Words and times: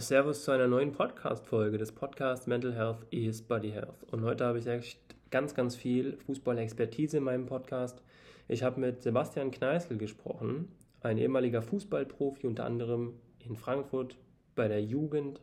Servus 0.00 0.44
zu 0.44 0.50
einer 0.50 0.66
neuen 0.66 0.92
Podcast-Folge 0.92 1.76
des 1.76 1.92
Podcasts 1.92 2.46
Mental 2.46 2.74
Health 2.74 3.06
is 3.10 3.42
Body 3.42 3.70
Health. 3.70 4.02
Und 4.10 4.22
heute 4.22 4.46
habe 4.46 4.58
ich 4.58 4.66
echt 4.66 4.98
ganz, 5.30 5.54
ganz 5.54 5.76
viel 5.76 6.16
Fußball-Expertise 6.24 7.18
in 7.18 7.24
meinem 7.24 7.44
Podcast. 7.44 8.02
Ich 8.48 8.62
habe 8.62 8.80
mit 8.80 9.02
Sebastian 9.02 9.50
Kneißl 9.50 9.98
gesprochen, 9.98 10.72
ein 11.02 11.18
ehemaliger 11.18 11.60
Fußballprofi, 11.60 12.46
unter 12.46 12.64
anderem 12.64 13.12
in 13.40 13.56
Frankfurt 13.56 14.16
bei 14.54 14.68
der 14.68 14.82
Jugend, 14.82 15.42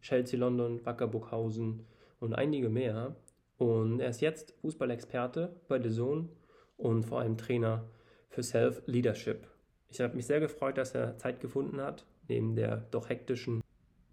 Chelsea 0.00 0.36
London, 0.36 0.84
Wacker 0.84 1.06
Burghausen 1.06 1.86
und 2.18 2.34
einige 2.34 2.70
mehr. 2.70 3.14
Und 3.56 4.00
er 4.00 4.08
ist 4.08 4.20
jetzt 4.20 4.52
Fußballexperte 4.62 5.54
bei 5.68 5.80
The 5.80 5.90
Zone 5.90 6.28
und 6.76 7.04
vor 7.04 7.20
allem 7.20 7.36
Trainer 7.36 7.84
für 8.30 8.42
Self-Leadership. 8.42 9.46
Ich 9.88 10.00
habe 10.00 10.16
mich 10.16 10.26
sehr 10.26 10.40
gefreut, 10.40 10.76
dass 10.76 10.92
er 10.92 11.18
Zeit 11.18 11.38
gefunden 11.38 11.80
hat, 11.80 12.04
neben 12.26 12.56
der 12.56 12.78
doch 12.90 13.08
hektischen 13.08 13.61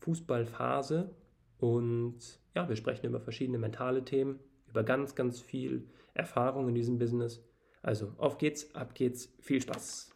Fußballphase. 0.09 1.11
Und 1.59 2.17
ja, 2.55 2.67
wir 2.67 2.75
sprechen 2.75 3.05
über 3.05 3.19
verschiedene 3.19 3.59
mentale 3.59 4.03
Themen, 4.03 4.39
über 4.67 4.81
ganz, 4.81 5.13
ganz 5.13 5.39
viel 5.39 5.87
Erfahrung 6.15 6.67
in 6.67 6.73
diesem 6.73 6.97
Business. 6.97 7.47
Also 7.83 8.13
auf 8.17 8.39
geht's, 8.39 8.73
ab 8.73 8.95
geht's, 8.95 9.31
viel 9.39 9.61
Spaß. 9.61 10.11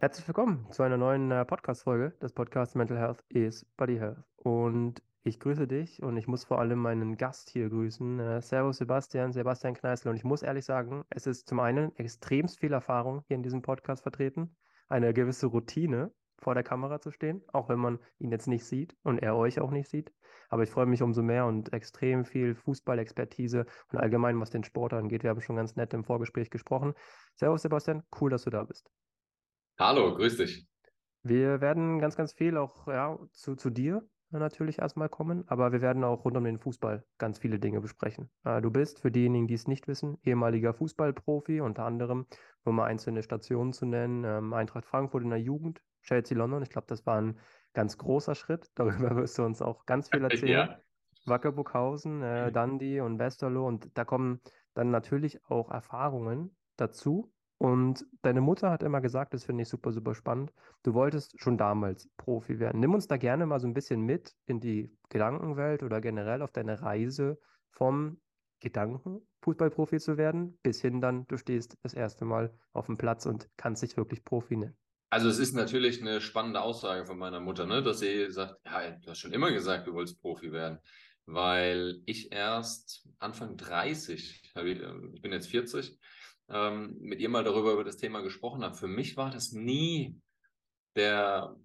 Herzlich 0.00 0.26
willkommen 0.26 0.66
zu 0.72 0.82
einer 0.82 0.96
neuen 0.96 1.30
äh, 1.30 1.44
Podcast-Folge 1.44 2.10
des 2.20 2.32
Podcasts 2.32 2.74
Mental 2.74 2.98
Health 2.98 3.22
is 3.28 3.64
Body 3.76 3.98
Health. 3.98 4.18
Und 4.38 5.00
ich 5.24 5.38
grüße 5.38 5.68
dich 5.68 6.02
und 6.02 6.16
ich 6.16 6.26
muss 6.26 6.44
vor 6.44 6.58
allem 6.58 6.80
meinen 6.80 7.16
Gast 7.16 7.50
hier 7.50 7.68
grüßen. 7.68 8.18
Äh, 8.18 8.42
Servus 8.42 8.78
Sebastian, 8.78 9.32
Sebastian 9.32 9.74
Kneißl. 9.74 10.08
Und 10.08 10.16
ich 10.16 10.24
muss 10.24 10.42
ehrlich 10.42 10.64
sagen, 10.64 11.04
es 11.10 11.26
ist 11.26 11.48
zum 11.48 11.60
einen 11.60 11.94
extremst 11.96 12.58
viel 12.58 12.72
Erfahrung 12.72 13.22
hier 13.28 13.36
in 13.36 13.42
diesem 13.42 13.62
Podcast 13.62 14.02
vertreten, 14.02 14.56
eine 14.88 15.14
gewisse 15.14 15.46
Routine 15.46 16.12
vor 16.38 16.54
der 16.54 16.64
Kamera 16.64 17.00
zu 17.00 17.12
stehen, 17.12 17.40
auch 17.52 17.68
wenn 17.68 17.78
man 17.78 18.00
ihn 18.18 18.32
jetzt 18.32 18.48
nicht 18.48 18.64
sieht 18.64 18.96
und 19.04 19.18
er 19.18 19.36
euch 19.36 19.60
auch 19.60 19.70
nicht 19.70 19.88
sieht. 19.88 20.12
Aber 20.48 20.64
ich 20.64 20.70
freue 20.70 20.86
mich 20.86 21.02
umso 21.02 21.22
mehr 21.22 21.46
und 21.46 21.72
extrem 21.72 22.24
viel 22.24 22.56
Fußballexpertise 22.56 23.64
und 23.92 23.98
allgemein, 23.98 24.40
was 24.40 24.50
den 24.50 24.64
Sport 24.64 24.92
angeht. 24.92 25.22
Wir 25.22 25.30
haben 25.30 25.40
schon 25.40 25.54
ganz 25.54 25.76
nett 25.76 25.94
im 25.94 26.02
Vorgespräch 26.02 26.50
gesprochen. 26.50 26.94
Servus 27.36 27.62
Sebastian, 27.62 28.02
cool, 28.20 28.30
dass 28.30 28.42
du 28.42 28.50
da 28.50 28.64
bist. 28.64 28.90
Hallo, 29.78 30.16
grüß 30.16 30.38
dich. 30.38 30.66
Wir 31.22 31.60
werden 31.60 32.00
ganz, 32.00 32.16
ganz 32.16 32.32
viel 32.32 32.56
auch 32.56 32.88
ja, 32.88 33.16
zu, 33.30 33.54
zu 33.54 33.70
dir 33.70 34.04
natürlich 34.38 34.78
erstmal 34.78 35.08
kommen, 35.08 35.44
aber 35.46 35.72
wir 35.72 35.80
werden 35.80 36.04
auch 36.04 36.24
rund 36.24 36.36
um 36.36 36.44
den 36.44 36.58
Fußball 36.58 37.04
ganz 37.18 37.38
viele 37.38 37.58
Dinge 37.58 37.80
besprechen. 37.80 38.30
Äh, 38.44 38.60
du 38.60 38.70
bist, 38.70 39.00
für 39.00 39.10
diejenigen, 39.10 39.46
die 39.46 39.54
es 39.54 39.66
nicht 39.66 39.88
wissen, 39.88 40.18
ehemaliger 40.22 40.74
Fußballprofi, 40.74 41.60
unter 41.60 41.84
anderem, 41.84 42.26
um 42.64 42.76
mal 42.76 42.86
einzelne 42.86 43.22
Stationen 43.22 43.72
zu 43.72 43.86
nennen, 43.86 44.24
ähm, 44.24 44.52
Eintracht 44.52 44.86
Frankfurt 44.86 45.22
in 45.22 45.30
der 45.30 45.40
Jugend, 45.40 45.82
Chelsea 46.02 46.36
London, 46.36 46.62
ich 46.62 46.70
glaube, 46.70 46.86
das 46.88 47.06
war 47.06 47.20
ein 47.20 47.38
ganz 47.74 47.98
großer 47.98 48.34
Schritt, 48.34 48.70
darüber 48.74 49.16
wirst 49.16 49.38
du 49.38 49.44
uns 49.44 49.62
auch 49.62 49.86
ganz 49.86 50.08
viel 50.08 50.24
erzählen. 50.24 50.68
ja. 50.68 50.78
Wacker 51.24 51.52
Burghausen, 51.52 52.22
äh, 52.22 52.48
mhm. 52.48 52.52
Dundee 52.52 53.00
und 53.00 53.18
Westerlo 53.18 53.66
und 53.66 53.96
da 53.96 54.04
kommen 54.04 54.40
dann 54.74 54.90
natürlich 54.90 55.44
auch 55.44 55.70
Erfahrungen 55.70 56.56
dazu, 56.76 57.32
und 57.62 58.04
deine 58.22 58.40
Mutter 58.40 58.72
hat 58.72 58.82
immer 58.82 59.00
gesagt, 59.00 59.34
das 59.34 59.44
finde 59.44 59.62
ich 59.62 59.68
super, 59.68 59.92
super 59.92 60.16
spannend, 60.16 60.52
du 60.82 60.94
wolltest 60.94 61.40
schon 61.40 61.56
damals 61.56 62.08
Profi 62.16 62.58
werden. 62.58 62.80
Nimm 62.80 62.92
uns 62.92 63.06
da 63.06 63.16
gerne 63.18 63.46
mal 63.46 63.60
so 63.60 63.68
ein 63.68 63.72
bisschen 63.72 64.00
mit 64.00 64.34
in 64.46 64.58
die 64.58 64.90
Gedankenwelt 65.10 65.84
oder 65.84 66.00
generell 66.00 66.42
auf 66.42 66.50
deine 66.50 66.82
Reise 66.82 67.38
vom 67.70 68.20
Gedanken, 68.58 69.20
Fußballprofi 69.42 70.00
zu 70.00 70.16
werden, 70.16 70.58
bis 70.64 70.80
hin 70.80 71.00
dann, 71.00 71.24
du 71.28 71.36
stehst 71.36 71.78
das 71.84 71.94
erste 71.94 72.24
Mal 72.24 72.52
auf 72.72 72.86
dem 72.86 72.98
Platz 72.98 73.26
und 73.26 73.48
kannst 73.56 73.84
dich 73.84 73.96
wirklich 73.96 74.24
Profi 74.24 74.56
nennen. 74.56 74.76
Also 75.10 75.28
es 75.28 75.38
ist 75.38 75.54
natürlich 75.54 76.00
eine 76.00 76.20
spannende 76.20 76.62
Aussage 76.62 77.06
von 77.06 77.16
meiner 77.16 77.38
Mutter, 77.38 77.66
ne? 77.66 77.80
dass 77.80 78.00
sie 78.00 78.28
sagt, 78.32 78.56
ja, 78.66 78.90
du 78.90 79.10
hast 79.10 79.20
schon 79.20 79.32
immer 79.32 79.52
gesagt, 79.52 79.86
du 79.86 79.94
wolltest 79.94 80.20
Profi 80.20 80.50
werden. 80.50 80.80
Weil 81.26 82.02
ich 82.06 82.32
erst 82.32 83.08
Anfang 83.20 83.56
30, 83.56 84.52
ich 84.56 85.22
bin 85.22 85.30
jetzt 85.30 85.46
40, 85.46 86.00
ähm, 86.52 86.96
mit 87.00 87.20
ihr 87.20 87.28
mal 87.28 87.44
darüber 87.44 87.72
über 87.72 87.84
das 87.84 87.96
Thema 87.96 88.20
gesprochen 88.20 88.62
habe. 88.62 88.76
Für 88.76 88.88
mich 88.88 89.16
war 89.16 89.30
das 89.30 89.52
nie 89.52 90.20
der, 90.94 91.56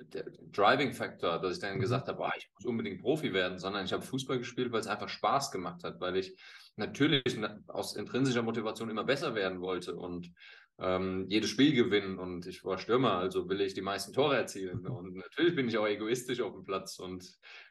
der 0.00 0.24
Driving 0.50 0.92
Factor, 0.92 1.38
dass 1.38 1.54
ich 1.54 1.60
dann 1.60 1.76
mhm. 1.76 1.80
gesagt 1.80 2.08
habe, 2.08 2.22
oh, 2.22 2.30
ich 2.36 2.48
muss 2.54 2.64
unbedingt 2.64 3.02
Profi 3.02 3.32
werden, 3.32 3.58
sondern 3.58 3.84
ich 3.84 3.92
habe 3.92 4.02
Fußball 4.02 4.38
gespielt, 4.38 4.72
weil 4.72 4.80
es 4.80 4.86
einfach 4.86 5.08
Spaß 5.08 5.50
gemacht 5.50 5.84
hat, 5.84 6.00
weil 6.00 6.16
ich 6.16 6.34
natürlich 6.76 7.38
aus 7.68 7.94
intrinsischer 7.96 8.42
Motivation 8.42 8.88
immer 8.88 9.04
besser 9.04 9.34
werden 9.34 9.60
wollte 9.60 9.94
und 9.94 10.32
ähm, 10.78 11.26
jedes 11.28 11.50
Spiel 11.50 11.74
gewinnen 11.74 12.18
und 12.18 12.46
ich 12.46 12.64
war 12.64 12.78
Stürmer, 12.78 13.18
also 13.18 13.48
will 13.48 13.60
ich 13.60 13.74
die 13.74 13.82
meisten 13.82 14.14
Tore 14.14 14.36
erzielen 14.36 14.86
und 14.86 15.14
natürlich 15.14 15.54
bin 15.54 15.68
ich 15.68 15.76
auch 15.76 15.86
egoistisch 15.86 16.40
auf 16.40 16.54
dem 16.54 16.64
Platz 16.64 16.98
und 16.98 17.24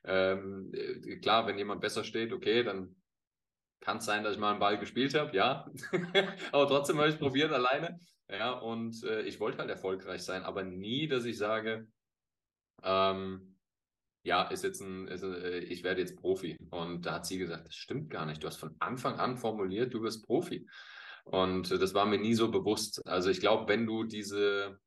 ähm, 0.06 0.72
äh, 0.74 1.18
klar, 1.18 1.48
wenn 1.48 1.58
jemand 1.58 1.81
besser 1.81 2.04
steht, 2.04 2.31
okay, 2.31 2.64
dann 2.64 2.96
kann 3.81 3.97
es 3.97 4.06
sein, 4.06 4.24
dass 4.24 4.34
ich 4.34 4.40
mal 4.40 4.52
einen 4.52 4.59
Ball 4.59 4.78
gespielt 4.78 5.14
habe, 5.14 5.36
ja. 5.36 5.69
aber 6.52 6.68
trotzdem 6.68 6.97
habe 7.00 7.09
ich 7.09 7.19
probiert 7.19 7.52
alleine. 7.52 8.00
Ja, 8.30 8.52
und 8.52 9.03
äh, 9.03 9.24
ich 9.24 9.40
wollte 9.42 9.58
halt 9.58 9.69
erfolgreich 9.69 10.24
sein, 10.24 10.44
aber 10.44 10.64
nie, 10.64 11.08
dass 11.08 11.25
ich 11.25 11.38
sage, 11.38 11.88
ähm, 12.84 13.58
ja, 14.24 14.44
ist 14.44 14.64
jetzt 14.64 14.81
ein, 14.81 15.08
ist, 15.08 15.24
äh, 15.24 15.59
ich 15.59 15.84
werde 15.84 16.02
jetzt 16.02 16.16
Profi. 16.16 16.56
Und 16.69 17.06
da 17.06 17.16
hat 17.16 17.25
sie 17.25 17.38
gesagt, 17.38 17.68
das 17.68 17.75
stimmt 17.75 18.09
gar 18.09 18.25
nicht. 18.25 18.42
Du 18.42 18.47
hast 18.47 18.58
von 18.58 18.75
Anfang 18.80 19.19
an 19.19 19.38
formuliert, 19.38 19.94
du 19.94 20.02
wirst 20.02 20.25
Profi. 20.25 20.68
Und 21.25 21.72
äh, 21.72 21.80
das 21.80 21.94
war 21.94 22.06
mir 22.06 22.19
nie 22.19 22.36
so 22.36 22.52
bewusst. 22.52 23.06
Also 23.06 23.30
ich 23.30 23.40
glaube, 23.40 23.68
wenn 23.68 23.86
du 23.86 24.03
diese 24.03 24.80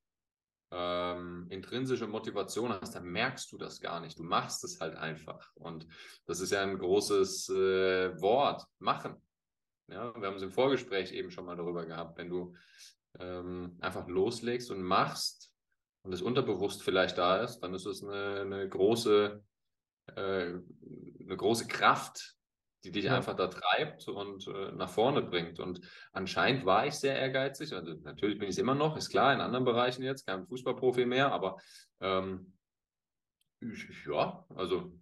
ähm, 0.74 1.46
intrinsische 1.50 2.08
Motivation 2.08 2.72
hast, 2.72 2.96
dann 2.96 3.04
merkst 3.04 3.52
du 3.52 3.58
das 3.58 3.80
gar 3.80 4.00
nicht. 4.00 4.18
Du 4.18 4.24
machst 4.24 4.64
es 4.64 4.80
halt 4.80 4.96
einfach. 4.96 5.54
Und 5.54 5.86
das 6.26 6.40
ist 6.40 6.50
ja 6.50 6.62
ein 6.62 6.78
großes 6.78 7.48
äh, 7.50 8.20
Wort, 8.20 8.66
machen. 8.80 9.16
Ja, 9.88 10.12
wir 10.18 10.26
haben 10.26 10.36
es 10.36 10.42
im 10.42 10.50
Vorgespräch 10.50 11.12
eben 11.12 11.30
schon 11.30 11.44
mal 11.44 11.56
darüber 11.56 11.86
gehabt. 11.86 12.18
Wenn 12.18 12.28
du 12.28 12.54
ähm, 13.20 13.76
einfach 13.80 14.08
loslegst 14.08 14.70
und 14.70 14.82
machst 14.82 15.52
und 16.02 16.12
es 16.12 16.22
unterbewusst 16.22 16.82
vielleicht 16.82 17.18
da 17.18 17.36
ist, 17.36 17.60
dann 17.60 17.74
ist 17.74 17.86
es 17.86 18.02
eine, 18.02 18.40
eine 18.40 18.68
große, 18.68 19.44
äh, 20.16 20.20
eine 20.20 21.36
große 21.36 21.68
Kraft, 21.68 22.36
die 22.84 22.90
dich 22.90 23.04
ja. 23.04 23.16
einfach 23.16 23.34
da 23.34 23.48
treibt 23.48 24.06
und 24.08 24.46
äh, 24.46 24.72
nach 24.72 24.90
vorne 24.90 25.22
bringt. 25.22 25.58
Und 25.58 25.80
anscheinend 26.12 26.66
war 26.66 26.86
ich 26.86 26.94
sehr 26.94 27.18
ehrgeizig. 27.18 27.72
Also 27.72 27.94
natürlich 28.02 28.38
bin 28.38 28.48
ich 28.48 28.54
es 28.54 28.58
immer 28.58 28.74
noch, 28.74 28.96
ist 28.96 29.10
klar, 29.10 29.32
in 29.32 29.40
anderen 29.40 29.64
Bereichen 29.64 30.02
jetzt, 30.02 30.26
kein 30.26 30.46
Fußballprofi 30.46 31.06
mehr, 31.06 31.32
aber 31.32 31.56
ähm, 32.00 32.52
ja, 34.06 34.44
also 34.54 34.92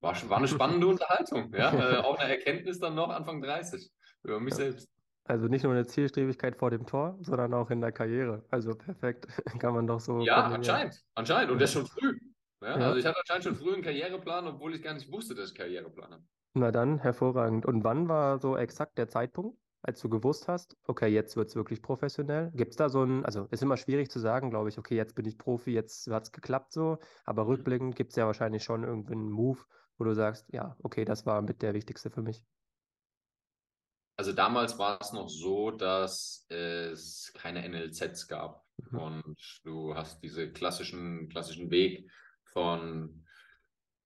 war, 0.00 0.28
war 0.28 0.38
eine 0.38 0.48
spannende 0.48 0.86
Unterhaltung. 0.88 1.52
Ja? 1.54 1.72
Äh, 1.72 1.96
auch 1.98 2.18
eine 2.18 2.30
Erkenntnis 2.30 2.80
dann 2.80 2.96
noch 2.96 3.10
Anfang 3.10 3.40
30 3.40 3.88
über 4.24 4.40
mich 4.40 4.54
ja. 4.54 4.56
selbst. 4.56 4.88
Also 5.24 5.46
nicht 5.46 5.62
nur 5.62 5.74
eine 5.74 5.86
Zielstrebigkeit 5.86 6.56
vor 6.56 6.70
dem 6.70 6.86
Tor, 6.86 7.18
sondern 7.20 7.52
auch 7.52 7.70
in 7.70 7.82
der 7.82 7.92
Karriere. 7.92 8.44
Also 8.50 8.74
perfekt, 8.74 9.26
kann 9.60 9.74
man 9.74 9.86
doch 9.86 10.00
so. 10.00 10.20
Ja, 10.20 10.44
anscheinend, 10.44 11.00
anscheinend. 11.14 11.52
Und 11.52 11.60
das 11.60 11.72
schon 11.72 11.86
früh. 11.86 12.18
Ja? 12.62 12.74
Also 12.74 12.98
ich 12.98 13.04
hatte 13.04 13.20
anscheinend 13.20 13.44
schon 13.44 13.54
früh 13.54 13.74
einen 13.74 13.82
Karriereplan, 13.82 14.46
obwohl 14.48 14.74
ich 14.74 14.82
gar 14.82 14.94
nicht 14.94 15.12
wusste, 15.12 15.34
dass 15.34 15.50
ich 15.50 15.54
Karriereplan 15.54 16.12
habe. 16.12 16.24
Na 16.58 16.72
dann, 16.72 16.98
hervorragend. 16.98 17.66
Und 17.66 17.84
wann 17.84 18.08
war 18.08 18.40
so 18.40 18.56
exakt 18.56 18.98
der 18.98 19.08
Zeitpunkt, 19.08 19.56
als 19.80 20.00
du 20.00 20.08
gewusst 20.08 20.48
hast, 20.48 20.76
okay, 20.84 21.06
jetzt 21.06 21.36
wird 21.36 21.48
es 21.48 21.54
wirklich 21.54 21.82
professionell? 21.82 22.50
Gibt 22.52 22.72
es 22.72 22.76
da 22.76 22.88
so 22.88 23.04
ein, 23.04 23.24
also 23.24 23.46
ist 23.52 23.62
immer 23.62 23.76
schwierig 23.76 24.10
zu 24.10 24.18
sagen, 24.18 24.50
glaube 24.50 24.68
ich, 24.68 24.76
okay, 24.76 24.96
jetzt 24.96 25.14
bin 25.14 25.24
ich 25.24 25.38
Profi, 25.38 25.70
jetzt 25.70 26.08
hat 26.08 26.24
es 26.24 26.32
geklappt 26.32 26.72
so, 26.72 26.98
aber 27.24 27.44
mhm. 27.44 27.50
rückblickend 27.50 27.94
gibt 27.94 28.10
es 28.10 28.16
ja 28.16 28.26
wahrscheinlich 28.26 28.64
schon 28.64 28.82
irgendeinen 28.82 29.30
Move, 29.30 29.60
wo 29.98 30.04
du 30.04 30.14
sagst, 30.14 30.46
ja, 30.52 30.76
okay, 30.82 31.04
das 31.04 31.26
war 31.26 31.42
mit 31.42 31.62
der 31.62 31.74
wichtigste 31.74 32.10
für 32.10 32.22
mich. 32.22 32.42
Also 34.16 34.32
damals 34.32 34.80
war 34.80 34.98
es 35.00 35.12
noch 35.12 35.28
so, 35.28 35.70
dass 35.70 36.44
es 36.48 37.32
keine 37.34 37.68
NLZs 37.68 38.26
gab. 38.26 38.64
Mhm. 38.90 38.98
Und 38.98 39.60
du 39.62 39.94
hast 39.94 40.24
diese 40.24 40.50
klassischen, 40.50 41.28
klassischen 41.28 41.70
Weg 41.70 42.10
von 42.52 43.17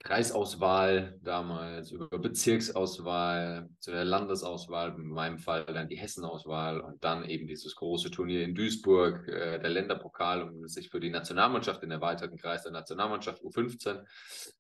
Kreisauswahl 0.03 1.17
damals, 1.23 1.93
über 1.93 2.19
Bezirksauswahl, 2.19 3.69
zu 3.79 3.93
der 3.93 4.05
Landesauswahl, 4.05 4.97
in 4.97 5.07
meinem 5.07 5.39
Fall 5.39 5.65
dann 5.65 5.89
die 5.89 5.97
Hessenauswahl 5.97 6.81
und 6.81 7.05
dann 7.05 7.25
eben 7.25 7.47
dieses 7.47 7.77
große 7.77 8.11
Turnier 8.11 8.43
in 8.43 8.55
Duisburg, 8.55 9.29
äh, 9.29 9.61
der 9.61 9.71
Länderpokal, 9.71 10.43
um 10.43 10.67
sich 10.67 10.91
für 10.91 10.99
die 10.99 11.11
Nationalmannschaft, 11.11 11.83
den 11.83 11.93
erweiterten 11.93 12.37
Kreis 12.37 12.65
der 12.65 12.73
Nationalmannschaft 12.73 13.43
U15 13.43 14.05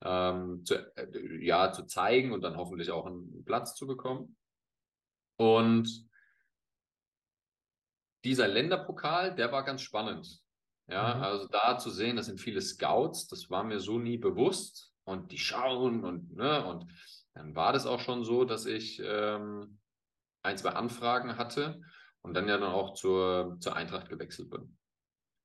ähm, 0.04 0.64
zu, 0.64 0.76
äh, 0.96 1.44
ja, 1.44 1.72
zu 1.72 1.86
zeigen 1.86 2.32
und 2.32 2.42
dann 2.42 2.56
hoffentlich 2.56 2.92
auch 2.92 3.06
einen 3.06 3.44
Platz 3.44 3.74
zu 3.74 3.88
bekommen. 3.88 4.36
Und 5.38 6.08
dieser 8.22 8.46
Länderpokal, 8.46 9.34
der 9.34 9.50
war 9.50 9.64
ganz 9.64 9.82
spannend. 9.82 10.40
Ja, 10.86 11.16
mhm. 11.16 11.22
also 11.22 11.48
da 11.48 11.78
zu 11.78 11.90
sehen, 11.90 12.14
das 12.14 12.26
sind 12.26 12.40
viele 12.40 12.60
Scouts, 12.60 13.26
das 13.26 13.50
war 13.50 13.64
mir 13.64 13.80
so 13.80 13.98
nie 13.98 14.18
bewusst 14.18 14.91
und 15.04 15.32
die 15.32 15.38
schauen 15.38 16.04
und, 16.04 16.36
ne, 16.36 16.64
und 16.64 16.86
dann 17.34 17.54
war 17.54 17.72
das 17.72 17.86
auch 17.86 18.00
schon 18.00 18.24
so, 18.24 18.44
dass 18.44 18.66
ich 18.66 19.00
ähm, 19.04 19.78
ein, 20.42 20.58
zwei 20.58 20.70
Anfragen 20.70 21.36
hatte 21.36 21.80
und 22.22 22.34
dann 22.34 22.48
ja 22.48 22.58
dann 22.58 22.72
auch 22.72 22.94
zur, 22.94 23.56
zur 23.60 23.76
Eintracht 23.76 24.08
gewechselt 24.08 24.50
bin. 24.50 24.76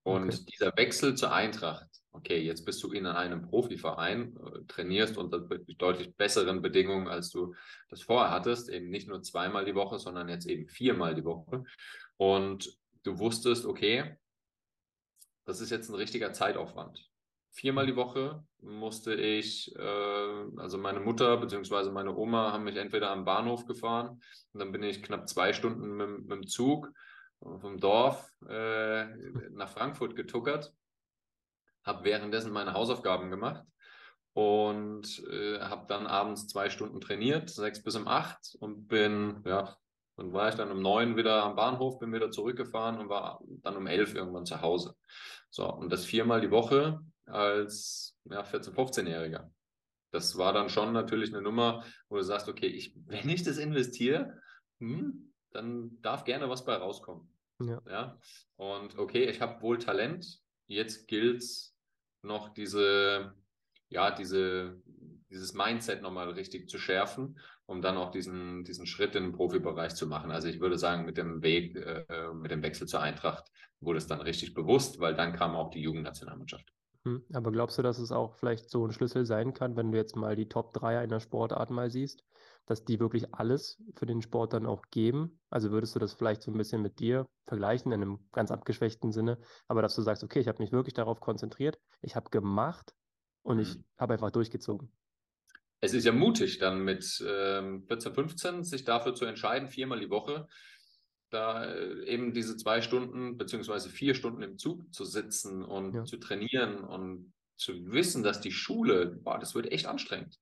Und 0.04 0.33
okay. 0.33 0.45
dieser 0.51 0.77
Wechsel 0.77 1.15
zur 1.15 1.33
Eintracht, 1.33 1.88
okay, 2.12 2.39
jetzt 2.39 2.65
bist 2.65 2.81
du 2.81 2.92
in 2.92 3.06
einem 3.06 3.42
Profiverein, 3.42 4.38
äh, 4.38 4.63
trainierst 4.68 5.18
unter 5.18 5.39
deutlich 5.39 6.15
besseren 6.15 6.62
Bedingungen, 6.62 7.07
als 7.07 7.30
du 7.30 7.53
das 7.89 8.01
vorher 8.01 8.31
hattest, 8.31 8.69
eben 8.69 8.89
nicht 8.89 9.07
nur 9.07 9.21
zweimal 9.21 9.65
die 9.65 9.75
Woche, 9.75 10.00
sondern 10.00 10.30
jetzt 10.30 10.48
eben 10.48 10.68
viermal 10.68 11.13
die 11.13 11.25
Woche. 11.25 11.63
Und 12.15 12.77
du 13.03 13.19
wusstest, 13.19 13.65
okay, 13.65 14.18
das 15.45 15.62
ist 15.62 15.71
jetzt 15.71 15.89
ein 15.89 15.95
richtiger 15.95 16.33
Zeitaufwand. 16.33 17.10
Viermal 17.52 17.88
die 17.88 17.96
Woche 17.96 18.44
musste 18.62 19.16
ich, 19.16 19.76
äh, 19.76 20.46
also 20.58 20.78
meine 20.78 21.00
Mutter 21.00 21.38
bzw. 21.38 21.92
meine 21.92 22.16
Oma 22.16 22.52
haben 22.52 22.64
mich 22.64 22.78
entweder 22.78 23.12
am 23.12 23.26
Bahnhof 23.26 23.66
gefahren 23.66 24.22
und 24.54 24.60
dann 24.60 24.72
bin 24.72 24.84
ich 24.84 25.04
knapp 25.04 25.28
zwei 25.28 25.54
Stunden 25.54 25.96
mit, 25.96 26.10
mit 26.28 26.32
dem 26.32 26.48
Zug 26.48 26.92
vom 27.40 27.80
Dorf 27.80 28.32
äh, 28.48 29.06
nach 29.52 29.70
Frankfurt 29.70 30.16
getuckert, 30.16 30.74
habe 31.84 32.04
währenddessen 32.04 32.52
meine 32.52 32.74
Hausaufgaben 32.74 33.30
gemacht 33.30 33.64
und 34.34 35.24
äh, 35.32 35.60
habe 35.60 35.86
dann 35.88 36.08
abends 36.08 36.48
zwei 36.48 36.70
Stunden 36.70 37.02
trainiert, 37.02 37.50
sechs 37.50 37.82
bis 37.82 37.96
um 37.96 38.08
acht 38.08 38.56
und 38.60 38.88
bin, 38.88 39.42
ja, 39.46 39.76
dann 40.16 40.34
war 40.34 40.50
ich 40.50 40.56
dann 40.56 40.72
um 40.72 40.82
neun 40.82 41.16
wieder 41.16 41.44
am 41.44 41.56
Bahnhof, 41.56 42.00
bin 42.00 42.12
wieder 42.12 42.32
zurückgefahren 42.32 42.98
und 42.98 43.10
war 43.10 43.40
dann 43.62 43.78
um 43.78 43.88
elf 43.88 44.16
irgendwann 44.16 44.46
zu 44.46 44.62
Hause. 44.62 44.96
So, 45.50 45.72
und 45.72 45.92
das 45.92 46.06
viermal 46.06 46.42
die 46.42 46.52
Woche 46.52 47.00
als 47.27 48.18
ja, 48.25 48.41
14-, 48.41 48.74
15-Jähriger. 48.74 49.50
Das 50.12 50.38
war 50.38 50.53
dann 50.53 50.69
schon 50.69 50.94
natürlich 50.94 51.33
eine 51.33 51.41
Nummer, 51.41 51.83
wo 52.09 52.18
du 52.18 52.24
sagst, 52.24 52.47
okay, 52.47 52.68
ich, 52.68 52.94
wenn 53.06 53.29
ich 53.29 53.44
das 53.44 53.57
investiere, 53.57 54.41
hm, 54.79 55.33
dann 55.51 56.01
darf 56.01 56.24
gerne 56.24 56.50
was 56.50 56.65
bei 56.65 56.75
rauskommen. 56.75 57.29
Ja. 57.59 57.81
ja? 57.89 58.19
Und 58.56 58.97
okay, 58.97 59.25
ich 59.25 59.41
habe 59.41 59.62
wohl 59.62 59.79
Talent, 59.79 60.39
jetzt 60.68 61.07
gilt 61.07 61.41
es 61.41 61.75
noch 62.21 62.50
diese, 62.50 63.33
ja, 63.89 64.12
diese, 64.12 64.81
dieses 65.29 65.53
Mindset 65.53 66.01
nochmal 66.01 66.29
richtig 66.29 66.69
zu 66.69 66.77
schärfen, 66.77 67.39
um 67.65 67.81
dann 67.81 67.97
auch 67.97 68.12
diesen, 68.12 68.63
diesen 68.63 68.85
Schritt 68.85 69.15
in 69.15 69.24
den 69.24 69.33
Profibereich 69.33 69.95
zu 69.95 70.07
machen. 70.07 70.31
Also 70.31 70.47
ich 70.47 70.59
würde 70.59 70.77
sagen, 70.77 71.06
mit 71.06 71.18
dem 71.18 71.41
Weg, 71.41 71.75
äh, 71.75 72.33
mit 72.33 72.51
dem 72.51 72.63
Wechsel 72.63 72.88
zur 72.88 73.01
Eintracht 73.01 73.50
wurde 73.79 73.97
es 73.97 74.07
dann 74.07 74.21
richtig 74.21 74.53
bewusst, 74.53 75.00
weil 75.00 75.15
dann 75.15 75.33
kam 75.33 75.56
auch 75.56 75.69
die 75.69 75.81
Jugendnationalmannschaft. 75.81 76.71
Hm, 77.07 77.24
aber 77.31 77.54
glaubst 77.54 77.77
du, 77.77 77.81
dass 77.81 78.00
es 78.00 78.12
auch 78.12 78.36
vielleicht 78.36 78.69
so 78.69 78.86
ein 78.86 78.92
Schlüssel 78.92 79.25
sein 79.25 79.54
kann, 79.54 79.77
wenn 79.77 79.94
du 79.94 79.98
jetzt 79.98 80.18
mal 80.18 80.36
die 80.36 80.50
Top 80.50 80.74
3 80.74 81.00
einer 81.00 81.21
Sportart 81.21 81.69
mal 81.69 81.89
siehst, 81.89 82.25
dass 82.65 82.83
die 82.83 83.00
wirklich 83.00 83.33
alles 83.33 83.81
für 83.95 84.06
den 84.06 84.21
Sport 84.21 84.51
dann 84.51 84.65
auch 84.65 84.83
geben? 84.92 85.39
Also 85.50 85.71
würdest 85.71 85.95
du 85.95 86.00
das 86.00 86.13
vielleicht 86.13 86.42
so 86.42 86.51
ein 86.51 86.57
bisschen 86.57 86.81
mit 86.81 87.00
dir 87.00 87.25
vergleichen, 87.48 87.94
in 87.94 88.01
einem 88.01 88.19
ganz 88.33 88.51
abgeschwächten 88.51 89.13
Sinne, 89.13 89.38
aber 89.69 89.81
dass 89.81 89.95
du 89.95 90.01
sagst, 90.01 90.21
okay, 90.21 90.42
ich 90.42 90.50
habe 90.50 90.62
mich 90.62 90.74
wirklich 90.74 90.95
darauf 90.95 91.21
konzentriert, 91.21 91.80
ich 92.01 92.18
habe 92.18 92.30
gemacht 92.30 92.94
und 93.42 93.56
mhm. 93.56 93.62
ich 93.62 93.80
habe 93.98 94.13
einfach 94.13 94.31
durchgezogen 94.31 94.92
es 95.80 95.94
ist 95.94 96.06
ja 96.06 96.12
mutig, 96.12 96.57
dann 96.57 96.83
mit 96.83 97.24
ähm, 97.27 97.83
14, 97.88 98.13
15 98.13 98.63
sich 98.63 98.83
dafür 98.83 99.13
zu 99.13 99.25
entscheiden, 99.25 99.69
viermal 99.69 100.00
die 100.00 100.10
Woche, 100.10 100.48
da 101.29 101.65
äh, 101.65 102.06
eben 102.06 102.33
diese 102.33 102.57
zwei 102.57 102.81
Stunden 102.81 103.38
beziehungsweise 103.38 103.89
vier 103.89 104.15
Stunden 104.15 104.41
im 104.41 104.57
Zug 104.57 104.94
zu 104.94 105.06
sitzen 105.06 105.63
und 105.63 105.94
ja. 105.94 106.03
zu 106.06 106.18
trainieren 106.18 106.83
und 106.83 107.33
zu 107.57 107.91
wissen, 107.91 108.24
dass 108.24 108.39
die 108.39 108.51
Schule, 108.51 109.07
boah, 109.24 109.39
das 109.39 109.56
wird 109.56 109.71
echt 109.71 109.88
anstrengend. 109.88 110.39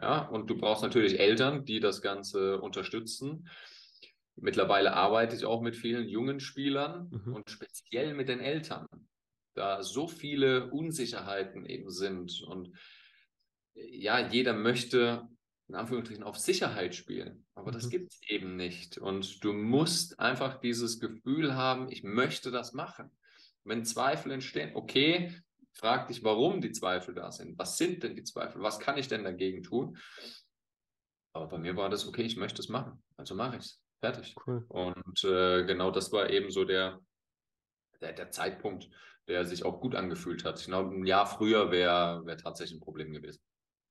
Ja, 0.00 0.26
und 0.26 0.50
du 0.50 0.56
brauchst 0.56 0.82
natürlich 0.82 1.20
Eltern, 1.20 1.64
die 1.64 1.80
das 1.80 2.02
Ganze 2.02 2.60
unterstützen. 2.60 3.48
Mittlerweile 4.36 4.94
arbeite 4.94 5.36
ich 5.36 5.44
auch 5.44 5.62
mit 5.62 5.76
vielen 5.76 6.08
jungen 6.08 6.40
Spielern 6.40 7.10
mhm. 7.10 7.34
und 7.34 7.50
speziell 7.50 8.14
mit 8.14 8.28
den 8.28 8.40
Eltern, 8.40 8.86
da 9.54 9.82
so 9.82 10.08
viele 10.08 10.70
Unsicherheiten 10.70 11.64
eben 11.64 11.90
sind 11.90 12.42
und 12.42 12.72
ja, 13.74 14.28
jeder 14.28 14.52
möchte 14.52 15.28
in 15.68 15.74
Anführungsstrichen 15.74 16.24
auf 16.24 16.38
Sicherheit 16.38 16.94
spielen, 16.94 17.46
aber 17.54 17.70
mhm. 17.70 17.74
das 17.74 17.88
gibt 17.88 18.12
es 18.12 18.20
eben 18.28 18.56
nicht. 18.56 18.98
Und 18.98 19.42
du 19.42 19.52
musst 19.52 20.20
einfach 20.20 20.60
dieses 20.60 21.00
Gefühl 21.00 21.54
haben, 21.54 21.90
ich 21.90 22.02
möchte 22.02 22.50
das 22.50 22.72
machen. 22.72 23.10
Wenn 23.64 23.84
Zweifel 23.84 24.32
entstehen, 24.32 24.72
okay, 24.74 25.34
frag 25.72 26.08
dich, 26.08 26.22
warum 26.22 26.60
die 26.60 26.72
Zweifel 26.72 27.14
da 27.14 27.32
sind. 27.32 27.58
Was 27.58 27.78
sind 27.78 28.02
denn 28.02 28.14
die 28.14 28.24
Zweifel? 28.24 28.62
Was 28.62 28.78
kann 28.78 28.98
ich 28.98 29.08
denn 29.08 29.24
dagegen 29.24 29.62
tun? 29.62 29.98
Aber 31.32 31.48
bei 31.48 31.58
mir 31.58 31.76
war 31.76 31.88
das, 31.88 32.06
okay, 32.06 32.22
ich 32.22 32.36
möchte 32.36 32.60
es 32.60 32.68
machen. 32.68 33.02
Also 33.16 33.34
mache 33.34 33.56
ich 33.56 33.64
es. 33.64 33.80
Fertig. 34.00 34.36
Cool. 34.46 34.64
Und 34.68 35.24
äh, 35.24 35.64
genau 35.64 35.90
das 35.90 36.12
war 36.12 36.28
eben 36.28 36.50
so 36.50 36.64
der, 36.64 37.00
der, 38.00 38.12
der, 38.12 38.30
Zeitpunkt, 38.30 38.88
der 39.28 39.46
sich 39.46 39.64
auch 39.64 39.80
gut 39.80 39.94
angefühlt 39.94 40.44
hat. 40.44 40.60
Ich 40.60 40.66
glaube, 40.66 40.94
ein 40.94 41.06
Jahr 41.06 41.26
früher 41.26 41.70
wäre 41.70 42.24
wär 42.26 42.36
tatsächlich 42.36 42.78
ein 42.78 42.84
Problem 42.84 43.12
gewesen. 43.12 43.40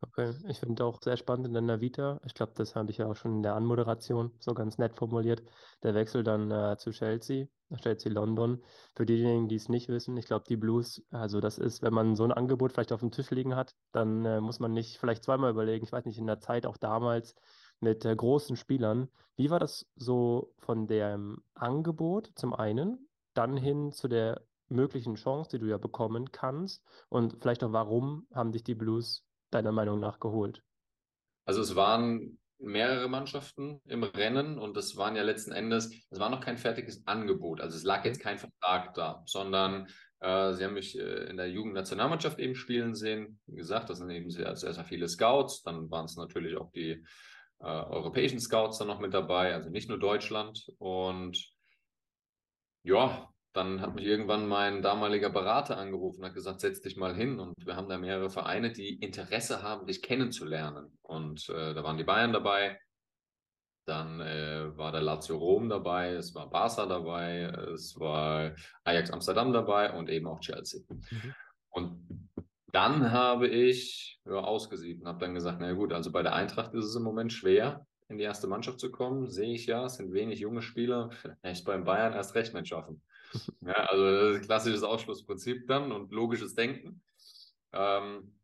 Okay, 0.06 0.34
ich 0.50 0.60
finde 0.60 0.84
auch 0.84 1.02
sehr 1.02 1.16
spannend 1.16 1.48
in 1.48 1.54
deiner 1.54 1.80
Vita. 1.80 2.20
Ich 2.26 2.34
glaube, 2.34 2.52
das 2.56 2.76
habe 2.76 2.92
ich 2.92 2.98
ja 2.98 3.08
auch 3.08 3.16
schon 3.16 3.36
in 3.38 3.44
der 3.44 3.56
Anmoderation 3.56 4.32
so 4.40 4.54
ganz 4.54 4.78
nett 4.78 4.96
formuliert. 4.98 5.42
Der 5.82 5.96
Wechsel 5.96 6.24
dann 6.26 6.52
äh, 6.52 6.76
zu 6.78 6.92
Chelsea, 6.92 7.46
Chelsea 7.82 8.12
London. 8.12 8.62
Für 8.96 9.06
diejenigen, 9.06 9.48
die 9.48 9.56
es 9.56 9.70
nicht 9.70 9.88
wissen, 9.88 10.18
ich 10.18 10.26
glaube, 10.26 10.44
die 10.50 10.58
Blues, 10.58 11.02
also 11.10 11.40
das 11.40 11.58
ist, 11.58 11.82
wenn 11.82 11.94
man 11.94 12.16
so 12.18 12.26
ein 12.26 12.34
Angebot 12.34 12.74
vielleicht 12.74 12.92
auf 12.92 13.00
dem 13.00 13.12
Tisch 13.12 13.32
liegen 13.32 13.56
hat, 13.56 13.76
dann 13.94 14.26
äh, 14.26 14.42
muss 14.42 14.60
man 14.60 14.74
nicht 14.74 14.98
vielleicht 14.98 15.24
zweimal 15.24 15.52
überlegen. 15.52 15.86
Ich 15.86 15.92
weiß 15.94 16.04
nicht, 16.06 16.18
in 16.18 16.28
der 16.28 16.42
Zeit 16.42 16.66
auch 16.66 16.78
damals 16.78 17.34
mit 17.80 18.04
äh, 18.04 18.14
großen 18.14 18.58
Spielern. 18.58 19.08
Wie 19.38 19.50
war 19.52 19.60
das 19.60 19.88
so 19.96 20.54
von 20.58 20.86
dem 20.86 21.38
Angebot 21.54 22.30
zum 22.36 22.54
einen, 22.54 23.08
dann 23.34 23.56
hin 23.56 23.94
zu 23.94 24.10
der 24.10 24.42
möglichen 24.68 25.16
Chance, 25.16 25.52
die 25.52 25.60
du 25.60 25.68
ja 25.68 25.78
bekommen 25.78 26.32
kannst 26.32 26.84
und 27.10 27.38
vielleicht 27.40 27.64
auch 27.64 27.72
warum 27.72 28.28
haben 28.34 28.52
dich 28.52 28.64
die 28.64 28.76
Blues 28.76 29.24
deiner 29.54 29.72
Meinung 29.72 30.00
nach 30.00 30.20
geholt? 30.20 30.64
Also 31.46 31.62
es 31.62 31.76
waren 31.76 32.40
mehrere 32.60 33.10
Mannschaften 33.10 33.82
im 33.86 34.04
Rennen 34.04 34.58
und 34.58 34.78
es 34.78 34.96
waren 34.96 35.16
ja 35.16 35.24
letzten 35.24 35.52
Endes, 35.52 35.92
es 36.10 36.20
war 36.20 36.30
noch 36.30 36.40
kein 36.40 36.58
fertiges 36.58 37.06
Angebot. 37.06 37.60
Also 37.60 37.76
es 37.76 37.84
lag 37.84 38.06
jetzt 38.06 38.22
kein 38.22 38.40
Vertrag 38.40 38.94
da, 38.94 39.22
sondern 39.26 39.88
äh, 40.22 40.54
sie 40.54 40.64
haben 40.64 40.74
mich 40.74 40.98
äh, 40.98 41.26
in 41.30 41.38
der 41.38 41.50
Jugendnationalmannschaft 41.50 42.40
eben 42.40 42.56
spielen 42.56 42.96
sehen. 42.96 43.40
Wie 43.48 43.58
gesagt, 43.58 43.90
das 43.90 43.98
sind 43.98 44.10
eben 44.10 44.30
sehr, 44.30 44.56
sehr, 44.56 44.74
sehr 44.74 44.86
viele 44.86 45.10
Scouts. 45.10 45.64
Dann 45.64 45.92
waren 45.92 46.06
es 46.06 46.16
natürlich 46.16 46.56
auch 46.58 46.72
die 46.72 47.04
äh, 47.60 47.66
europäischen 47.66 48.40
Scouts 48.40 48.78
dann 48.78 48.88
noch 48.88 49.00
mit 49.00 49.14
dabei, 49.14 49.54
also 49.54 49.70
nicht 49.70 49.90
nur 49.90 50.00
Deutschland. 50.00 50.66
Und 50.78 51.38
ja, 52.84 53.33
dann 53.54 53.82
hat 53.82 53.96
mich 53.96 54.06
irgendwann 54.06 54.48
mein 54.48 54.82
damaliger 54.82 55.30
Berater 55.30 55.78
angerufen 55.78 56.22
und 56.22 56.26
hat 56.26 56.34
gesagt, 56.34 56.60
setz 56.60 56.82
dich 56.82 56.98
mal 56.98 57.16
hin. 57.16 57.40
Und 57.40 57.54
wir 57.66 57.76
haben 57.76 57.88
da 57.88 57.98
mehrere 57.98 58.32
Vereine, 58.32 58.72
die 58.72 58.96
Interesse 58.96 59.62
haben, 59.62 59.86
dich 59.86 60.02
kennenzulernen. 60.02 60.98
Und 61.04 61.48
äh, 61.50 61.74
da 61.74 61.84
waren 61.84 61.98
die 61.98 62.04
Bayern 62.04 62.34
dabei, 62.34 62.80
dann 63.86 64.22
äh, 64.22 64.76
war 64.78 64.92
der 64.92 65.02
Lazio 65.02 65.38
Rom 65.38 65.70
dabei, 65.70 66.14
es 66.14 66.34
war 66.34 66.50
Barca 66.50 66.86
dabei, 66.86 67.42
es 67.74 68.00
war 68.00 68.56
Ajax 68.86 69.12
Amsterdam 69.12 69.54
dabei 69.54 69.92
und 69.92 70.10
eben 70.10 70.28
auch 70.28 70.40
Chelsea. 70.40 70.82
Mhm. 70.90 71.36
Und 71.70 72.30
dann 72.72 73.12
habe 73.12 73.48
ich 73.48 74.20
ja, 74.26 74.40
ausgesiebt 74.40 75.02
und 75.02 75.08
habe 75.08 75.20
dann 75.20 75.36
gesagt, 75.36 75.60
na 75.60 75.74
gut, 75.74 75.94
also 75.94 76.12
bei 76.12 76.24
der 76.24 76.34
Eintracht 76.34 76.74
ist 76.74 76.86
es 76.86 76.96
im 76.96 77.04
Moment 77.04 77.32
schwer, 77.32 77.86
in 78.08 78.18
die 78.18 78.24
erste 78.24 78.48
Mannschaft 78.48 78.80
zu 78.80 78.92
kommen. 78.92 79.30
Sehe 79.30 79.54
ich 79.54 79.68
ja, 79.68 79.86
es 79.86 79.96
sind 79.96 80.14
wenig 80.14 80.40
junge 80.40 80.62
Spieler, 80.62 81.12
vielleicht 81.12 81.66
beim 81.66 81.84
Bayern 81.84 82.14
erst 82.14 82.34
recht 82.36 82.54
nicht 82.54 82.68
schaffen. 82.68 83.02
Ja, 83.62 83.74
also 83.74 84.40
klassisches 84.40 84.84
Ausschlussprinzip 84.84 85.68
dann 85.68 85.92
und 85.92 86.12
logisches 86.12 86.56
Denken. 86.56 87.02
Ähm, 87.72 88.40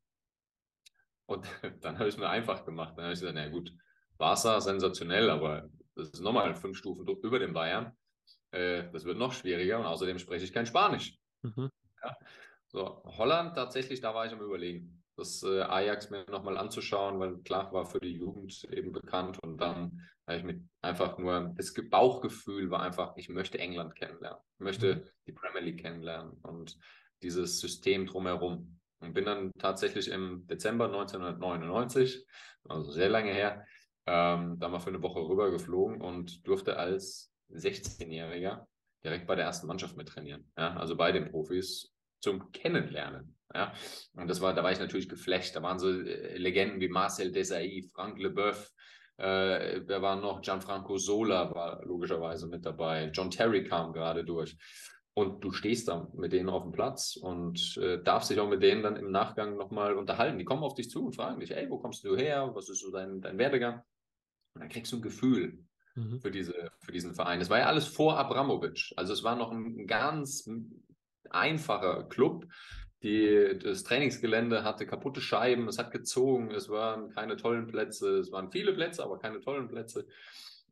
und 1.25 1.45
dann 1.81 1.99
habe 1.99 2.09
ich 2.09 2.15
es 2.15 2.19
mir 2.19 2.29
einfach 2.29 2.65
gemacht. 2.65 2.93
Dann 2.97 3.05
habe 3.05 3.13
ich 3.13 3.19
gesagt, 3.19 3.35
na 3.35 3.49
gut, 3.49 3.73
Barca 4.17 4.59
sensationell, 4.61 5.29
aber 5.29 5.69
das 5.95 6.09
ist 6.09 6.21
nochmal 6.21 6.55
fünf 6.55 6.77
Stufen 6.77 7.07
über 7.07 7.39
dem 7.39 7.53
Bayern. 7.53 7.95
Äh, 8.51 8.91
das 8.91 9.05
wird 9.05 9.17
noch 9.17 9.33
schwieriger 9.33 9.79
und 9.79 9.85
außerdem 9.85 10.19
spreche 10.19 10.45
ich 10.45 10.53
kein 10.53 10.65
Spanisch. 10.65 11.17
Mhm. 11.41 11.69
Ja. 12.03 12.17
So, 12.67 13.03
Holland 13.03 13.55
tatsächlich, 13.55 14.01
da 14.01 14.13
war 14.13 14.25
ich 14.25 14.33
am 14.33 14.41
Überlegen 14.41 14.98
das 15.19 15.43
äh, 15.43 15.61
Ajax 15.61 16.09
mir 16.09 16.25
nochmal 16.29 16.57
anzuschauen, 16.57 17.19
weil 17.19 17.37
klar 17.39 17.71
war 17.73 17.85
für 17.85 17.99
die 17.99 18.17
Jugend 18.17 18.63
eben 18.71 18.91
bekannt 18.91 19.37
und 19.43 19.57
dann 19.59 20.07
habe 20.25 20.37
ich 20.37 20.43
mir 20.43 20.63
einfach 20.81 21.17
nur, 21.17 21.53
das 21.57 21.73
Bauchgefühl 21.89 22.69
war 22.69 22.81
einfach, 22.81 23.17
ich 23.17 23.29
möchte 23.29 23.59
England 23.59 23.95
kennenlernen, 23.95 24.39
ich 24.55 24.63
möchte 24.63 24.95
mhm. 24.95 25.03
die 25.27 25.31
Premier 25.33 25.61
League 25.61 25.81
kennenlernen 25.81 26.33
und 26.43 26.77
dieses 27.21 27.59
System 27.59 28.05
drumherum. 28.05 28.79
Und 29.01 29.13
bin 29.13 29.25
dann 29.25 29.51
tatsächlich 29.57 30.09
im 30.09 30.45
Dezember 30.47 30.85
1999, 30.85 32.25
also 32.67 32.91
sehr 32.91 33.07
lange 33.07 33.31
her, 33.31 33.65
ähm, 34.05 34.59
da 34.59 34.67
mal 34.67 34.79
für 34.79 34.89
eine 34.89 35.01
Woche 35.01 35.19
rüber 35.19 35.51
geflogen 35.51 36.01
und 36.01 36.45
durfte 36.45 36.77
als 36.77 37.31
16-Jähriger 37.53 38.65
direkt 39.03 39.25
bei 39.25 39.35
der 39.35 39.45
ersten 39.45 39.67
Mannschaft 39.67 39.95
mit 39.95 40.09
trainieren. 40.09 40.51
Ja, 40.57 40.75
also 40.75 40.97
bei 40.97 41.11
den 41.11 41.31
Profis 41.31 41.93
zum 42.19 42.51
Kennenlernen. 42.51 43.35
Ja? 43.53 43.73
Und 44.13 44.27
das 44.27 44.41
war, 44.41 44.53
da 44.53 44.63
war 44.63 44.71
ich 44.71 44.79
natürlich 44.79 45.09
geflasht. 45.09 45.55
Da 45.55 45.63
waren 45.63 45.79
so 45.79 45.89
äh, 45.89 46.37
Legenden 46.37 46.79
wie 46.79 46.89
Marcel 46.89 47.31
Desailly, 47.31 47.89
Frank 47.93 48.19
Leboeuf, 48.19 48.71
äh, 49.19 49.81
wer 49.85 50.01
war 50.01 50.15
noch? 50.15 50.41
Gianfranco 50.41 50.97
Sola 50.97 51.53
war 51.53 51.83
logischerweise 51.85 52.47
mit 52.47 52.65
dabei. 52.65 53.11
John 53.13 53.29
Terry 53.29 53.65
kam 53.65 53.91
gerade 53.91 54.23
durch. 54.23 54.57
Und 55.13 55.43
du 55.43 55.51
stehst 55.51 55.89
da 55.89 56.07
mit 56.13 56.31
denen 56.31 56.47
auf 56.47 56.63
dem 56.63 56.71
Platz 56.71 57.17
und 57.17 57.75
äh, 57.77 58.01
darfst 58.01 58.29
dich 58.29 58.39
auch 58.39 58.47
mit 58.47 58.63
denen 58.63 58.81
dann 58.81 58.95
im 58.95 59.11
Nachgang 59.11 59.57
nochmal 59.57 59.95
unterhalten. 59.95 60.37
Die 60.37 60.45
kommen 60.45 60.63
auf 60.63 60.75
dich 60.75 60.89
zu 60.89 61.05
und 61.05 61.17
fragen 61.17 61.41
dich, 61.41 61.51
ey, 61.51 61.69
wo 61.69 61.79
kommst 61.79 62.05
du 62.05 62.15
her? 62.15 62.49
Was 62.53 62.69
ist 62.69 62.79
so 62.79 62.91
dein, 62.91 63.19
dein 63.19 63.37
Werdegang? 63.37 63.81
Und 64.53 64.61
dann 64.61 64.69
kriegst 64.69 64.93
du 64.93 64.97
ein 64.97 65.01
Gefühl 65.01 65.65
mhm. 65.95 66.21
für, 66.21 66.31
diese, 66.31 66.71
für 66.79 66.93
diesen 66.93 67.13
Verein. 67.13 67.41
Es 67.41 67.49
war 67.49 67.59
ja 67.59 67.65
alles 67.65 67.87
vor 67.87 68.17
Abramovic. 68.17 68.93
Also 68.95 69.11
es 69.11 69.23
war 69.23 69.35
noch 69.35 69.51
ein 69.51 69.85
ganz 69.85 70.49
einfacher 71.31 72.03
Club. 72.09 72.47
Die, 73.01 73.57
das 73.63 73.83
Trainingsgelände 73.83 74.63
hatte 74.63 74.85
kaputte 74.85 75.21
Scheiben, 75.21 75.69
es 75.69 75.77
hat 75.77 75.91
gezogen, 75.91 76.51
es 76.51 76.67
waren 76.67 77.11
keine 77.11 77.37
tollen 77.37 77.67
Plätze, 77.67 78.17
es 78.17 78.31
waren 78.31 78.51
viele 78.51 78.73
Plätze, 78.73 79.03
aber 79.03 79.19
keine 79.19 79.39
tollen 79.39 79.69
Plätze. 79.69 80.05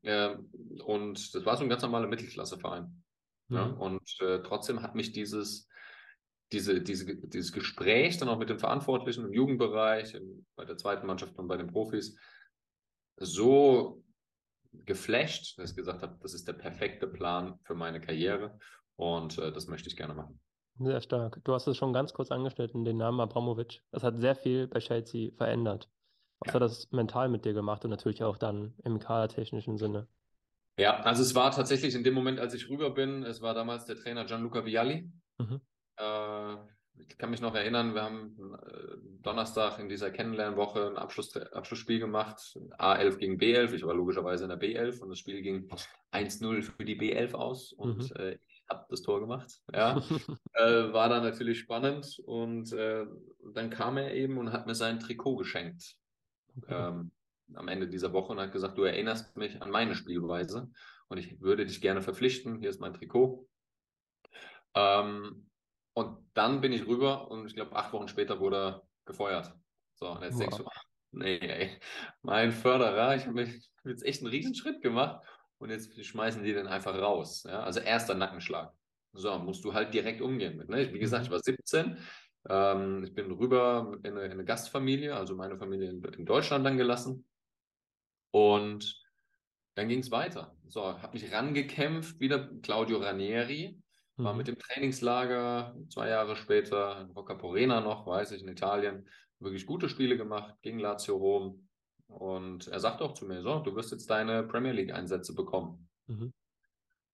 Ähm, 0.03 0.49
und 0.83 1.33
das 1.33 1.45
war 1.45 1.55
so 1.55 1.63
ein 1.63 1.69
ganz 1.69 1.81
normaler 1.83 2.07
Mittelklasseverein. 2.07 3.03
Mhm. 3.47 3.55
Ja, 3.55 3.63
und 3.65 4.17
äh, 4.19 4.41
trotzdem 4.43 4.81
hat 4.81 4.95
mich 4.95 5.13
dieses, 5.13 5.69
diese, 6.51 6.81
diese, 6.81 7.15
dieses 7.15 7.51
Gespräch 7.51 8.17
dann 8.17 8.29
auch 8.29 8.39
mit 8.39 8.49
den 8.49 8.59
Verantwortlichen 8.59 9.25
im 9.25 9.33
Jugendbereich, 9.33 10.13
im, 10.13 10.45
bei 10.55 10.65
der 10.65 10.77
zweiten 10.77 11.07
Mannschaft 11.07 11.37
und 11.37 11.47
bei 11.47 11.57
den 11.57 11.67
Profis 11.67 12.17
so 13.17 14.03
geflasht, 14.85 15.57
dass 15.57 15.71
ich 15.71 15.75
gesagt 15.75 16.01
habe, 16.01 16.17
das 16.21 16.33
ist 16.33 16.47
der 16.47 16.53
perfekte 16.53 17.07
Plan 17.07 17.59
für 17.63 17.75
meine 17.75 17.99
Karriere 17.99 18.59
und 18.95 19.37
äh, 19.37 19.51
das 19.51 19.67
möchte 19.67 19.89
ich 19.89 19.97
gerne 19.97 20.13
machen. 20.13 20.39
Sehr 20.79 21.01
stark. 21.01 21.39
Du 21.43 21.53
hast 21.53 21.67
es 21.67 21.77
schon 21.77 21.93
ganz 21.93 22.13
kurz 22.13 22.31
angeschnitten, 22.31 22.84
den 22.84 22.98
Namen 22.98 23.19
Abramovic. 23.19 23.81
Das 23.91 24.03
hat 24.03 24.19
sehr 24.19 24.36
viel 24.36 24.67
bei 24.67 24.79
Chelsea 24.79 25.31
verändert. 25.36 25.89
Was 26.39 26.50
ja. 26.50 26.53
hat 26.55 26.62
das 26.62 26.91
mental 26.91 27.29
mit 27.29 27.46
dir 27.46 27.53
gemacht 27.53 27.84
und 27.84 27.91
natürlich 27.91 28.24
auch 28.24 28.38
dann 28.38 28.75
im 28.84 29.00
kadertechnischen 29.00 29.77
Sinne? 29.77 30.07
Ja, 30.79 31.00
also 31.00 31.24
es 31.24 31.34
war 31.34 31.50
tatsächlich 31.51 31.96
in 31.96 32.03
dem 32.03 32.13
Moment, 32.13 32.39
als 32.39 32.53
ich 32.53 32.69
rüber 32.69 32.91
bin, 32.91 33.24
es 33.24 33.41
war 33.41 33.55
damals 33.55 33.86
der 33.86 33.96
Trainer 33.96 34.25
Gianluca 34.25 34.63
Vialli. 34.63 35.12
Mhm. 35.39 35.62
Äh, 35.98 36.55
ich 37.00 37.17
kann 37.17 37.31
mich 37.31 37.41
noch 37.41 37.55
erinnern, 37.55 37.96
wir 37.96 38.03
haben 38.03 38.38
äh, 38.53 38.98
Donnerstag 39.22 39.79
in 39.79 39.89
dieser 39.89 40.12
Kennenlernwoche 40.12 40.88
ein 40.88 40.98
Abschluss, 40.98 41.36
Abschlussspiel 41.36 42.00
gemacht, 42.00 42.38
A11 42.77 43.17
gegen 43.17 43.38
B11. 43.38 43.74
Ich 43.74 43.86
war 43.86 43.96
logischerweise 43.96 44.43
in 44.43 44.50
der 44.50 44.60
B11 44.60 45.00
und 45.00 45.10
das 45.10 45.19
Spiel 45.19 45.41
ging 45.41 45.67
1-0 46.12 46.62
für 46.62 46.86
die 46.86 47.00
B11 47.00 47.34
aus 47.34 47.74
und 47.74 48.12
mhm. 48.12 48.15
äh, 48.15 48.38
habe 48.69 48.86
das 48.89 49.01
Tor 49.01 49.19
gemacht. 49.19 49.62
Ja, 49.74 49.97
äh, 50.53 50.93
war 50.93 51.09
dann 51.09 51.24
natürlich 51.24 51.59
spannend 51.59 52.19
und 52.25 52.71
äh, 52.74 53.05
dann 53.53 53.69
kam 53.69 53.97
er 53.97 54.13
eben 54.13 54.38
und 54.38 54.51
hat 54.51 54.67
mir 54.67 54.75
sein 54.75 55.00
Trikot 55.00 55.38
geschenkt 55.38 55.97
okay. 56.57 56.89
ähm, 56.89 57.12
am 57.55 57.67
Ende 57.67 57.88
dieser 57.88 58.13
Woche 58.13 58.33
und 58.33 58.39
hat 58.39 58.51
gesagt, 58.51 58.77
du 58.77 58.83
erinnerst 58.83 59.36
mich 59.38 59.62
an 59.62 59.71
meine 59.71 59.95
Spielweise 59.95 60.69
und 61.07 61.17
ich 61.17 61.39
würde 61.39 61.65
dich 61.65 61.81
gerne 61.81 62.01
verpflichten. 62.01 62.59
Hier 62.59 62.69
ist 62.69 62.81
mein 62.81 62.93
Trikot. 62.93 63.47
Ähm, 64.74 65.50
und 65.93 66.17
dann 66.33 66.62
bin 66.62 66.74
ich 66.74 66.86
rüber 66.86 67.31
und 67.31 67.47
ich 67.47 67.55
glaube, 67.55 67.75
acht 67.75 67.93
Wochen 67.93 68.07
später 68.07 68.39
wurde 68.39 68.57
er 68.57 68.88
gefeuert. 69.05 69.53
So, 69.95 70.09
und 70.12 70.21
jetzt 70.21 70.33
wow. 70.33 70.39
denkst 70.41 70.57
du, 70.57 70.65
nee, 71.12 71.38
ey, 71.38 71.79
mein 72.21 72.51
Förderer, 72.51 73.15
ich 73.15 73.25
habe 73.25 73.41
jetzt 73.86 74.03
echt 74.03 74.21
einen 74.21 74.29
Riesenschritt 74.29 74.81
gemacht 74.81 75.25
und 75.59 75.69
jetzt 75.69 76.03
schmeißen 76.03 76.43
die 76.43 76.53
den 76.53 76.67
einfach 76.67 76.95
raus. 76.95 77.43
Ja? 77.47 77.61
Also 77.61 77.79
erster 77.79 78.15
Nackenschlag. 78.15 78.71
So, 79.13 79.37
musst 79.39 79.63
du 79.63 79.73
halt 79.73 79.93
direkt 79.93 80.21
umgehen 80.21 80.57
mit. 80.57 80.69
Ne? 80.69 80.93
Wie 80.93 80.99
gesagt, 80.99 81.23
ich 81.23 81.29
mhm. 81.29 81.33
war 81.33 81.39
17. 81.39 81.97
Ähm, 82.49 83.03
ich 83.03 83.13
bin 83.13 83.31
rüber 83.31 83.97
in 84.03 84.11
eine, 84.11 84.25
in 84.25 84.31
eine, 84.31 84.45
Gastfamilie, 84.45 85.15
also 85.15 85.35
meine 85.35 85.57
Familie 85.57 86.01
wird 86.01 86.17
in 86.17 86.25
Deutschland 86.25 86.65
dann 86.65 86.77
gelassen. 86.77 87.25
Und 88.31 89.01
dann 89.75 89.89
ging 89.89 89.99
es 89.99 90.11
weiter. 90.11 90.55
So, 90.67 90.83
habe 91.01 91.13
mich 91.13 91.31
rangekämpft, 91.31 92.19
wieder 92.19 92.49
Claudio 92.61 92.99
Ranieri, 92.99 93.81
war 94.17 94.33
mhm. 94.33 94.37
mit 94.37 94.47
dem 94.47 94.57
Trainingslager 94.57 95.75
zwei 95.89 96.09
Jahre 96.09 96.35
später 96.35 97.01
in 97.01 97.11
Rocca 97.11 97.35
Porena 97.35 97.81
noch, 97.81 98.05
weiß 98.05 98.31
ich, 98.31 98.41
in 98.41 98.49
Italien, 98.49 99.07
wirklich 99.39 99.65
gute 99.65 99.89
Spiele 99.89 100.17
gemacht, 100.17 100.55
gegen 100.61 100.79
Lazio 100.79 101.15
Rom, 101.15 101.67
und 102.07 102.67
er 102.67 102.79
sagt 102.79 103.01
auch 103.01 103.13
zu 103.13 103.25
mir, 103.25 103.41
so, 103.41 103.59
du 103.59 103.75
wirst 103.75 103.91
jetzt 103.91 104.09
deine 104.09 104.43
Premier 104.43 104.71
League-Einsätze 104.71 105.35
bekommen. 105.35 105.89
Mhm. 106.07 106.33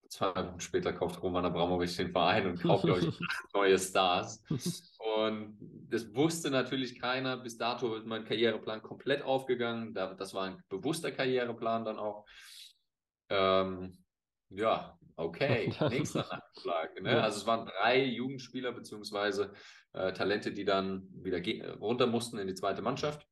Zwei 0.09 0.35
Wochen 0.35 0.59
später 0.59 0.93
kauft 0.93 1.23
Roman 1.23 1.45
Abramovic 1.45 1.95
den 1.97 2.11
Verein 2.11 2.45
und 2.45 2.61
kauft, 2.61 2.85
ich, 2.85 3.19
neue 3.53 3.79
Stars. 3.79 4.43
Und 5.17 5.57
das 5.89 6.15
wusste 6.15 6.49
natürlich 6.49 6.99
keiner. 6.99 7.37
Bis 7.37 7.57
dato 7.57 7.95
ist 7.95 8.07
mein 8.07 8.23
Karriereplan 8.23 8.81
komplett 8.81 9.21
aufgegangen. 9.21 9.93
Das 9.93 10.33
war 10.33 10.45
ein 10.45 10.63
bewusster 10.69 11.11
Karriereplan 11.11 11.85
dann 11.85 11.99
auch. 11.99 12.25
Ähm, 13.29 13.97
ja, 14.49 14.97
okay, 15.15 15.73
nächster 15.89 16.21
Nachschlag. 16.21 17.01
Ne? 17.01 17.21
Also 17.21 17.39
es 17.39 17.47
waren 17.47 17.65
drei 17.65 18.05
Jugendspieler 18.05 18.71
beziehungsweise 18.71 19.53
äh, 19.93 20.13
Talente, 20.13 20.51
die 20.51 20.65
dann 20.65 21.07
wieder 21.11 21.41
runter 21.79 22.07
mussten 22.07 22.37
in 22.37 22.47
die 22.47 22.55
zweite 22.55 22.81
Mannschaft. 22.81 23.27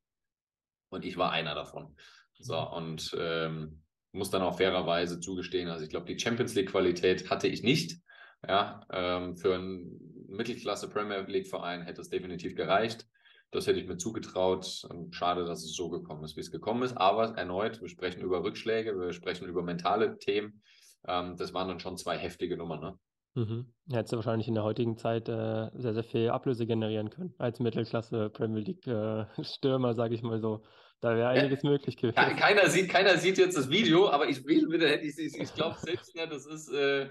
Und 0.92 1.04
ich 1.04 1.16
war 1.16 1.32
einer 1.32 1.54
davon. 1.54 1.96
So, 2.38 2.54
mhm. 2.54 2.72
und 2.72 3.16
ähm, 3.18 3.82
muss 4.12 4.30
dann 4.30 4.42
auch 4.42 4.58
fairerweise 4.58 5.20
zugestehen, 5.20 5.68
also 5.68 5.84
ich 5.84 5.90
glaube, 5.90 6.06
die 6.06 6.18
Champions 6.18 6.54
League-Qualität 6.54 7.30
hatte 7.30 7.48
ich 7.48 7.62
nicht. 7.62 8.00
Ja, 8.46 8.84
ähm, 8.92 9.36
für 9.36 9.54
einen 9.54 10.26
Mittelklasse 10.28 10.88
Premier 10.88 11.20
League-Verein 11.20 11.82
hätte 11.82 12.00
es 12.00 12.10
definitiv 12.10 12.54
gereicht. 12.56 13.06
Das 13.52 13.66
hätte 13.66 13.78
ich 13.78 13.86
mir 13.86 13.98
zugetraut. 13.98 14.88
Schade, 15.10 15.44
dass 15.44 15.62
es 15.62 15.74
so 15.74 15.88
gekommen 15.88 16.24
ist, 16.24 16.36
wie 16.36 16.40
es 16.40 16.50
gekommen 16.50 16.82
ist. 16.82 16.96
Aber 16.96 17.36
erneut, 17.36 17.80
wir 17.80 17.88
sprechen 17.88 18.22
über 18.22 18.42
Rückschläge, 18.42 18.98
wir 18.98 19.12
sprechen 19.12 19.46
über 19.46 19.62
mentale 19.62 20.18
Themen. 20.18 20.62
Ähm, 21.06 21.36
das 21.36 21.54
waren 21.54 21.68
dann 21.68 21.80
schon 21.80 21.96
zwei 21.96 22.18
heftige 22.18 22.56
Nummern. 22.56 22.80
Ne? 22.80 22.98
Mhm. 23.34 23.72
Hättest 23.90 24.12
du 24.12 24.16
wahrscheinlich 24.16 24.48
in 24.48 24.54
der 24.54 24.64
heutigen 24.64 24.96
Zeit 24.96 25.28
äh, 25.28 25.70
sehr, 25.74 25.94
sehr 25.94 26.04
viel 26.04 26.30
Ablöse 26.30 26.66
generieren 26.66 27.10
können 27.10 27.34
als 27.38 27.60
Mittelklasse 27.60 28.30
Premier 28.30 28.62
League 28.62 28.86
äh, 28.86 29.26
Stürmer, 29.42 29.94
sage 29.94 30.14
ich 30.14 30.22
mal 30.22 30.40
so. 30.40 30.62
Da 31.02 31.16
wäre 31.16 31.30
einiges 31.30 31.64
ja, 31.64 31.70
möglich 31.70 31.96
gewesen. 31.96 32.14
Keiner 32.14 32.68
sieht, 32.70 32.88
keiner 32.88 33.18
sieht 33.18 33.36
jetzt 33.36 33.56
das 33.56 33.68
Video, 33.68 34.08
aber 34.08 34.28
ich 34.28 34.46
will 34.46 34.70
wieder, 34.70 35.02
ich, 35.02 35.18
ich, 35.18 35.36
ich 35.36 35.52
glaube 35.52 35.76
selbst, 35.80 36.14
ne, 36.14 36.28
das 36.28 36.46
ist, 36.46 36.72
äh, 36.72 37.10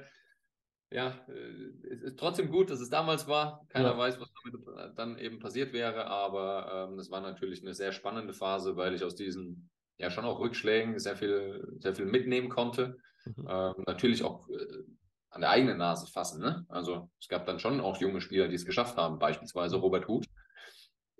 ja, 0.91 1.19
äh, 1.27 1.91
es 1.91 2.01
ist 2.01 2.17
trotzdem 2.17 2.49
gut, 2.49 2.69
dass 2.69 2.79
es 2.79 2.89
damals 2.89 3.27
war. 3.27 3.67
Keiner 3.67 3.91
ja. 3.91 3.97
weiß, 3.97 4.17
was 4.21 4.29
damit 4.43 4.97
dann 4.97 5.17
eben 5.17 5.39
passiert 5.39 5.73
wäre, 5.73 6.05
aber 6.05 6.87
ähm, 6.89 6.97
das 6.97 7.11
war 7.11 7.19
natürlich 7.19 7.63
eine 7.63 7.73
sehr 7.73 7.91
spannende 7.91 8.33
Phase, 8.33 8.77
weil 8.77 8.95
ich 8.95 9.03
aus 9.03 9.15
diesen, 9.15 9.69
ja, 9.97 10.09
schon 10.09 10.23
auch 10.23 10.39
Rückschlägen 10.39 10.97
sehr 10.97 11.17
viel, 11.17 11.75
sehr 11.79 11.93
viel 11.93 12.05
mitnehmen 12.05 12.47
konnte. 12.47 12.95
Mhm. 13.25 13.45
Ähm, 13.49 13.73
natürlich 13.85 14.23
auch 14.23 14.47
äh, 14.47 14.83
an 15.31 15.41
der 15.41 15.49
eigenen 15.49 15.77
Nase 15.77 16.07
fassen. 16.07 16.41
Ne? 16.41 16.65
Also 16.69 17.09
es 17.19 17.27
gab 17.27 17.45
dann 17.45 17.59
schon 17.59 17.81
auch 17.81 17.97
junge 17.97 18.21
Spieler, 18.21 18.47
die 18.47 18.55
es 18.55 18.65
geschafft 18.65 18.95
haben, 18.95 19.19
beispielsweise 19.19 19.75
mhm. 19.75 19.83
Robert 19.83 20.07
Huth, 20.07 20.27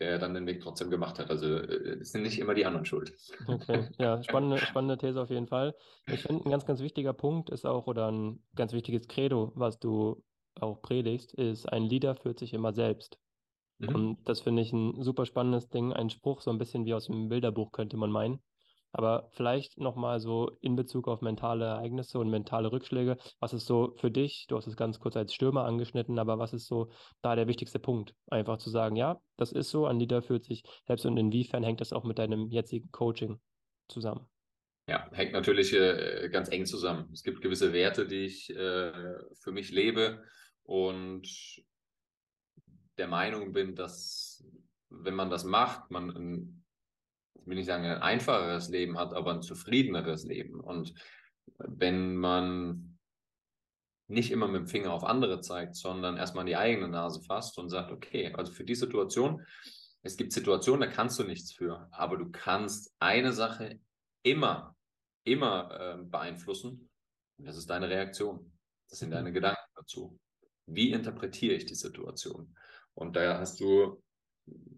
der 0.02 0.18
dann 0.18 0.34
den 0.34 0.48
Weg 0.48 0.62
trotzdem 0.62 0.90
gemacht 0.90 1.20
hat. 1.20 1.30
Also 1.30 1.46
äh, 1.46 2.00
es 2.02 2.12
sind 2.12 2.24
nicht 2.24 2.40
immer 2.40 2.56
die 2.56 2.66
anderen 2.66 2.86
schuld. 2.86 3.14
Okay, 3.48 3.88
ja, 4.00 4.22
spannende, 4.28 4.58
spannende 4.58 4.98
These 4.98 5.22
auf 5.22 5.30
jeden 5.30 5.48
Fall. 5.48 5.76
Ich 6.08 6.24
finde, 6.24 6.44
ein 6.46 6.52
ganz, 6.52 6.66
ganz 6.66 6.82
wichtiger 6.82 7.14
Punkt 7.14 7.52
ist 7.52 7.66
auch, 7.66 7.86
oder 7.86 8.12
ein 8.12 8.44
ganz 8.56 8.74
wichtiges 8.74 9.08
Credo, 9.08 9.52
was 9.56 9.80
du 9.80 10.24
auch 10.60 10.82
predigst, 10.82 11.34
ist, 11.36 11.72
ein 11.72 11.84
Leader 11.84 12.16
führt 12.16 12.40
sich 12.40 12.54
immer 12.54 12.74
selbst. 12.74 13.20
Mhm. 13.78 13.96
Und 13.96 14.18
das 14.28 14.42
finde 14.42 14.64
ich 14.64 14.74
ein 14.74 15.02
super 15.04 15.26
spannendes 15.26 15.70
Ding, 15.70 15.94
ein 15.94 16.10
Spruch, 16.10 16.42
so 16.42 16.50
ein 16.50 16.58
bisschen 16.58 16.86
wie 16.86 16.96
aus 16.96 17.06
dem 17.06 17.30
Bilderbuch, 17.30 17.72
könnte 17.72 17.96
man 17.96 18.12
meinen. 18.12 18.42
Aber 18.94 19.30
vielleicht 19.32 19.78
nochmal 19.78 20.20
so 20.20 20.52
in 20.62 20.76
Bezug 20.76 21.08
auf 21.08 21.22
mentale 21.22 21.66
Ereignisse 21.66 22.20
und 22.20 22.30
mentale 22.30 22.72
Rückschläge, 22.72 23.18
was 23.40 23.54
ist 23.54 23.66
so 23.66 23.94
für 23.98 24.12
dich, 24.12 24.46
du 24.48 24.58
hast 24.58 24.68
es 24.68 24.76
ganz 24.76 25.00
kurz 25.00 25.16
als 25.16 25.34
Stürmer 25.34 25.66
angeschnitten, 25.66 26.20
aber 26.20 26.40
was 26.40 26.54
ist 26.54 26.68
so 26.68 26.92
da 27.22 27.36
der 27.36 27.48
wichtigste 27.48 27.80
Punkt? 27.80 28.14
Einfach 28.28 28.58
zu 28.58 28.70
sagen, 28.70 28.96
ja, 28.96 29.22
das 29.38 29.52
ist 29.52 29.70
so, 29.70 29.86
Anita 29.86 30.22
fühlt 30.22 30.44
sich 30.44 30.64
selbst 30.88 31.06
und 31.06 31.18
inwiefern 31.18 31.64
hängt 31.64 31.82
das 31.82 31.94
auch 31.94 32.04
mit 32.04 32.20
deinem 32.20 32.50
jetzigen 32.50 32.92
Coaching 32.92 33.40
zusammen? 33.88 34.28
Ja, 34.88 35.10
hängt 35.14 35.32
natürlich 35.32 35.74
äh, 35.74 36.30
ganz 36.30 36.50
eng 36.50 36.66
zusammen. 36.66 37.10
Es 37.14 37.24
gibt 37.24 37.42
gewisse 37.42 37.72
Werte, 37.72 38.08
die 38.08 38.26
ich 38.26 38.50
äh, 38.50 38.92
für 39.40 39.52
mich 39.52 39.72
lebe 39.72 40.24
und 40.64 41.28
der 42.98 43.08
Meinung 43.08 43.54
bin, 43.54 43.76
dass 43.76 44.44
wenn 44.90 45.16
man 45.16 45.30
das 45.30 45.44
macht, 45.46 45.90
man 45.92 46.10
ein 46.10 46.61
ich 47.42 47.48
will 47.48 47.56
nicht 47.56 47.66
sagen, 47.66 47.86
ein 47.86 48.02
einfacheres 48.02 48.70
Leben 48.70 48.98
hat, 48.98 49.14
aber 49.14 49.34
ein 49.34 49.42
zufriedeneres 49.42 50.24
Leben. 50.26 50.60
Und 50.60 50.94
wenn 51.58 52.16
man 52.16 52.98
nicht 54.08 54.32
immer 54.32 54.48
mit 54.48 54.62
dem 54.62 54.68
Finger 54.68 54.94
auf 54.94 55.04
andere 55.04 55.42
zeigt, 55.42 55.76
sondern 55.76 56.18
erstmal 56.18 56.44
in 56.44 56.48
die 56.48 56.58
eigene 56.58 56.88
Nase 56.88 57.22
fasst 57.22 57.58
und 57.58 57.70
sagt, 57.70 57.92
okay, 57.92 58.34
also 58.34 58.52
für 58.52 58.66
die 58.66 58.76
Situation, 58.76 59.46
es 60.04 60.18
gibt 60.18 60.34
Situationen, 60.34 60.82
da 60.82 60.88
kannst 60.88 61.18
du 61.20 61.24
nichts 61.24 61.54
für, 61.54 61.88
aber 61.92 62.18
du 62.18 62.30
kannst 62.30 62.94
eine 63.00 63.32
Sache 63.32 63.80
immer, 64.24 64.76
immer 65.24 65.72
äh, 65.80 66.04
beeinflussen 66.04 66.90
und 67.38 67.48
das 67.48 67.58
ist 67.58 67.70
deine 67.70 67.90
Reaktion. 67.90 68.52
Das 68.90 69.00
sind 69.00 69.12
deine 69.12 69.32
Gedanken 69.32 69.62
dazu. 69.76 70.20
Wie 70.68 70.92
interpretiere 70.92 71.56
ich 71.56 71.66
die 71.66 71.76
Situation? 71.76 72.56
Und 72.94 73.16
da 73.16 73.40
hast 73.40 73.60
du 73.60 74.04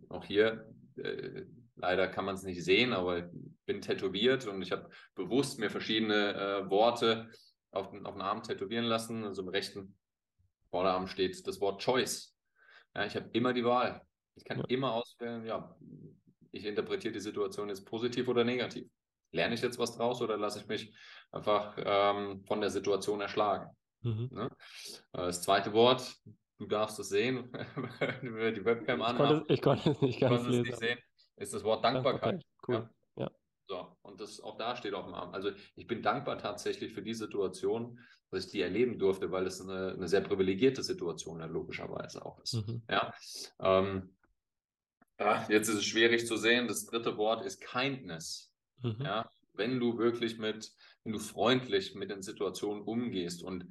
auch 0.09 0.23
hier, 0.23 0.71
äh, 0.95 1.43
leider 1.75 2.07
kann 2.07 2.25
man 2.25 2.35
es 2.35 2.43
nicht 2.43 2.63
sehen, 2.63 2.93
aber 2.93 3.19
ich 3.19 3.25
bin 3.65 3.81
tätowiert 3.81 4.47
und 4.47 4.61
ich 4.61 4.71
habe 4.71 4.89
bewusst 5.15 5.59
mir 5.59 5.69
verschiedene 5.69 6.33
äh, 6.33 6.69
Worte 6.69 7.29
auf 7.71 7.91
den, 7.91 8.05
auf 8.05 8.13
den 8.13 8.21
Arm 8.21 8.43
tätowieren 8.43 8.85
lassen. 8.85 9.23
Also 9.23 9.41
im 9.41 9.49
rechten 9.49 9.97
Vorderarm 10.69 11.07
steht 11.07 11.45
das 11.47 11.59
Wort 11.61 11.81
Choice. 11.81 12.35
Ja, 12.95 13.05
ich 13.05 13.15
habe 13.15 13.29
immer 13.33 13.53
die 13.53 13.65
Wahl. 13.65 14.01
Ich 14.35 14.45
kann 14.45 14.59
ja. 14.59 14.65
immer 14.67 14.93
auswählen, 14.93 15.45
ja, 15.45 15.75
ich 16.51 16.65
interpretiere 16.65 17.13
die 17.13 17.19
Situation 17.19 17.69
jetzt 17.69 17.85
positiv 17.85 18.27
oder 18.27 18.43
negativ. 18.43 18.87
Lerne 19.31 19.55
ich 19.55 19.61
jetzt 19.61 19.79
was 19.79 19.95
draus 19.97 20.21
oder 20.21 20.37
lasse 20.37 20.59
ich 20.59 20.67
mich 20.67 20.95
einfach 21.31 21.75
ähm, 21.77 22.43
von 22.45 22.61
der 22.61 22.69
Situation 22.69 23.21
erschlagen? 23.21 23.69
Mhm. 24.01 24.29
Ne? 24.31 24.45
Äh, 25.13 25.25
das 25.25 25.41
zweite 25.41 25.73
Wort, 25.73 26.15
du 26.59 26.67
darfst 26.67 26.99
es 26.99 27.09
sehen, 27.09 27.51
wenn 28.21 28.35
wir 28.35 28.51
die 28.51 28.63
Webcam 28.63 28.99
Konnte, 28.99 29.43
ich 29.47 29.61
konnte 29.61 29.91
es 29.91 30.01
nicht 30.01 30.19
ganz 30.19 30.45
lesen. 30.45 30.61
Nicht 30.61 30.77
sehen, 30.77 30.99
ist 31.37 31.53
das 31.53 31.63
Wort 31.63 31.83
Dankbarkeit. 31.83 32.21
Dankbarkeit. 32.21 32.45
Cool. 32.67 32.89
Ja. 33.15 33.31
So, 33.67 33.95
und 34.01 34.19
das 34.19 34.41
auch 34.41 34.57
da 34.57 34.75
steht 34.75 34.93
auf 34.93 35.05
dem 35.05 35.13
Arm. 35.13 35.33
Also 35.33 35.51
ich 35.75 35.87
bin 35.87 36.01
dankbar 36.01 36.37
tatsächlich 36.37 36.93
für 36.93 37.01
die 37.01 37.13
Situation, 37.13 37.99
dass 38.29 38.45
ich 38.45 38.51
die 38.51 38.61
erleben 38.61 38.99
durfte, 38.99 39.31
weil 39.31 39.45
es 39.45 39.61
eine, 39.61 39.93
eine 39.93 40.07
sehr 40.07 40.21
privilegierte 40.21 40.83
Situation 40.83 41.39
ja, 41.39 41.45
logischerweise 41.45 42.25
auch 42.25 42.39
ist. 42.39 42.53
Mhm. 42.55 42.83
Ja. 42.89 43.13
Ähm, 43.59 44.15
ja, 45.19 45.45
jetzt 45.49 45.69
ist 45.69 45.75
es 45.75 45.85
schwierig 45.85 46.27
zu 46.27 46.37
sehen. 46.37 46.67
Das 46.67 46.85
dritte 46.85 47.17
Wort 47.17 47.45
ist 47.45 47.61
Kindness. 47.61 48.51
Mhm. 48.81 48.97
Ja, 49.01 49.29
wenn 49.53 49.79
du 49.79 49.97
wirklich 49.97 50.37
mit, 50.37 50.71
wenn 51.03 51.13
du 51.13 51.19
freundlich 51.19 51.95
mit 51.95 52.09
den 52.09 52.21
Situationen 52.21 52.83
umgehst 52.83 53.43
und 53.43 53.67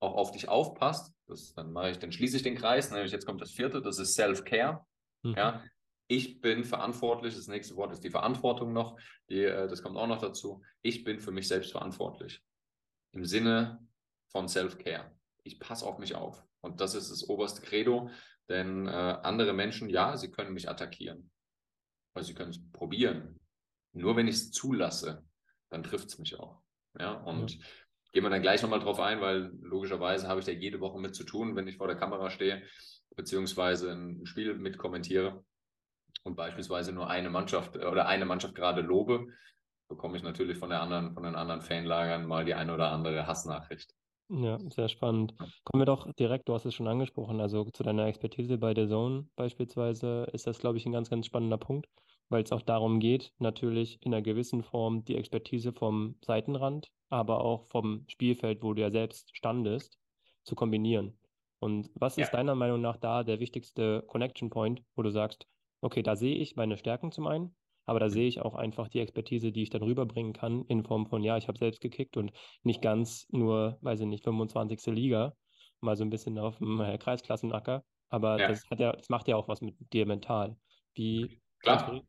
auch 0.00 0.14
auf 0.14 0.32
dich 0.32 0.48
aufpasst, 0.48 1.14
das, 1.26 1.54
dann 1.54 1.72
mache 1.72 1.90
ich, 1.90 1.98
dann 1.98 2.12
schließe 2.12 2.36
ich 2.36 2.42
den 2.42 2.56
Kreis, 2.56 2.90
nämlich 2.90 3.12
jetzt 3.12 3.26
kommt 3.26 3.40
das 3.40 3.52
vierte, 3.52 3.80
das 3.80 3.98
ist 3.98 4.14
Self-Care. 4.14 4.84
Mhm. 5.22 5.34
Ja, 5.36 5.62
ich 6.08 6.40
bin 6.40 6.64
verantwortlich, 6.64 7.34
das 7.34 7.48
nächste 7.48 7.76
Wort 7.76 7.92
ist 7.92 8.04
die 8.04 8.10
Verantwortung 8.10 8.72
noch, 8.72 8.98
die, 9.28 9.42
äh, 9.42 9.68
das 9.68 9.82
kommt 9.82 9.96
auch 9.96 10.06
noch 10.06 10.20
dazu. 10.20 10.62
Ich 10.82 11.04
bin 11.04 11.20
für 11.20 11.32
mich 11.32 11.48
selbst 11.48 11.72
verantwortlich. 11.72 12.42
Im 13.12 13.24
Sinne 13.24 13.86
von 14.28 14.48
Self-Care. 14.48 15.10
Ich 15.42 15.58
passe 15.58 15.86
auf 15.86 15.98
mich 15.98 16.14
auf. 16.14 16.42
Und 16.60 16.80
das 16.80 16.94
ist 16.94 17.10
das 17.10 17.28
oberste 17.28 17.62
Credo, 17.62 18.10
denn 18.48 18.86
äh, 18.86 18.90
andere 18.90 19.52
Menschen, 19.52 19.88
ja, 19.88 20.16
sie 20.16 20.30
können 20.30 20.52
mich 20.52 20.68
attackieren. 20.68 21.30
Also 22.14 22.28
sie 22.28 22.34
können 22.34 22.50
es 22.50 22.72
probieren. 22.72 23.40
Nur 23.92 24.16
wenn 24.16 24.28
ich 24.28 24.36
es 24.36 24.50
zulasse, 24.50 25.24
dann 25.70 25.82
trifft 25.82 26.08
es 26.08 26.18
mich 26.18 26.38
auch. 26.38 26.62
Ja, 26.98 27.12
und 27.12 27.52
ja. 27.52 27.64
gehen 28.12 28.22
wir 28.22 28.30
dann 28.30 28.42
gleich 28.42 28.62
nochmal 28.62 28.80
drauf 28.80 29.00
ein, 29.00 29.20
weil 29.20 29.50
logischerweise 29.60 30.28
habe 30.28 30.40
ich 30.40 30.46
da 30.46 30.52
jede 30.52 30.80
Woche 30.80 31.00
mit 31.00 31.14
zu 31.14 31.24
tun, 31.24 31.56
wenn 31.56 31.68
ich 31.68 31.76
vor 31.76 31.88
der 31.88 31.96
Kamera 31.96 32.30
stehe, 32.30 32.62
beziehungsweise 33.16 33.92
ein 33.92 34.24
Spiel 34.26 34.54
mit 34.54 34.78
kommentiere 34.78 35.44
und 36.26 36.34
beispielsweise 36.34 36.92
nur 36.92 37.08
eine 37.08 37.30
Mannschaft 37.30 37.76
äh, 37.76 37.86
oder 37.86 38.06
eine 38.06 38.26
Mannschaft 38.26 38.54
gerade 38.54 38.82
lobe, 38.82 39.28
bekomme 39.88 40.16
ich 40.16 40.22
natürlich 40.22 40.58
von 40.58 40.70
der 40.70 40.82
anderen, 40.82 41.14
von 41.14 41.22
den 41.22 41.36
anderen 41.36 41.62
Fanlagern 41.62 42.26
mal 42.26 42.44
die 42.44 42.54
eine 42.54 42.74
oder 42.74 42.90
andere 42.90 43.26
Hassnachricht. 43.26 43.94
Ja, 44.28 44.58
sehr 44.70 44.88
spannend. 44.88 45.34
Kommen 45.62 45.82
wir 45.82 45.86
doch 45.86 46.12
direkt, 46.14 46.48
du 46.48 46.54
hast 46.54 46.64
es 46.64 46.74
schon 46.74 46.88
angesprochen, 46.88 47.40
also 47.40 47.64
zu 47.70 47.84
deiner 47.84 48.06
Expertise 48.06 48.58
bei 48.58 48.74
der 48.74 48.88
Zone 48.88 49.28
beispielsweise 49.36 50.26
ist 50.32 50.48
das, 50.48 50.58
glaube 50.58 50.78
ich, 50.78 50.86
ein 50.86 50.92
ganz, 50.92 51.08
ganz 51.08 51.26
spannender 51.26 51.58
Punkt, 51.58 51.88
weil 52.28 52.42
es 52.42 52.50
auch 52.50 52.62
darum 52.62 52.98
geht, 52.98 53.32
natürlich 53.38 53.98
in 54.02 54.12
einer 54.12 54.22
gewissen 54.22 54.64
Form 54.64 55.04
die 55.04 55.14
Expertise 55.14 55.72
vom 55.72 56.16
Seitenrand, 56.22 56.88
aber 57.08 57.44
auch 57.44 57.66
vom 57.66 58.04
Spielfeld, 58.08 58.64
wo 58.64 58.74
du 58.74 58.82
ja 58.82 58.90
selbst 58.90 59.36
standest, 59.36 59.96
zu 60.42 60.56
kombinieren. 60.56 61.16
Und 61.60 61.88
was 61.94 62.18
ist 62.18 62.32
deiner 62.32 62.56
Meinung 62.56 62.80
nach 62.80 62.96
da 62.96 63.22
der 63.22 63.38
wichtigste 63.38 64.02
Connection 64.08 64.50
Point, 64.50 64.82
wo 64.96 65.02
du 65.02 65.10
sagst, 65.10 65.46
okay, 65.86 66.02
da 66.02 66.16
sehe 66.16 66.36
ich 66.36 66.56
meine 66.56 66.76
Stärken 66.76 67.12
zum 67.12 67.26
einen, 67.26 67.54
aber 67.84 68.00
da 68.00 68.10
sehe 68.10 68.28
ich 68.28 68.40
auch 68.40 68.54
einfach 68.54 68.88
die 68.88 69.00
Expertise, 69.00 69.52
die 69.52 69.62
ich 69.62 69.70
dann 69.70 69.82
rüberbringen 69.82 70.32
kann, 70.32 70.64
in 70.66 70.84
Form 70.84 71.06
von, 71.06 71.22
ja, 71.22 71.36
ich 71.36 71.48
habe 71.48 71.58
selbst 71.58 71.80
gekickt 71.80 72.16
und 72.16 72.32
nicht 72.62 72.82
ganz 72.82 73.26
nur, 73.30 73.78
weiß 73.80 74.00
ich 74.00 74.06
nicht, 74.06 74.24
25. 74.24 74.86
Liga, 74.94 75.34
mal 75.80 75.96
so 75.96 76.04
ein 76.04 76.10
bisschen 76.10 76.38
auf 76.38 76.58
dem 76.58 76.80
äh, 76.80 76.98
Kreisklassenacker. 76.98 77.84
Aber 78.08 78.38
ja. 78.38 78.48
das 78.48 78.68
hat 78.70 78.80
ja, 78.80 78.92
das 78.92 79.08
macht 79.08 79.28
ja 79.28 79.36
auch 79.36 79.48
was 79.48 79.60
mit 79.60 79.74
dir 79.92 80.06
mental. 80.06 80.56
Wie 80.94 81.40
Klar. 81.60 82.02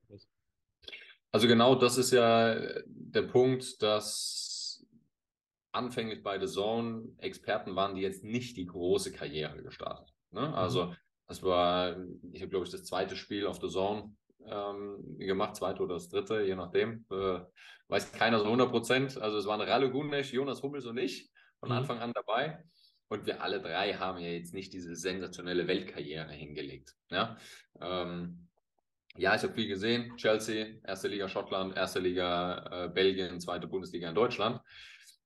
Also 1.32 1.48
genau 1.48 1.76
das 1.76 1.98
ist 1.98 2.12
ja 2.12 2.56
der 2.86 3.24
Punkt, 3.24 3.82
dass 3.82 4.86
anfänglich 5.72 6.24
bei 6.24 6.40
The 6.40 6.52
Zone 6.52 7.10
Experten 7.18 7.76
waren, 7.76 7.96
die 7.96 8.02
jetzt 8.02 8.24
nicht 8.24 8.58
die 8.58 8.66
große 8.66 9.12
Karriere 9.12 9.62
gestartet. 9.62 10.14
Ne? 10.32 10.54
Also 10.54 10.86
mhm. 10.86 10.96
Das 11.28 11.44
war, 11.44 11.98
ich 12.32 12.42
habe 12.42 12.50
glaube 12.50 12.66
ich 12.66 12.72
das 12.72 12.86
zweite 12.86 13.16
Spiel 13.16 13.46
auf 13.48 13.60
The 13.62 13.70
Zone 13.70 14.16
ähm, 14.46 15.18
gemacht, 15.18 15.56
zweite 15.56 15.84
oder 15.84 15.96
das 15.96 16.10
dritte, 16.10 16.42
je 16.42 16.56
nachdem. 16.56 17.06
Äh, 17.12 17.40
weiß 17.90 18.12
keiner 18.12 18.40
so 18.40 18.46
100 18.46 18.70
Prozent. 18.70 19.18
Also 19.18 19.38
es 19.38 19.46
waren 19.46 19.62
Ralle 19.62 19.92
Gunesch, 19.92 20.34
Jonas 20.34 20.62
Hummels 20.62 20.86
und 20.86 20.98
ich 20.98 21.30
von 21.60 21.70
mhm. 21.70 21.76
Anfang 21.76 22.00
an 22.00 22.14
dabei. 22.14 22.64
Und 23.10 23.26
wir 23.26 23.42
alle 23.42 23.62
drei 23.62 23.94
haben 23.94 24.20
ja 24.20 24.30
jetzt 24.30 24.54
nicht 24.54 24.74
diese 24.74 24.96
sensationelle 24.96 25.68
Weltkarriere 25.68 26.32
hingelegt. 26.32 26.94
Ja, 27.10 27.38
ähm, 27.80 28.48
ja 29.16 29.34
ich 29.36 29.44
habe 29.44 29.54
viel 29.54 29.68
gesehen. 29.68 30.16
Chelsea, 30.18 30.76
erste 30.84 31.08
Liga 31.08 31.30
Schottland, 31.30 31.76
erste 31.78 32.00
Liga 32.00 32.86
äh, 32.86 32.90
Belgien, 32.90 33.40
zweite 33.40 33.68
Bundesliga 33.68 34.10
in 34.10 34.16
Deutschland. 34.16 34.60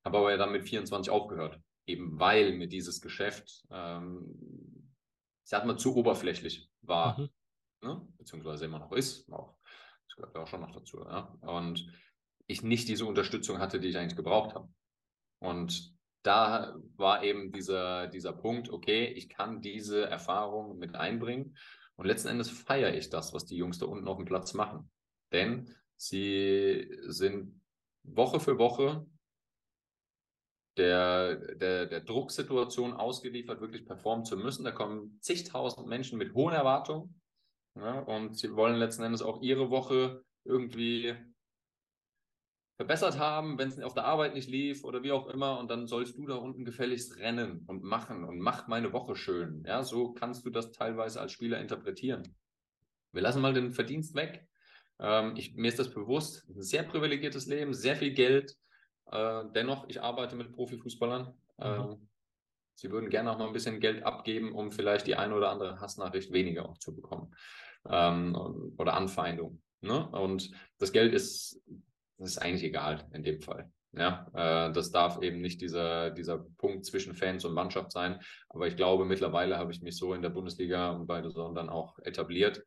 Habe 0.06 0.18
aber 0.18 0.32
ja 0.32 0.38
dann 0.38 0.52
mit 0.52 0.64
24 0.64 1.12
aufgehört. 1.12 1.60
Eben 1.88 2.20
weil 2.20 2.54
mir 2.54 2.68
dieses 2.68 3.02
Geschäft, 3.02 3.64
ähm, 3.72 4.71
ich 5.44 5.50
sag 5.50 5.66
mal, 5.66 5.78
zu 5.78 5.96
oberflächlich 5.96 6.70
war. 6.82 7.20
Mhm 7.20 7.30
ne? 7.84 8.08
beziehungsweise 8.18 8.66
immer 8.66 8.80
noch 8.80 8.92
ist. 8.92 9.32
Auch, 9.32 9.56
das 10.08 10.16
gehört 10.16 10.36
ja 10.36 10.44
auch 10.44 10.48
schon 10.48 10.62
noch 10.62 10.72
dazu. 10.72 11.04
Ja? 11.04 11.36
Und 11.42 11.88
ich 12.48 12.64
nicht 12.64 12.88
diese 12.88 13.06
Unterstützung 13.06 13.60
hatte, 13.60 13.80
die 13.80 13.90
ich 13.90 13.98
eigentlich 13.98 14.16
gebraucht 14.16 14.56
habe. 14.56 14.70
Und 15.40 15.94
da 16.24 16.76
war 16.96 17.24
eben 17.24 17.52
dieser, 17.52 18.08
dieser 18.08 18.34
Punkt, 18.34 18.70
okay, 18.70 19.06
ich 19.06 19.30
kann 19.30 19.62
diese 19.62 20.06
Erfahrung 20.08 20.78
mit 20.78 20.96
einbringen. 20.96 21.58
Und 21.96 22.06
letzten 22.06 22.30
Endes 22.30 22.50
feiere 22.50 22.94
ich 22.94 23.10
das, 23.10 23.34
was 23.34 23.46
die 23.46 23.58
Jungs 23.58 23.80
da 23.80 23.86
unten 23.86 24.08
auf 24.08 24.18
dem 24.18 24.26
Platz 24.26 24.54
machen. 24.54 24.92
Denn 25.32 25.74
sie 25.98 26.96
sind 27.08 27.62
Woche 28.04 28.40
für 28.40 28.58
Woche 28.58 29.06
der, 30.78 31.36
der, 31.56 31.86
der 31.86 32.02
Drucksituation 32.02 32.94
ausgeliefert, 32.94 33.62
wirklich 33.62 33.86
performen 33.86 34.26
zu 34.26 34.38
müssen. 34.38 34.64
Da 34.64 34.72
kommen 34.72 35.18
zigtausend 35.20 35.88
Menschen 35.88 36.18
mit 36.18 36.34
hohen 36.34 36.54
Erwartungen 36.54 37.22
ja, 37.76 38.00
und 38.00 38.38
sie 38.38 38.56
wollen 38.56 38.76
letzten 38.76 39.04
Endes 39.04 39.22
auch 39.22 39.42
ihre 39.42 39.70
Woche 39.70 40.24
irgendwie 40.44 41.16
verbessert 42.78 43.20
haben, 43.20 43.60
wenn 43.60 43.70
es 43.70 43.80
auf 43.80 43.94
der 43.94 44.06
Arbeit 44.06 44.34
nicht 44.34 44.50
lief 44.50 44.84
oder 44.84 45.04
wie 45.04 45.12
auch 45.12 45.28
immer. 45.28 45.60
Und 45.60 45.70
dann 45.70 45.88
sollst 45.88 46.18
du 46.18 46.26
da 46.26 46.36
unten 46.36 46.66
gefälligst 46.66 47.18
rennen 47.18 47.64
und 47.68 47.84
machen 47.84 48.24
und 48.24 48.40
mach 48.40 48.68
meine 48.68 48.92
Woche 48.92 49.16
schön. 49.16 49.64
Ja, 49.68 49.84
so 49.84 50.14
kannst 50.14 50.46
du 50.46 50.50
das 50.50 50.72
teilweise 50.72 51.22
als 51.22 51.32
Spieler 51.32 51.60
interpretieren. 51.60 52.36
Wir 53.12 53.22
lassen 53.22 53.42
mal 53.42 53.54
den 53.54 53.72
Verdienst 53.72 54.16
weg. 54.16 54.48
Ähm, 55.00 55.36
ich, 55.36 55.54
mir 55.54 55.68
ist 55.68 55.80
das 55.80 55.94
bewusst. 55.94 56.48
Ein 56.50 56.64
sehr 56.64 56.84
privilegiertes 56.84 57.46
Leben, 57.46 57.74
sehr 57.74 57.96
viel 57.96 58.14
Geld. 58.14 58.58
Äh, 59.12 59.44
dennoch, 59.54 59.88
ich 59.88 60.02
arbeite 60.02 60.36
mit 60.36 60.52
Profifußballern. 60.54 61.34
Mhm. 61.58 61.64
Ähm, 61.64 62.08
Sie 62.76 62.90
würden 62.90 63.12
gerne 63.12 63.32
auch 63.32 63.38
mal 63.38 63.46
ein 63.46 63.54
bisschen 63.54 63.80
Geld 63.80 64.04
abgeben, 64.04 64.54
um 64.54 64.72
vielleicht 64.72 65.06
die 65.06 65.16
eine 65.16 65.36
oder 65.36 65.52
andere 65.52 65.80
Hassnachricht 65.80 66.32
weniger 66.32 66.68
auch 66.68 66.80
zu 66.80 66.96
bekommen 66.96 67.36
ähm, 67.88 68.74
oder 68.78 68.96
Anfeindung. 68.96 69.62
Ne? 69.82 70.08
Und 70.10 70.50
das 70.80 70.92
Geld 70.92 71.14
ist, 71.14 71.62
das 72.18 72.32
ist 72.32 72.38
eigentlich 72.40 72.64
egal 72.64 73.08
in 73.14 73.24
dem 73.24 73.40
Fall. 73.40 73.72
Ja, 73.94 74.26
äh, 74.34 74.72
das 74.72 74.92
darf 74.92 75.22
eben 75.22 75.42
nicht 75.42 75.62
dieser, 75.62 76.12
dieser 76.12 76.40
Punkt 76.58 76.86
zwischen 76.86 77.14
Fans 77.14 77.44
und 77.46 77.54
Mannschaft 77.54 77.92
sein. 77.92 78.20
Aber 78.50 78.66
ich 78.66 78.78
glaube, 78.78 79.06
mittlerweile 79.06 79.58
habe 79.58 79.72
ich 79.72 79.82
mich 79.82 79.98
so 79.98 80.14
in 80.14 80.22
der 80.22 80.30
Bundesliga 80.30 80.92
und 80.92 81.08
bei 81.08 81.22
der 81.22 81.32
dann 81.32 81.70
auch 81.70 82.00
etabliert, 82.00 82.64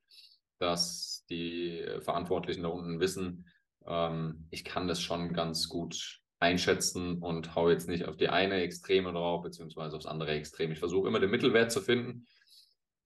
dass 0.58 1.24
die 1.30 1.84
Verantwortlichen 2.00 2.62
da 2.62 2.68
unten 2.68 3.00
wissen, 3.00 3.46
ähm, 3.86 4.46
ich 4.50 4.64
kann 4.64 4.86
das 4.86 5.00
schon 5.00 5.32
ganz 5.32 5.68
gut 5.68 6.20
einschätzen 6.44 7.22
und 7.22 7.54
hau 7.54 7.70
jetzt 7.70 7.88
nicht 7.88 8.04
auf 8.04 8.16
die 8.16 8.28
eine 8.28 8.60
Extreme 8.60 9.12
drauf, 9.12 9.42
beziehungsweise 9.42 9.96
aufs 9.96 10.06
andere 10.06 10.32
Extrem. 10.32 10.70
Ich 10.72 10.78
versuche 10.78 11.08
immer 11.08 11.18
den 11.18 11.30
Mittelwert 11.30 11.72
zu 11.72 11.80
finden, 11.80 12.26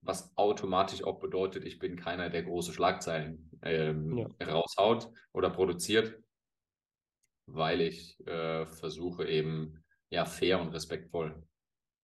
was 0.02 0.36
automatisch 0.36 1.04
auch 1.04 1.20
bedeutet, 1.20 1.64
ich 1.64 1.78
bin 1.78 1.96
keiner, 1.96 2.30
der 2.30 2.42
große 2.42 2.72
Schlagzeilen 2.72 3.50
ähm, 3.62 4.18
ja. 4.18 4.46
raushaut 4.46 5.08
oder 5.32 5.50
produziert, 5.50 6.18
weil 7.46 7.80
ich 7.80 8.18
äh, 8.26 8.66
versuche 8.66 9.26
eben 9.28 9.84
ja 10.10 10.24
fair 10.24 10.60
und 10.60 10.70
respektvoll 10.70 11.40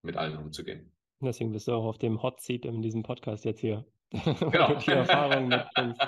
mit 0.03 0.16
allen 0.16 0.37
umzugehen. 0.37 0.92
Deswegen 1.20 1.53
bist 1.53 1.66
du 1.66 1.73
auch 1.73 1.85
auf 1.85 1.99
dem 1.99 2.23
Hot 2.23 2.40
Seat 2.40 2.64
in 2.64 2.83
diesem 2.83 3.03
Podcast 3.03 3.44
jetzt 3.44 3.61
hier. 3.61 3.85
Genau. 4.11 4.75
die 4.87 4.90
Erfahrung 4.90 5.49
mit 5.49 5.64
uns. 5.79 5.99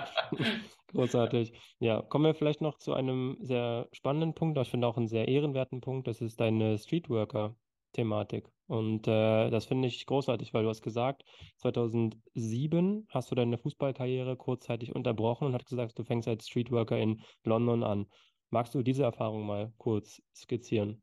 Großartig. 0.88 1.53
Ja, 1.79 2.03
kommen 2.03 2.25
wir 2.25 2.35
vielleicht 2.35 2.61
noch 2.61 2.79
zu 2.79 2.94
einem 2.94 3.37
sehr 3.40 3.88
spannenden 3.92 4.35
Punkt, 4.35 4.59
ich 4.59 4.70
finde 4.70 4.87
auch 4.87 4.96
einen 4.96 5.09
sehr 5.09 5.29
ehrenwerten 5.29 5.81
Punkt, 5.81 6.07
das 6.07 6.20
ist 6.20 6.40
deine 6.40 6.79
Streetworker 6.79 7.57
Thematik. 7.96 8.49
Und 8.66 9.07
äh, 9.09 9.51
das 9.51 9.66
finde 9.66 9.88
ich 9.88 10.07
großartig, 10.07 10.53
weil 10.53 10.64
du 10.64 10.68
hast 10.68 10.83
gesagt, 10.83 11.25
2007 11.57 13.07
hast 13.09 13.31
du 13.31 13.35
deine 13.35 13.59
Fußballkarriere 13.59 14.37
kurzzeitig 14.37 14.94
unterbrochen 14.94 15.46
und 15.46 15.55
hast 15.55 15.66
gesagt, 15.66 15.99
du 15.99 16.05
fängst 16.05 16.29
als 16.29 16.46
Streetworker 16.46 16.99
in 16.99 17.22
London 17.44 17.83
an. 17.83 18.07
Magst 18.51 18.75
du 18.75 18.83
diese 18.83 19.05
Erfahrung 19.05 19.46
mal 19.46 19.72
kurz 19.79 20.22
skizzieren? 20.35 21.03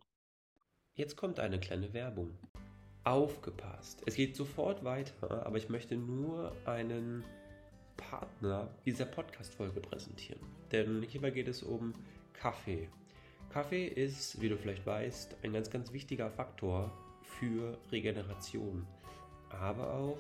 Jetzt 0.96 1.18
kommt 1.18 1.40
eine 1.40 1.60
kleine 1.60 1.94
Werbung. 1.94 2.38
Aufgepasst. 3.06 4.04
Es 4.06 4.16
geht 4.16 4.36
sofort 4.36 4.84
weiter, 4.84 5.46
aber 5.46 5.58
ich 5.58 5.68
möchte 5.68 5.98
nur 5.98 6.54
einen 6.66 7.24
Partner 7.98 8.70
dieser 8.86 9.06
Podcast-Folge 9.06 9.80
präsentieren. 9.80 10.42
Denn 10.72 11.04
hierbei 11.04 11.32
geht 11.32 11.48
es 11.48 11.64
um 11.64 11.94
Kaffee. 12.34 12.90
Kaffee 13.50 13.88
ist, 13.88 14.42
wie 14.42 14.50
du 14.50 14.58
vielleicht 14.58 14.86
weißt, 14.86 15.38
ein 15.44 15.54
ganz, 15.54 15.70
ganz 15.70 15.94
wichtiger 15.94 16.30
Faktor 16.32 16.92
für 17.22 17.78
Regeneration, 17.92 18.88
aber 19.50 19.94
auch 19.94 20.20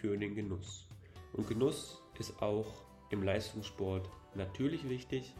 für 0.00 0.16
den 0.16 0.34
Genuss. 0.34 0.88
Und 1.32 1.48
Genuss 1.48 2.02
ist 2.18 2.42
auch 2.42 2.82
im 3.10 3.22
Leistungssport 3.22 4.08
natürlich 4.34 4.88
wichtig. 4.88 5.34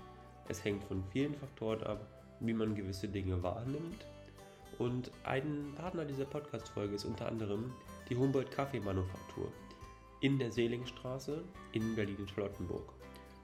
Es 0.48 0.64
hängt 0.64 0.84
von 0.84 1.02
vielen 1.10 1.34
Faktoren 1.34 1.82
ab, 1.82 2.06
wie 2.40 2.52
man 2.52 2.74
gewisse 2.74 3.08
Dinge 3.08 3.42
wahrnimmt. 3.42 4.06
Und 4.78 5.10
ein 5.24 5.72
Partner 5.76 6.04
dieser 6.04 6.26
Podcast-Folge 6.26 6.94
ist 6.94 7.04
unter 7.04 7.26
anderem 7.26 7.72
die 8.08 8.16
Humboldt 8.16 8.50
Kaffeemanufaktur 8.50 9.50
in 10.20 10.38
der 10.38 10.50
Seelingstraße 10.50 11.42
in 11.72 11.94
Berlin-Charlottenburg. 11.94 12.92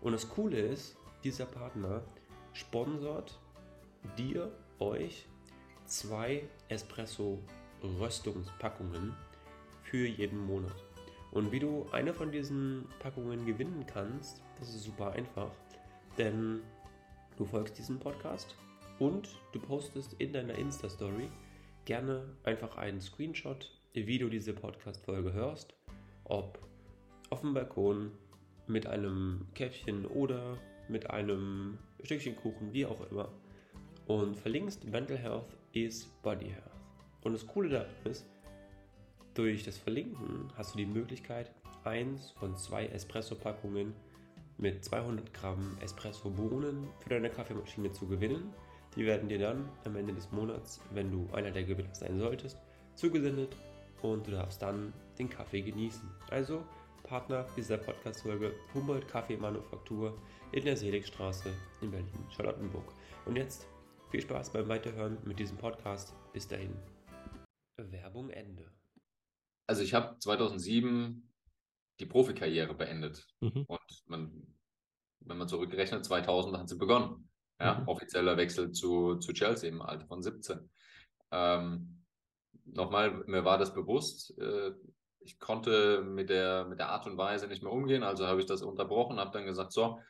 Und 0.00 0.12
das 0.12 0.26
Coole 0.28 0.58
ist, 0.58 0.96
dieser 1.22 1.46
Partner 1.46 2.02
sponsort 2.52 3.38
dir, 4.18 4.52
euch, 4.78 5.26
zwei 5.86 6.42
Espresso-Röstungspackungen 6.68 9.14
für 9.82 10.06
jeden 10.06 10.46
Monat. 10.46 10.76
Und 11.30 11.50
wie 11.52 11.60
du 11.60 11.86
eine 11.92 12.12
von 12.12 12.32
diesen 12.32 12.86
Packungen 12.98 13.46
gewinnen 13.46 13.86
kannst, 13.86 14.42
das 14.58 14.70
ist 14.70 14.82
super 14.84 15.12
einfach, 15.12 15.52
denn 16.18 16.60
du 17.36 17.44
folgst 17.44 17.78
diesem 17.78 17.98
Podcast 17.98 18.56
und 18.98 19.28
du 19.52 19.60
postest 19.60 20.14
in 20.18 20.32
deiner 20.32 20.54
Insta-Story 20.54 21.28
gerne 21.84 22.24
einfach 22.44 22.76
einen 22.76 23.00
Screenshot, 23.00 23.70
wie 23.94 24.18
du 24.18 24.28
diese 24.28 24.52
Podcast-Folge 24.52 25.32
hörst, 25.32 25.74
ob 26.24 26.58
auf 27.30 27.40
dem 27.40 27.54
Balkon 27.54 28.12
mit 28.66 28.86
einem 28.86 29.46
Käffchen 29.54 30.06
oder 30.06 30.56
mit 30.88 31.10
einem 31.10 31.78
Stückchen 32.02 32.36
Kuchen, 32.36 32.72
wie 32.72 32.86
auch 32.86 33.10
immer 33.10 33.28
und 34.06 34.36
verlinkst 34.36 34.84
Mental 34.84 35.16
Health 35.16 35.56
is 35.72 36.06
Body 36.22 36.50
Health. 36.50 36.70
Und 37.22 37.32
das 37.32 37.46
Coole 37.46 37.68
daran 37.68 37.86
ist, 38.04 38.26
durch 39.34 39.64
das 39.64 39.78
Verlinken 39.78 40.48
hast 40.56 40.74
du 40.74 40.78
die 40.78 40.86
Möglichkeit, 40.86 41.50
eins 41.84 42.30
von 42.32 42.56
zwei 42.56 42.86
Espresso-Packungen 42.86 43.94
mit 44.58 44.84
200 44.84 45.32
Gramm 45.32 45.76
Espresso-Bohnen 45.80 46.88
für 47.00 47.08
deine 47.08 47.30
Kaffeemaschine 47.30 47.92
zu 47.92 48.06
gewinnen. 48.06 48.52
Die 48.96 49.06
werden 49.06 49.28
dir 49.28 49.38
dann 49.38 49.68
am 49.84 49.96
Ende 49.96 50.12
des 50.12 50.30
Monats, 50.32 50.80
wenn 50.92 51.10
du 51.10 51.28
einer 51.32 51.50
der 51.50 51.64
Gewinner 51.64 51.94
sein 51.94 52.18
solltest, 52.18 52.58
zugesendet 52.94 53.56
und 54.02 54.26
du 54.26 54.32
darfst 54.32 54.62
dann 54.62 54.92
den 55.18 55.28
Kaffee 55.28 55.62
genießen. 55.62 56.08
Also 56.30 56.64
Partner 57.02 57.46
dieser 57.56 57.78
Podcast-Folge 57.78 58.54
Humboldt 58.74 59.08
Kaffeemanufaktur 59.08 60.18
in 60.52 60.64
der 60.64 60.76
Seligstraße 60.76 61.52
in 61.80 61.90
Berlin-Charlottenburg. 61.90 62.92
Und 63.26 63.36
jetzt 63.36 63.66
viel 64.10 64.20
Spaß 64.20 64.52
beim 64.52 64.68
Weiterhören 64.68 65.18
mit 65.24 65.38
diesem 65.38 65.56
Podcast. 65.56 66.14
Bis 66.32 66.46
dahin. 66.46 66.74
Werbung 67.76 68.30
Ende. 68.30 68.70
Also 69.66 69.82
ich 69.82 69.94
habe 69.94 70.18
2007 70.18 71.32
die 72.00 72.06
Profikarriere 72.06 72.74
beendet. 72.74 73.26
Mhm. 73.40 73.64
Und 73.66 74.02
man, 74.06 74.56
wenn 75.20 75.38
man 75.38 75.48
zurückrechnet, 75.48 76.04
2000 76.04 76.58
hat 76.58 76.68
sie 76.68 76.76
begonnen. 76.76 77.28
Ja, 77.60 77.80
mhm. 77.80 77.88
Offizieller 77.88 78.36
Wechsel 78.36 78.72
zu, 78.72 79.16
zu 79.16 79.32
Chelsea 79.32 79.70
im 79.70 79.82
Alter 79.82 80.06
von 80.06 80.22
17. 80.22 80.68
Ähm, 81.30 82.01
nochmal, 82.64 83.22
mir 83.26 83.44
war 83.44 83.58
das 83.58 83.74
bewusst. 83.74 84.36
Äh, 84.38 84.72
ich 85.20 85.38
konnte 85.38 86.02
mit 86.02 86.30
der, 86.30 86.64
mit 86.64 86.78
der 86.78 86.88
Art 86.88 87.06
und 87.06 87.16
Weise 87.16 87.46
nicht 87.46 87.62
mehr 87.62 87.72
umgehen, 87.72 88.02
also 88.02 88.26
habe 88.26 88.40
ich 88.40 88.46
das 88.46 88.62
unterbrochen, 88.62 89.20
habe 89.20 89.30
dann 89.32 89.46
gesagt, 89.46 89.72
so, 89.72 90.00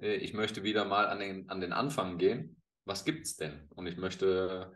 äh, 0.00 0.16
ich 0.16 0.34
möchte 0.34 0.62
wieder 0.62 0.84
mal 0.84 1.06
an 1.06 1.20
den, 1.20 1.48
an 1.48 1.60
den 1.60 1.72
Anfang 1.72 2.18
gehen 2.18 2.58
was 2.88 3.04
gibt 3.04 3.26
es 3.26 3.36
denn? 3.36 3.68
Und 3.76 3.86
ich 3.86 3.96
möchte 3.98 4.72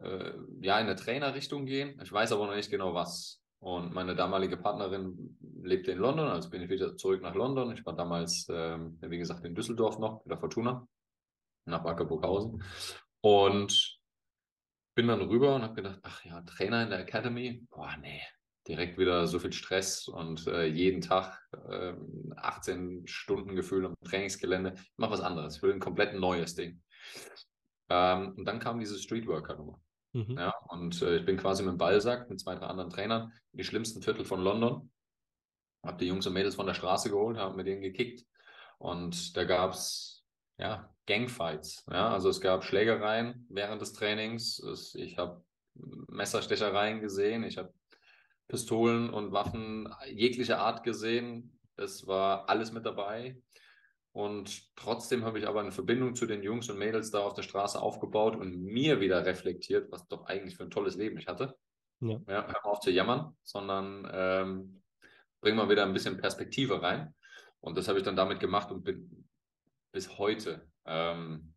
äh, 0.00 0.32
ja 0.60 0.78
in 0.78 0.86
eine 0.86 0.96
Trainerrichtung 0.96 1.66
gehen. 1.66 2.00
Ich 2.02 2.12
weiß 2.12 2.32
aber 2.32 2.46
noch 2.46 2.54
nicht 2.54 2.70
genau 2.70 2.94
was. 2.94 3.42
Und 3.58 3.92
meine 3.92 4.16
damalige 4.16 4.56
Partnerin 4.56 5.36
lebte 5.62 5.92
in 5.92 5.98
London, 5.98 6.28
also 6.28 6.50
bin 6.50 6.62
ich 6.62 6.70
wieder 6.70 6.96
zurück 6.96 7.22
nach 7.22 7.34
London. 7.34 7.72
Ich 7.72 7.84
war 7.84 7.94
damals, 7.94 8.46
ähm, 8.48 8.98
wie 9.00 9.18
gesagt, 9.18 9.44
in 9.44 9.54
Düsseldorf 9.54 9.98
noch, 9.98 10.22
bei 10.22 10.30
der 10.30 10.38
Fortuna, 10.38 10.86
nach 11.66 11.84
Wackerburghausen. 11.84 12.62
Und 13.20 14.00
bin 14.94 15.08
dann 15.08 15.22
rüber 15.22 15.54
und 15.54 15.62
habe 15.62 15.74
gedacht, 15.74 16.00
ach 16.02 16.24
ja, 16.24 16.40
Trainer 16.42 16.82
in 16.82 16.90
der 16.90 17.00
Academy, 17.00 17.66
boah, 17.70 17.96
nee, 18.00 18.20
direkt 18.68 18.98
wieder 18.98 19.26
so 19.26 19.38
viel 19.38 19.52
Stress 19.52 20.08
und 20.08 20.46
äh, 20.46 20.66
jeden 20.66 21.00
Tag 21.00 21.40
äh, 21.68 21.94
18 22.36 23.06
Stunden 23.06 23.56
Gefühl 23.56 23.86
am 23.86 23.94
Trainingsgelände. 24.04 24.74
Ich 24.76 24.92
mache 24.98 25.12
was 25.12 25.20
anderes. 25.20 25.56
Ich 25.56 25.62
will 25.62 25.72
ein 25.72 25.80
komplett 25.80 26.14
neues 26.14 26.54
Ding. 26.54 26.82
Ähm, 27.88 28.34
und 28.36 28.44
dann 28.44 28.60
kam 28.60 28.78
diese 28.78 28.98
Streetworker-Nummer. 28.98 29.80
Mhm. 30.12 30.36
Ja, 30.38 30.54
und 30.68 31.00
äh, 31.02 31.16
ich 31.16 31.24
bin 31.24 31.36
quasi 31.36 31.62
mit 31.62 31.72
dem 31.72 31.78
Ballsack 31.78 32.28
mit 32.28 32.40
zwei, 32.40 32.54
drei 32.54 32.66
anderen 32.66 32.90
Trainern 32.90 33.32
in 33.52 33.58
die 33.58 33.64
schlimmsten 33.64 34.02
Viertel 34.02 34.24
von 34.24 34.40
London. 34.40 34.90
Habe 35.84 35.98
die 35.98 36.06
Jungs 36.06 36.26
und 36.26 36.34
Mädels 36.34 36.54
von 36.54 36.66
der 36.66 36.74
Straße 36.74 37.10
geholt, 37.10 37.38
habe 37.38 37.56
mit 37.56 37.66
denen 37.66 37.82
gekickt. 37.82 38.24
Und 38.78 39.36
da 39.36 39.44
gab 39.44 39.72
es 39.72 40.21
ja, 40.58 40.92
Gangfights. 41.06 41.84
Ja? 41.90 42.12
Also 42.12 42.28
es 42.28 42.40
gab 42.40 42.64
Schlägereien 42.64 43.46
während 43.48 43.80
des 43.82 43.92
Trainings. 43.92 44.58
Es, 44.58 44.94
ich 44.94 45.18
habe 45.18 45.44
Messerstechereien 45.74 47.00
gesehen. 47.00 47.44
Ich 47.44 47.58
habe 47.58 47.72
Pistolen 48.48 49.10
und 49.10 49.32
Waffen 49.32 49.92
jeglicher 50.06 50.58
Art 50.58 50.84
gesehen. 50.84 51.58
Es 51.76 52.06
war 52.06 52.48
alles 52.48 52.72
mit 52.72 52.84
dabei. 52.84 53.40
Und 54.12 54.76
trotzdem 54.76 55.24
habe 55.24 55.38
ich 55.38 55.48
aber 55.48 55.60
eine 55.60 55.72
Verbindung 55.72 56.14
zu 56.14 56.26
den 56.26 56.42
Jungs 56.42 56.68
und 56.68 56.78
Mädels 56.78 57.10
da 57.10 57.20
auf 57.20 57.32
der 57.32 57.42
Straße 57.42 57.80
aufgebaut 57.80 58.36
und 58.36 58.62
mir 58.62 59.00
wieder 59.00 59.24
reflektiert, 59.24 59.90
was 59.90 60.06
doch 60.06 60.26
eigentlich 60.26 60.56
für 60.56 60.64
ein 60.64 60.70
tolles 60.70 60.96
Leben 60.96 61.16
ich 61.16 61.28
hatte. 61.28 61.56
Ja. 62.00 62.20
Ja, 62.28 62.46
hör 62.46 62.60
mal 62.62 62.70
auf 62.70 62.80
zu 62.80 62.90
jammern, 62.90 63.34
sondern 63.42 64.06
ähm, 64.12 64.82
bring 65.40 65.56
mal 65.56 65.70
wieder 65.70 65.84
ein 65.84 65.94
bisschen 65.94 66.18
Perspektive 66.18 66.82
rein. 66.82 67.14
Und 67.60 67.78
das 67.78 67.88
habe 67.88 67.98
ich 67.98 68.04
dann 68.04 68.16
damit 68.16 68.38
gemacht 68.38 68.70
und 68.70 68.82
bin 68.82 69.24
bis 69.92 70.18
heute 70.18 70.66
ähm, 70.86 71.54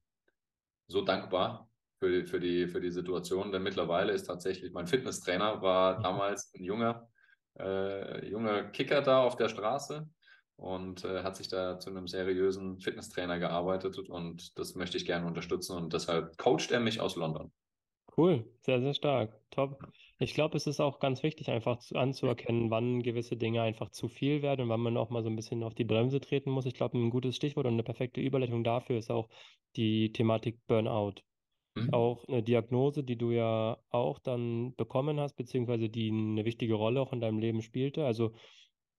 so 0.87 1.01
dankbar 1.01 1.69
für 1.99 2.11
die, 2.11 2.25
für, 2.25 2.39
die, 2.39 2.67
für 2.67 2.81
die 2.81 2.91
Situation, 2.91 3.51
denn 3.51 3.63
mittlerweile 3.63 4.13
ist 4.13 4.25
tatsächlich 4.25 4.71
mein 4.73 4.87
Fitnesstrainer, 4.87 5.61
war 5.61 5.97
mhm. 5.97 6.03
damals 6.03 6.53
ein 6.53 6.63
junger, 6.63 7.09
äh, 7.57 8.27
junger 8.27 8.65
Kicker 8.65 9.01
da 9.01 9.23
auf 9.23 9.37
der 9.37 9.49
Straße, 9.49 10.07
und 10.57 11.03
äh, 11.03 11.23
hat 11.23 11.35
sich 11.35 11.47
da 11.47 11.79
zu 11.79 11.89
einem 11.89 12.07
seriösen 12.07 12.79
Fitnesstrainer 12.79 13.39
gearbeitet 13.39 13.97
und 13.97 14.57
das 14.57 14.75
möchte 14.75 14.97
ich 14.97 15.05
gerne 15.05 15.25
unterstützen 15.25 15.75
und 15.75 15.93
deshalb 15.93 16.37
coacht 16.37 16.71
er 16.71 16.79
mich 16.79 17.01
aus 17.01 17.15
London. 17.15 17.51
Cool, 18.17 18.45
sehr, 18.61 18.79
sehr 18.79 18.93
stark. 18.93 19.37
Top. 19.51 19.77
Ich 20.17 20.33
glaube, 20.33 20.55
es 20.55 20.65
ist 20.65 20.79
auch 20.79 20.99
ganz 20.99 21.23
wichtig, 21.23 21.49
einfach 21.49 21.77
zu, 21.77 21.95
anzuerkennen, 21.95 22.69
wann 22.69 23.03
gewisse 23.03 23.35
Dinge 23.35 23.61
einfach 23.61 23.89
zu 23.89 24.07
viel 24.07 24.41
werden 24.41 24.61
und 24.61 24.69
wann 24.69 24.79
man 24.79 24.95
auch 24.95 25.09
mal 25.09 25.23
so 25.23 25.29
ein 25.29 25.35
bisschen 25.35 25.61
auf 25.63 25.73
die 25.73 25.83
Bremse 25.83 26.21
treten 26.21 26.51
muss. 26.51 26.65
Ich 26.65 26.73
glaube, 26.73 26.97
ein 26.97 27.09
gutes 27.09 27.35
Stichwort 27.35 27.65
und 27.65 27.73
eine 27.73 27.83
perfekte 27.83 28.21
Überleitung 28.21 28.63
dafür 28.63 28.97
ist 28.97 29.11
auch 29.11 29.27
die 29.75 30.13
Thematik 30.13 30.65
Burnout. 30.67 31.15
Mhm. 31.75 31.93
Auch 31.93 32.25
eine 32.29 32.41
Diagnose, 32.43 33.03
die 33.03 33.17
du 33.17 33.31
ja 33.31 33.77
auch 33.89 34.19
dann 34.19 34.73
bekommen 34.75 35.19
hast, 35.19 35.35
beziehungsweise 35.35 35.89
die 35.89 36.09
eine 36.09 36.45
wichtige 36.45 36.75
Rolle 36.75 37.01
auch 37.01 37.11
in 37.11 37.19
deinem 37.19 37.39
Leben 37.39 37.61
spielte. 37.61 38.05
Also 38.05 38.31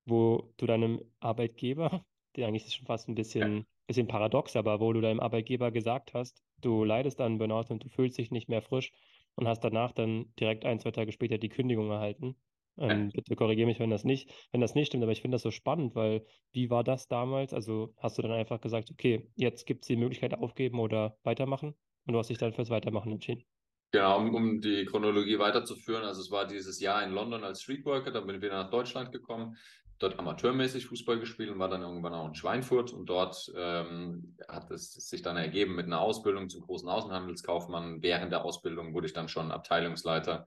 wo 0.04 0.52
du 0.58 0.66
deinem 0.66 1.00
Arbeitgeber, 1.20 2.04
der 2.36 2.48
eigentlich 2.48 2.66
ist 2.66 2.74
schon 2.74 2.86
fast 2.86 3.08
ein 3.08 3.14
bisschen, 3.14 3.66
bisschen 3.86 4.06
paradox, 4.06 4.54
aber 4.54 4.80
wo 4.80 4.92
du 4.92 5.00
deinem 5.00 5.20
Arbeitgeber 5.20 5.70
gesagt 5.70 6.12
hast, 6.12 6.42
du 6.60 6.84
leidest 6.84 7.20
an 7.22 7.38
Burnout 7.38 7.70
und 7.70 7.84
du 7.84 7.88
fühlst 7.88 8.18
dich 8.18 8.30
nicht 8.30 8.50
mehr 8.50 8.60
frisch 8.60 8.92
und 9.36 9.46
hast 9.46 9.60
danach 9.60 9.92
dann 9.92 10.32
direkt 10.40 10.64
ein, 10.64 10.80
zwei 10.80 10.90
Tage 10.90 11.12
später 11.12 11.38
die 11.38 11.48
Kündigung 11.48 11.90
erhalten. 11.90 12.36
Ähm, 12.78 13.10
bitte 13.10 13.36
korrigiere 13.36 13.66
mich, 13.66 13.78
wenn 13.78 13.90
das 13.90 14.04
nicht, 14.04 14.30
wenn 14.52 14.60
das 14.60 14.74
nicht 14.74 14.88
stimmt, 14.88 15.02
aber 15.02 15.12
ich 15.12 15.22
finde 15.22 15.36
das 15.36 15.42
so 15.42 15.50
spannend, 15.50 15.94
weil 15.94 16.26
wie 16.52 16.68
war 16.68 16.84
das 16.84 17.08
damals? 17.08 17.54
Also 17.54 17.94
hast 17.96 18.18
du 18.18 18.22
dann 18.22 18.32
einfach 18.32 18.60
gesagt, 18.60 18.90
okay, 18.90 19.30
jetzt 19.34 19.66
gibt 19.66 19.84
es 19.84 19.88
die 19.88 19.96
Möglichkeit 19.96 20.34
aufgeben 20.34 20.78
oder 20.78 21.16
weitermachen 21.22 21.74
und 22.06 22.12
du 22.12 22.18
hast 22.18 22.28
dich 22.28 22.38
dann 22.38 22.52
fürs 22.52 22.68
Weitermachen 22.68 23.12
entschieden. 23.12 23.44
Genau, 23.92 24.18
um, 24.18 24.34
um, 24.34 24.60
die 24.60 24.84
Chronologie 24.84 25.38
weiterzuführen. 25.38 26.04
Also 26.04 26.20
es 26.20 26.30
war 26.30 26.46
dieses 26.46 26.80
Jahr 26.80 27.02
in 27.02 27.12
London 27.12 27.44
als 27.44 27.62
Streetworker, 27.62 28.10
dann 28.10 28.26
bin 28.26 28.36
ich 28.36 28.42
wieder 28.42 28.62
nach 28.62 28.70
Deutschland 28.70 29.10
gekommen, 29.10 29.56
dort 29.98 30.18
amateurmäßig 30.18 30.86
Fußball 30.86 31.18
gespielt 31.18 31.50
und 31.50 31.58
war 31.58 31.68
dann 31.68 31.82
irgendwann 31.82 32.14
auch 32.14 32.28
in 32.28 32.34
Schweinfurt 32.34 32.92
und 32.92 33.06
dort 33.06 33.50
ähm, 33.56 34.36
hat 34.48 34.70
es 34.70 34.92
sich 34.92 35.22
dann 35.22 35.36
ergeben 35.36 35.74
mit 35.74 35.86
einer 35.86 36.00
Ausbildung 36.00 36.48
zum 36.48 36.62
großen 36.62 36.88
Außenhandelskaufmann. 36.88 38.02
Während 38.02 38.32
der 38.32 38.44
Ausbildung 38.44 38.94
wurde 38.94 39.06
ich 39.06 39.14
dann 39.14 39.28
schon 39.28 39.50
Abteilungsleiter. 39.50 40.46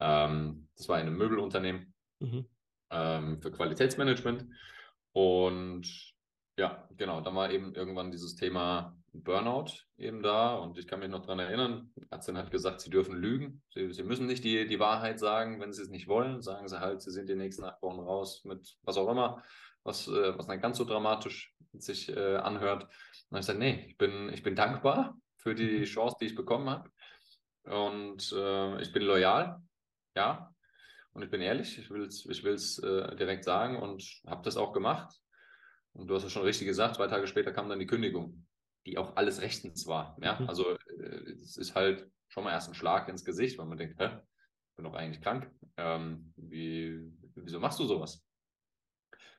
Ähm, 0.00 0.68
das 0.76 0.88
war 0.88 1.00
in 1.00 1.06
einem 1.06 1.16
Möbelunternehmen 1.16 1.94
mhm. 2.20 2.46
ähm, 2.90 3.40
für 3.40 3.50
Qualitätsmanagement 3.50 4.46
und 5.12 6.12
ja, 6.58 6.86
genau, 6.96 7.20
dann 7.20 7.34
war 7.34 7.50
eben 7.50 7.74
irgendwann 7.74 8.10
dieses 8.10 8.36
Thema 8.36 8.96
Burnout 9.12 9.66
eben 9.98 10.22
da 10.22 10.54
und 10.54 10.78
ich 10.78 10.86
kann 10.86 11.00
mich 11.00 11.10
noch 11.10 11.20
daran 11.20 11.38
erinnern, 11.38 11.92
die 11.96 12.06
Ärztin 12.10 12.38
hat 12.38 12.50
gesagt, 12.50 12.80
sie 12.80 12.90
dürfen 12.90 13.14
lügen, 13.14 13.62
sie, 13.68 13.92
sie 13.92 14.02
müssen 14.02 14.26
nicht 14.26 14.42
die, 14.42 14.66
die 14.66 14.80
Wahrheit 14.80 15.18
sagen, 15.18 15.60
wenn 15.60 15.72
sie 15.72 15.82
es 15.82 15.90
nicht 15.90 16.08
wollen, 16.08 16.40
sagen 16.40 16.66
sie 16.68 16.80
halt, 16.80 17.02
sie 17.02 17.10
sind 17.10 17.28
die 17.28 17.34
nächsten 17.34 17.64
acht 17.64 17.82
Wochen 17.82 18.00
raus 18.00 18.42
mit 18.44 18.76
was 18.82 18.96
auch 18.96 19.10
immer, 19.10 19.42
was, 19.82 20.08
äh, 20.08 20.38
was 20.38 20.48
nicht 20.48 20.62
ganz 20.62 20.78
so 20.78 20.84
dramatisch 20.84 21.54
sich 21.74 22.08
äh, 22.08 22.36
anhört. 22.36 22.86
Und 23.28 23.38
ich 23.38 23.44
sage, 23.44 23.58
nee, 23.58 23.84
ich 23.88 23.98
bin, 23.98 24.30
ich 24.32 24.42
bin 24.42 24.56
dankbar 24.56 25.18
für 25.36 25.54
die 25.54 25.80
mhm. 25.80 25.84
Chance, 25.84 26.16
die 26.20 26.26
ich 26.26 26.34
bekommen 26.34 26.70
habe 26.70 26.90
und 27.64 28.32
äh, 28.32 28.80
ich 28.80 28.92
bin 28.92 29.02
loyal, 29.02 29.60
ja, 30.16 30.54
und 31.12 31.22
ich 31.22 31.30
bin 31.30 31.42
ehrlich, 31.42 31.78
ich 31.78 31.90
will 31.90 32.04
es 32.04 32.24
ich 32.24 32.44
will's, 32.44 32.78
äh, 32.78 33.14
direkt 33.16 33.44
sagen 33.44 33.76
und 33.76 34.02
habe 34.26 34.42
das 34.42 34.56
auch 34.56 34.72
gemacht. 34.72 35.14
Und 35.92 36.08
du 36.08 36.14
hast 36.14 36.24
es 36.24 36.32
schon 36.32 36.44
richtig 36.44 36.66
gesagt, 36.66 36.96
zwei 36.96 37.06
Tage 37.06 37.26
später 37.26 37.52
kam 37.52 37.68
dann 37.68 37.78
die 37.78 37.86
Kündigung 37.86 38.46
die 38.86 38.98
auch 38.98 39.16
alles 39.16 39.40
rechtens 39.40 39.86
war. 39.86 40.16
Ja, 40.22 40.40
mhm. 40.40 40.48
also 40.48 40.70
äh, 40.70 41.30
es 41.40 41.56
ist 41.56 41.74
halt 41.74 42.08
schon 42.28 42.44
mal 42.44 42.52
erst 42.52 42.68
ein 42.68 42.74
Schlag 42.74 43.08
ins 43.08 43.24
Gesicht, 43.24 43.58
weil 43.58 43.66
man 43.66 43.78
denkt, 43.78 43.98
hä, 43.98 44.06
ich 44.06 44.76
bin 44.76 44.84
doch 44.84 44.94
eigentlich 44.94 45.22
krank. 45.22 45.50
Ähm, 45.76 46.32
wie, 46.36 47.00
wieso 47.34 47.60
machst 47.60 47.78
du 47.78 47.84
sowas? 47.84 48.24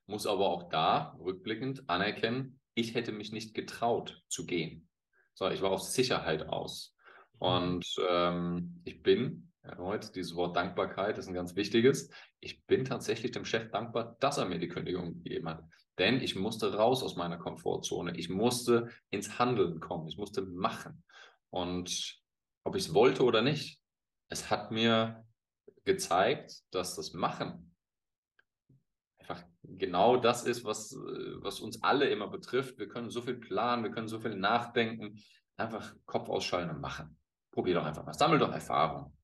Muss 0.06 0.28
aber 0.28 0.48
auch 0.50 0.70
da 0.70 1.16
rückblickend 1.20 1.90
anerkennen, 1.90 2.60
ich 2.76 2.96
hätte 2.96 3.12
mich 3.12 3.32
nicht 3.32 3.54
getraut 3.54 4.22
zu 4.28 4.46
gehen. 4.46 4.90
So, 5.34 5.50
ich 5.50 5.62
war 5.62 5.72
auf 5.72 5.82
Sicherheit 5.82 6.48
aus. 6.50 6.96
Mhm. 7.36 7.40
Und 7.40 7.96
ähm, 8.10 8.82
ich 8.84 9.02
bin, 9.02 9.52
erneut, 9.62 10.16
dieses 10.16 10.36
Wort 10.36 10.56
Dankbarkeit 10.56 11.18
ist 11.18 11.28
ein 11.28 11.34
ganz 11.34 11.56
wichtiges. 11.56 12.10
Ich 12.40 12.66
bin 12.66 12.86
tatsächlich 12.86 13.32
dem 13.32 13.46
Chef 13.46 13.72
dankbar, 13.72 14.18
dass 14.20 14.38
er 14.38 14.46
mir 14.46 14.60
die 14.60 14.68
Kündigung 14.68 15.24
gegeben 15.24 15.50
hat. 15.50 15.64
Denn 16.00 16.22
ich 16.22 16.36
musste 16.36 16.74
raus 16.74 17.04
aus 17.04 17.16
meiner 17.16 17.38
Komfortzone. 17.38 18.18
Ich 18.18 18.30
musste 18.30 18.90
ins 19.10 19.38
Handeln 19.38 19.80
kommen. 19.80 20.08
Ich 20.08 20.18
musste 20.18 20.42
machen. 20.42 21.04
Und 21.50 22.20
ob 22.64 22.76
ich 22.76 22.88
es 22.88 22.94
wollte 22.94 23.24
oder 23.24 23.42
nicht, 23.42 23.80
es 24.30 24.50
hat 24.50 24.72
mir 24.72 25.24
gezeigt, 25.84 26.62
dass 26.72 26.96
das 26.96 27.14
Machen 27.14 27.74
einfach 29.20 29.44
genau 29.64 30.18
das 30.18 30.44
ist, 30.44 30.66
was, 30.66 30.94
was 30.96 31.60
uns 31.60 31.82
alle 31.84 32.10
immer 32.10 32.28
betrifft. 32.28 32.78
Wir 32.78 32.88
können 32.88 33.10
so 33.10 33.22
viel 33.22 33.36
planen, 33.36 33.84
wir 33.84 33.92
können 33.92 34.08
so 34.08 34.20
viel 34.20 34.36
nachdenken. 34.36 35.18
Einfach 35.56 35.96
Kopf 36.06 36.30
ausschalten 36.30 36.72
und 36.72 36.82
machen. 36.82 37.18
Probier 37.52 37.76
doch 37.76 37.86
einfach 37.86 38.06
mal. 38.06 38.14
Sammel 38.14 38.40
doch 38.40 38.52
Erfahrung. 38.52 39.16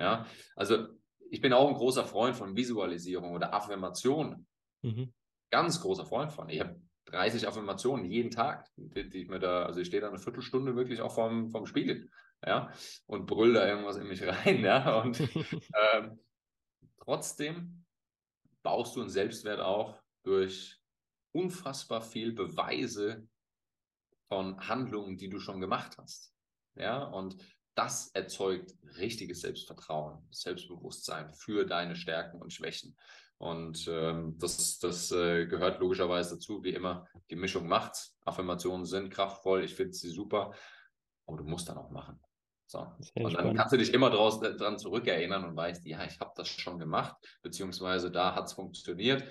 Ja, 0.00 0.26
also 0.54 0.86
ich 1.30 1.40
bin 1.40 1.52
auch 1.52 1.68
ein 1.68 1.74
großer 1.74 2.04
Freund 2.04 2.36
von 2.36 2.54
Visualisierung 2.54 3.32
oder 3.32 3.54
Affirmation. 3.54 4.46
Mhm 4.82 5.12
ganz 5.50 5.80
großer 5.80 6.06
Freund 6.06 6.32
von. 6.32 6.48
Ich 6.48 6.60
habe 6.60 6.80
30 7.06 7.48
Affirmationen 7.48 8.04
jeden 8.04 8.30
Tag, 8.30 8.68
die, 8.76 9.08
die, 9.08 9.22
ich 9.22 9.28
mir 9.28 9.38
da, 9.38 9.64
also 9.64 9.80
ich 9.80 9.86
stehe 9.86 10.00
da 10.00 10.08
eine 10.08 10.18
Viertelstunde 10.18 10.76
wirklich 10.76 11.00
auch 11.00 11.14
vorm, 11.14 11.50
vorm 11.50 11.66
Spiegel, 11.66 12.10
ja, 12.44 12.70
und 13.06 13.26
brüll 13.26 13.54
da 13.54 13.66
irgendwas 13.66 13.96
in 13.96 14.08
mich 14.08 14.22
rein, 14.26 14.62
ja, 14.62 15.00
und 15.00 15.20
ähm, 15.94 16.20
trotzdem 16.98 17.84
baust 18.62 18.96
du 18.96 19.00
einen 19.00 19.10
Selbstwert 19.10 19.60
auf 19.60 20.02
durch 20.22 20.78
unfassbar 21.32 22.02
viel 22.02 22.32
Beweise 22.32 23.26
von 24.28 24.68
Handlungen, 24.68 25.16
die 25.16 25.30
du 25.30 25.38
schon 25.38 25.60
gemacht 25.60 25.96
hast, 25.98 26.34
ja, 26.74 27.02
und 27.02 27.36
das 27.78 28.08
erzeugt 28.08 28.74
richtiges 28.98 29.42
Selbstvertrauen, 29.42 30.18
Selbstbewusstsein 30.32 31.32
für 31.32 31.64
deine 31.64 31.94
Stärken 31.94 32.42
und 32.42 32.52
Schwächen. 32.52 32.96
Und 33.38 33.86
ähm, 33.86 34.36
das, 34.38 34.80
das 34.80 35.12
äh, 35.12 35.46
gehört 35.46 35.78
logischerweise 35.78 36.34
dazu, 36.34 36.64
wie 36.64 36.74
immer, 36.74 37.06
die 37.30 37.36
Mischung 37.36 37.68
macht's. 37.68 38.18
Affirmationen 38.24 38.84
sind 38.84 39.10
kraftvoll, 39.10 39.62
ich 39.62 39.76
finde 39.76 39.92
sie 39.92 40.10
super, 40.10 40.52
aber 41.26 41.36
du 41.36 41.44
musst 41.44 41.68
dann 41.68 41.78
auch 41.78 41.90
machen. 41.90 42.20
So. 42.66 42.80
Und 42.80 43.12
dann 43.14 43.30
spannend. 43.30 43.56
kannst 43.56 43.72
du 43.72 43.78
dich 43.78 43.94
immer 43.94 44.10
draus, 44.10 44.42
äh, 44.42 44.56
dran 44.56 44.76
zurückerinnern 44.76 45.44
und 45.44 45.56
weißt, 45.56 45.86
ja, 45.86 46.04
ich 46.04 46.18
habe 46.18 46.32
das 46.34 46.48
schon 46.48 46.80
gemacht, 46.80 47.16
beziehungsweise 47.42 48.10
da 48.10 48.34
hat 48.34 48.46
es 48.46 48.54
funktioniert. 48.54 49.22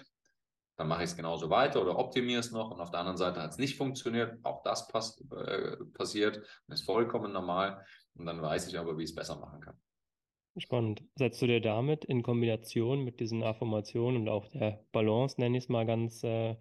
Dann 0.77 0.87
mache 0.87 1.03
ich 1.03 1.09
es 1.09 1.15
genauso 1.17 1.49
weiter 1.49 1.81
oder 1.81 1.97
optimiere 1.97 2.39
es 2.39 2.51
noch. 2.51 2.71
Und 2.71 2.79
auf 2.79 2.91
der 2.91 2.99
anderen 2.99 3.17
Seite 3.17 3.41
hat 3.41 3.51
es 3.51 3.57
nicht 3.57 3.77
funktioniert. 3.77 4.37
Auch 4.43 4.61
das 4.61 4.87
pass 4.87 5.19
äh, 5.31 5.75
passiert 5.93 6.41
ist 6.67 6.85
vollkommen 6.85 7.33
normal. 7.33 7.83
Und 8.17 8.25
dann 8.25 8.41
weiß 8.41 8.67
ich 8.67 8.77
aber, 8.77 8.97
wie 8.97 9.03
ich 9.03 9.11
es 9.11 9.15
besser 9.15 9.37
machen 9.37 9.61
kann. 9.61 9.79
Spannend. 10.57 11.03
Setzt 11.15 11.41
du 11.41 11.47
dir 11.47 11.61
damit 11.61 12.03
in 12.05 12.23
Kombination 12.23 13.03
mit 13.03 13.19
diesen 13.19 13.43
Affirmationen 13.43 14.21
und 14.21 14.29
auch 14.29 14.47
der 14.47 14.83
Balance, 14.91 15.39
nenne 15.39 15.57
ich 15.57 15.65
es 15.65 15.69
mal 15.69 15.85
ganz, 15.85 16.23
äh, 16.23 16.55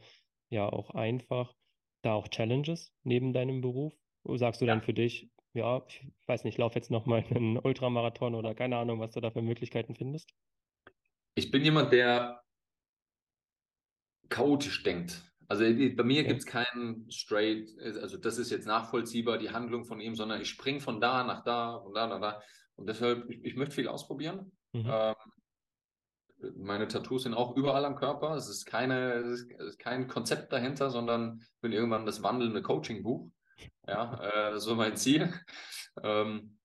ja, 0.50 0.68
auch 0.68 0.90
einfach, 0.90 1.54
da 2.02 2.12
auch 2.12 2.28
Challenges 2.28 2.92
neben 3.04 3.32
deinem 3.32 3.62
Beruf? 3.62 3.94
Oder 4.24 4.38
sagst 4.38 4.60
du 4.60 4.66
ja. 4.66 4.74
dann 4.74 4.82
für 4.82 4.92
dich, 4.92 5.30
ja, 5.54 5.82
ich 5.88 6.06
weiß 6.26 6.44
nicht, 6.44 6.54
ich 6.54 6.58
laufe 6.58 6.78
jetzt 6.78 6.90
nochmal 6.90 7.24
einen 7.30 7.58
Ultramarathon 7.58 8.34
oder 8.34 8.54
keine 8.54 8.76
Ahnung, 8.76 9.00
was 9.00 9.12
du 9.12 9.20
da 9.20 9.30
für 9.30 9.42
Möglichkeiten 9.42 9.94
findest? 9.94 10.30
Ich 11.34 11.50
bin 11.50 11.62
jemand, 11.62 11.92
der 11.92 12.42
chaotisch 14.28 14.82
denkt. 14.82 15.22
Also 15.48 15.64
bei 15.64 16.02
mir 16.02 16.20
okay. 16.20 16.28
gibt 16.28 16.40
es 16.40 16.46
keinen 16.46 17.11
straight, 17.11 17.68
also 17.80 18.16
das 18.16 18.38
ist 18.38 18.50
jetzt 18.50 18.66
nachvollziehbar, 18.66 19.38
die 19.38 19.50
Handlung 19.50 19.85
von 19.85 20.00
ihm, 20.00 20.16
sondern 20.16 20.40
ich 20.40 20.48
springe 20.48 20.80
von 20.80 21.00
da 21.00 21.22
nach 21.24 21.44
da, 21.44 21.80
von 21.82 21.94
da 21.94 22.06
nach 22.06 22.20
da. 22.20 22.42
Und 22.74 22.88
deshalb, 22.88 23.30
ich, 23.30 23.44
ich 23.44 23.56
möchte 23.56 23.76
viel 23.76 23.88
ausprobieren. 23.88 24.52
Mhm. 24.72 24.87
Ähm, 24.87 25.14
meine 26.56 26.88
Tattoos 26.88 27.22
sind 27.22 27.35
auch 27.35 27.56
überall 27.56 27.85
am 27.85 27.96
Körper. 27.96 28.35
Es 28.35 28.48
ist, 28.48 28.66
keine, 28.66 29.14
es 29.14 29.46
ist 29.59 29.78
kein 29.78 30.09
Konzept 30.09 30.52
dahinter, 30.52 30.90
sondern 30.90 31.38
ich 31.40 31.61
bin 31.61 31.72
irgendwann 31.72 32.06
das 32.06 32.22
wandelnde 32.22 32.62
Coaching-Buch. 32.62 33.30
Ja, 33.87 34.20
äh, 34.20 34.50
das 34.50 34.59
ist 34.59 34.64
so 34.64 34.74
mein 34.74 34.96
Ziel. 34.96 35.32
Ähm, 36.02 36.59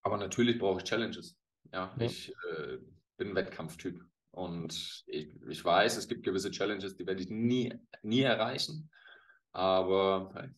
aber 0.00 0.16
natürlich 0.16 0.58
brauche 0.58 0.78
ich 0.78 0.84
Challenges. 0.84 1.36
Ja, 1.74 1.94
ja. 1.98 2.06
ich 2.06 2.30
äh, 2.30 2.78
bin 3.18 3.34
Wettkampftyp. 3.34 4.02
Und 4.36 5.04
ich, 5.06 5.28
ich 5.48 5.64
weiß, 5.64 5.96
es 5.96 6.08
gibt 6.08 6.22
gewisse 6.22 6.50
Challenges, 6.50 6.94
die 6.96 7.06
werde 7.06 7.22
ich 7.22 7.30
nie, 7.30 7.72
nie 8.02 8.20
erreichen. 8.20 8.90
Aber 9.52 10.30
hey, 10.34 10.50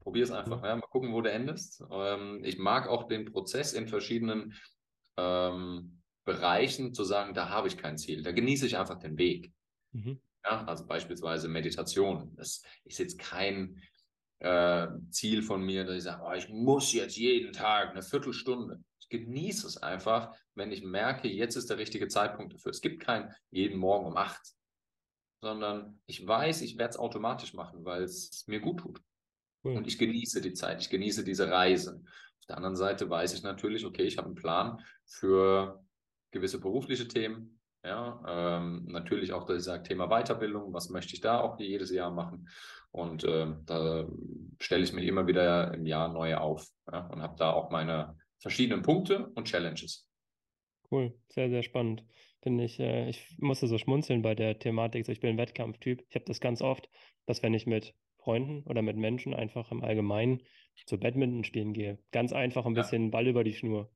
Probier 0.00 0.24
es 0.24 0.30
einfach. 0.30 0.64
Ja. 0.64 0.74
Mal 0.74 0.86
gucken, 0.86 1.12
wo 1.12 1.20
du 1.20 1.30
endest. 1.30 1.84
Ähm, 1.90 2.42
ich 2.42 2.56
mag 2.56 2.88
auch 2.88 3.08
den 3.08 3.26
Prozess 3.26 3.74
in 3.74 3.88
verschiedenen 3.88 4.54
ähm, 5.18 6.00
Bereichen 6.24 6.94
zu 6.94 7.04
sagen, 7.04 7.34
da 7.34 7.50
habe 7.50 7.68
ich 7.68 7.76
kein 7.76 7.98
Ziel. 7.98 8.22
Da 8.22 8.32
genieße 8.32 8.64
ich 8.64 8.78
einfach 8.78 8.98
den 8.98 9.18
Weg. 9.18 9.52
Mhm. 9.92 10.18
Ja, 10.46 10.64
also 10.64 10.86
beispielsweise 10.86 11.48
Meditation. 11.48 12.32
Das 12.36 12.62
ist 12.84 12.98
jetzt 12.98 13.18
kein 13.18 13.82
äh, 14.40 14.86
Ziel 15.10 15.42
von 15.42 15.62
mir, 15.62 15.84
dass 15.84 15.96
ich 15.96 16.02
sage, 16.04 16.22
oh, 16.24 16.32
ich 16.32 16.48
muss 16.48 16.92
jetzt 16.92 17.16
jeden 17.16 17.52
Tag 17.52 17.90
eine 17.90 18.02
Viertelstunde. 18.02 18.82
Ich 19.00 19.08
genieße 19.08 19.66
es 19.66 19.78
einfach, 19.78 20.34
wenn 20.54 20.70
ich 20.70 20.84
merke, 20.84 21.28
jetzt 21.28 21.56
ist 21.56 21.70
der 21.70 21.78
richtige 21.78 22.08
Zeitpunkt 22.08 22.54
dafür. 22.54 22.70
Es 22.70 22.80
gibt 22.80 23.02
kein 23.02 23.34
jeden 23.50 23.78
Morgen 23.78 24.06
um 24.06 24.16
acht, 24.16 24.54
sondern 25.40 26.00
ich 26.06 26.26
weiß, 26.26 26.62
ich 26.62 26.78
werde 26.78 26.90
es 26.90 26.98
automatisch 26.98 27.54
machen, 27.54 27.84
weil 27.84 28.02
es 28.02 28.44
mir 28.46 28.60
gut 28.60 28.80
tut. 28.80 29.00
Cool. 29.64 29.76
Und 29.76 29.86
ich 29.86 29.98
genieße 29.98 30.40
die 30.40 30.52
Zeit, 30.52 30.80
ich 30.80 30.90
genieße 30.90 31.24
diese 31.24 31.50
Reise. 31.50 32.02
Auf 32.40 32.46
der 32.48 32.56
anderen 32.56 32.76
Seite 32.76 33.10
weiß 33.10 33.34
ich 33.34 33.42
natürlich, 33.42 33.84
okay, 33.84 34.04
ich 34.04 34.18
habe 34.18 34.26
einen 34.26 34.36
Plan 34.36 34.80
für 35.04 35.84
gewisse 36.30 36.60
berufliche 36.60 37.08
Themen. 37.08 37.57
Ja, 37.84 38.20
ähm, 38.26 38.86
natürlich 38.88 39.32
auch, 39.32 39.44
dass 39.44 39.58
ich 39.58 39.64
sage, 39.64 39.84
Thema 39.84 40.08
Weiterbildung, 40.08 40.72
was 40.72 40.90
möchte 40.90 41.14
ich 41.14 41.20
da 41.20 41.40
auch 41.40 41.58
jedes 41.60 41.90
Jahr 41.92 42.10
machen? 42.10 42.48
Und 42.90 43.24
äh, 43.24 43.46
da 43.66 44.08
stelle 44.60 44.82
ich 44.82 44.92
mir 44.92 45.04
immer 45.04 45.26
wieder 45.26 45.74
im 45.74 45.86
Jahr 45.86 46.08
neue 46.08 46.40
auf 46.40 46.66
ja, 46.90 47.06
und 47.06 47.22
habe 47.22 47.36
da 47.38 47.52
auch 47.52 47.70
meine 47.70 48.16
verschiedenen 48.40 48.82
Punkte 48.82 49.28
und 49.34 49.46
Challenges. 49.46 50.08
Cool, 50.90 51.14
sehr, 51.28 51.50
sehr 51.50 51.62
spannend. 51.62 52.04
Finde 52.42 52.64
ich, 52.64 52.80
äh, 52.80 53.08
ich 53.08 53.36
musste 53.38 53.66
so 53.66 53.78
schmunzeln 53.78 54.22
bei 54.22 54.34
der 54.34 54.58
Thematik. 54.58 55.04
So, 55.04 55.12
ich 55.12 55.20
bin 55.20 55.30
ein 55.30 55.38
Wettkampftyp. 55.38 56.04
Ich 56.08 56.14
habe 56.14 56.24
das 56.24 56.40
ganz 56.40 56.62
oft, 56.62 56.88
dass 57.26 57.42
wenn 57.42 57.54
ich 57.54 57.66
mit 57.66 57.94
Freunden 58.16 58.62
oder 58.64 58.82
mit 58.82 58.96
Menschen 58.96 59.34
einfach 59.34 59.70
im 59.70 59.82
Allgemeinen 59.82 60.42
zu 60.86 60.98
Badminton 60.98 61.44
spielen 61.44 61.72
gehe. 61.72 61.98
Ganz 62.12 62.32
einfach 62.32 62.66
ein 62.66 62.74
bisschen 62.74 63.04
ja. 63.04 63.10
Ball 63.10 63.26
über 63.26 63.44
die 63.44 63.54
Schnur. 63.54 63.90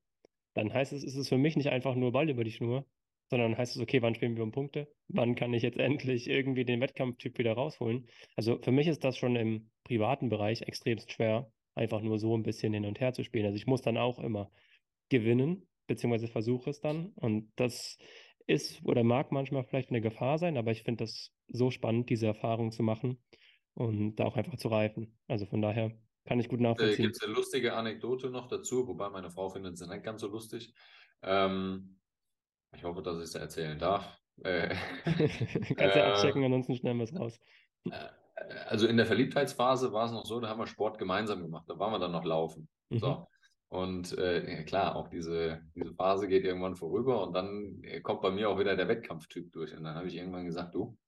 Dann 0.55 0.73
heißt 0.73 0.93
es, 0.93 1.05
ist 1.05 1.17
es 1.17 1.29
für 1.29 1.39
mich 1.39 1.57
nicht 1.57 1.71
einfach 1.71 1.95
nur 1.95 2.13
Ball 2.13 2.29
über 2.29 2.45
die 2.45 2.53
Schnur, 2.53 2.87
sondern 3.33 3.57
heißt 3.57 3.77
es, 3.77 3.83
okay, 3.83 4.03
wann 4.03 4.15
spielen 4.15 4.37
wir 4.37 4.43
um 4.43 4.53
Punkte? 4.53 4.93
Wann 5.09 5.35
kann 5.35 5.55
ich 5.55 5.63
jetzt 5.63 5.79
endlich 5.81 6.29
irgendwie 6.29 6.67
den 6.67 6.81
Wettkampftyp 6.83 7.39
wieder 7.39 7.55
rausholen? 7.55 8.09
Also 8.37 8.59
für 8.61 8.73
mich 8.73 8.87
ist 8.89 9.05
das 9.05 9.17
schon 9.17 9.37
im 9.37 9.71
privaten 9.85 10.29
Bereich 10.29 10.63
extremst 10.63 11.11
schwer, 11.13 11.51
einfach 11.75 12.03
nur 12.03 12.19
so 12.19 12.37
ein 12.37 12.43
bisschen 12.43 12.75
hin 12.75 12.85
und 12.85 13.01
her 13.01 13.15
zu 13.15 13.25
spielen. 13.25 13.47
Also 13.47 13.57
ich 13.57 13.67
muss 13.67 13.81
dann 13.81 13.97
auch 13.97 14.19
immer 14.19 14.51
gewinnen, 15.09 15.67
beziehungsweise 15.87 16.29
versuche 16.29 16.71
es 16.71 16.81
dann. 16.81 17.13
Und 17.17 17.51
das 17.57 17.97
ist 18.47 18.85
oder 18.85 19.03
mag 19.03 19.33
manchmal 19.33 19.65
vielleicht 19.65 19.89
eine 19.89 20.03
Gefahr 20.03 20.39
sein, 20.39 20.59
aber 20.59 20.71
ich 20.73 20.83
finde 20.83 21.05
das 21.05 21.33
so 21.49 21.71
spannend, 21.71 22.11
diese 22.11 22.27
Erfahrung 22.27 22.71
zu 22.71 22.83
machen 22.83 23.23
und 23.75 24.17
da 24.17 24.25
auch 24.27 24.37
einfach 24.37 24.57
zu 24.57 24.69
reifen. 24.69 25.19
Also 25.29 25.47
von 25.47 25.63
daher 25.63 25.93
kann 26.27 26.39
ich 26.39 26.49
gut 26.49 26.61
Äh, 26.61 26.65
nachvollziehen. 26.65 27.05
Gibt 27.05 27.17
es 27.17 27.23
eine 27.23 27.35
lustige 27.35 27.75
Anekdote 27.75 28.31
noch 28.31 28.49
dazu, 28.49 28.87
wobei 28.87 29.09
meine 29.11 29.31
Frau 29.31 29.49
findet 29.51 29.79
sie 29.79 29.89
nicht 29.89 30.05
ganz 30.05 30.21
so 30.21 30.29
lustig. 30.29 30.75
Ähm, 31.23 32.02
ich 32.75 32.85
hoffe, 32.85 33.03
dass 33.03 33.17
ich 33.19 33.25
es 33.25 33.35
erzählen 33.35 33.79
darf. 33.79 34.19
Äh, 34.43 34.75
Kannst 35.05 35.97
ja 35.97 36.09
äh, 36.09 36.13
abchecken, 36.13 36.45
ansonsten 36.45 36.77
schneiden 36.77 36.99
wir 36.99 37.05
es 37.05 37.15
raus. 37.15 37.39
also 38.69 38.87
in 38.87 38.97
der 38.97 39.07
Verliebtheitsphase 39.07 39.93
war 39.93 40.07
es 40.07 40.13
noch 40.13 40.27
so, 40.27 40.41
da 40.41 40.49
haben 40.49 40.61
wir 40.61 40.67
Sport 40.67 40.99
gemeinsam 40.99 41.43
gemacht. 41.43 41.65
Da 41.69 41.79
waren 41.79 41.93
wir 41.93 41.99
dann 41.99 42.13
noch 42.13 42.25
laufen. 42.25 42.69
Mhm. 42.91 42.99
So. 42.99 43.27
Und 43.69 44.19
äh, 44.19 44.57
ja, 44.57 44.63
klar, 44.65 44.97
auch 44.97 45.09
diese, 45.09 45.63
diese 45.75 45.95
Phase 45.95 46.29
geht 46.29 46.45
irgendwann 46.45 46.77
vorüber 46.77 47.27
und 47.27 47.33
dann 47.33 47.83
äh, 47.83 48.03
kommt 48.03 48.21
bei 48.21 48.31
mir 48.31 48.51
auch 48.51 48.59
wieder 48.59 48.77
der 48.77 48.89
Wettkampftyp 48.89 49.51
durch. 49.51 49.75
Und 49.75 49.85
dann 49.85 49.95
habe 49.95 50.09
ich 50.09 50.17
irgendwann 50.17 50.45
gesagt, 50.45 50.75
du, 50.75 50.99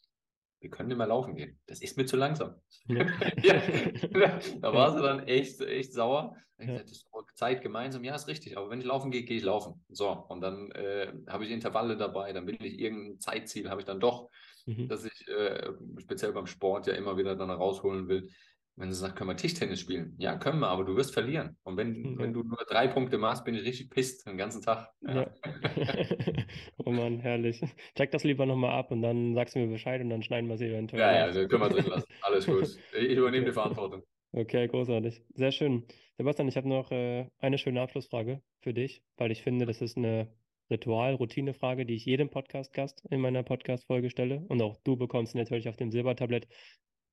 wir 0.65 0.71
können 0.71 0.89
nicht 0.89 0.99
mehr 0.99 1.07
laufen 1.07 1.37
gehen. 1.37 1.61
Das 1.67 1.81
ist 1.83 1.97
mir 1.97 2.07
zu 2.07 2.17
langsam. 2.17 2.57
Ja. 2.89 3.07
ja, 3.43 4.39
da 4.61 4.73
war 4.73 4.97
sie 4.97 5.03
dann 5.03 5.21
echt, 5.29 5.61
echt 5.61 5.93
sauer. 5.93 6.37
Ich 6.57 6.67
Ja. 6.67 6.73
gesagt, 6.73 6.91
das 6.91 6.97
ist 6.97 7.09
doch 7.13 7.25
Zeit 7.35 7.63
gemeinsam. 7.63 8.03
Ja, 8.03 8.15
ist 8.15 8.29
richtig. 8.29 8.57
Aber 8.57 8.71
wenn 8.71 8.81
ich 8.81 8.87
laufen 8.87 9.11
gehe, 9.11 9.25
gehe 9.25 9.37
ich 9.37 9.43
laufen. 9.45 9.85
So, 9.91 10.09
und 10.09 10.41
dann 10.41 10.71
äh, 10.73 11.13
habe 11.29 11.45
ich 11.45 11.51
Intervalle 11.51 11.97
dabei. 11.97 12.33
Dann 12.33 12.47
will 12.47 12.57
ich 12.65 12.79
irgendein 12.81 13.21
Zeitziel, 13.21 13.69
habe 13.71 13.81
ich 13.83 13.87
dann 13.87 14.01
doch, 14.01 14.31
Mhm. 14.67 14.89
dass 14.89 15.05
ich 15.05 15.29
äh, 15.29 15.73
speziell 15.99 16.33
beim 16.33 16.47
Sport 16.47 16.87
ja 16.87 16.95
immer 16.95 17.19
wieder 17.19 17.37
dann 17.37 17.51
rausholen 17.51 18.09
will. 18.09 18.31
Wenn 18.77 18.93
sie 18.93 18.99
sagt, 18.99 19.17
können 19.17 19.31
wir 19.31 19.37
Tischtennis 19.37 19.79
spielen? 19.81 20.15
Ja, 20.19 20.37
können 20.37 20.59
wir, 20.59 20.69
aber 20.69 20.85
du 20.85 20.97
wirst 20.97 21.13
verlieren. 21.15 21.57
Und 21.63 21.77
wenn, 21.77 21.95
Ja. 22.19 22.19
wenn 22.19 22.33
du 22.33 22.43
nur 22.43 22.59
drei 22.69 22.89
Punkte 22.89 23.19
machst, 23.19 23.45
bin 23.45 23.55
ich 23.55 23.65
richtig 23.65 23.91
pisst 23.91 24.27
den 24.27 24.37
ganzen 24.37 24.63
Tag. 24.63 24.91
Ja. 25.07 25.31
oh 26.85 26.91
Mann, 26.91 27.21
herrlich. 27.21 27.61
Check 27.97 28.11
das 28.11 28.25
lieber 28.25 28.47
nochmal 28.47 28.73
ab 28.73 28.91
und 28.91 29.03
dann 29.03 29.35
sagst 29.35 29.55
du 29.55 29.61
mir 29.61 29.69
Bescheid 29.69 30.01
und 30.01 30.11
dann 30.11 30.23
schneiden 30.23 30.49
wir 30.49 30.55
es 30.55 30.61
eventuell. 30.61 31.01
Ja, 31.03 31.27
ja, 31.27 31.33
den 31.33 31.49
können 31.49 31.63
wir 31.63 31.69
drin 31.69 31.87
lassen. 31.87 32.07
Alles 32.23 32.47
gut. 32.47 32.77
Ich 32.99 33.17
übernehme 33.17 33.43
Okay. 33.45 33.51
die 33.51 33.53
Verantwortung. 33.53 34.03
Okay, 34.33 34.67
großartig. 34.67 35.23
Sehr 35.35 35.53
schön. 35.53 35.85
Sebastian, 36.19 36.49
ich 36.49 36.57
habe 36.57 36.69
noch 36.69 36.91
äh, 36.91 37.29
eine 37.39 37.59
schöne 37.59 37.81
Abschlussfrage 37.81 38.43
für 38.63 38.75
dich, 38.75 39.03
weil 39.17 39.31
ich 39.31 39.43
finde, 39.43 39.67
das 39.67 39.81
ist 39.81 39.97
eine 39.97 40.33
Ritual-Routine-Frage, 40.71 41.87
die 41.87 41.95
ich 41.95 42.05
jedem 42.05 42.31
Podcast-Gast 42.31 43.05
in 43.11 43.21
meiner 43.21 43.43
Podcast-Folge 43.43 44.11
stelle. 44.11 44.45
Und 44.49 44.61
auch 44.63 44.77
du 44.83 44.97
bekommst 44.97 45.33
sie 45.33 45.39
natürlich 45.39 45.69
auf 45.69 45.77
dem 45.77 45.91
Silbertablett 45.93 46.49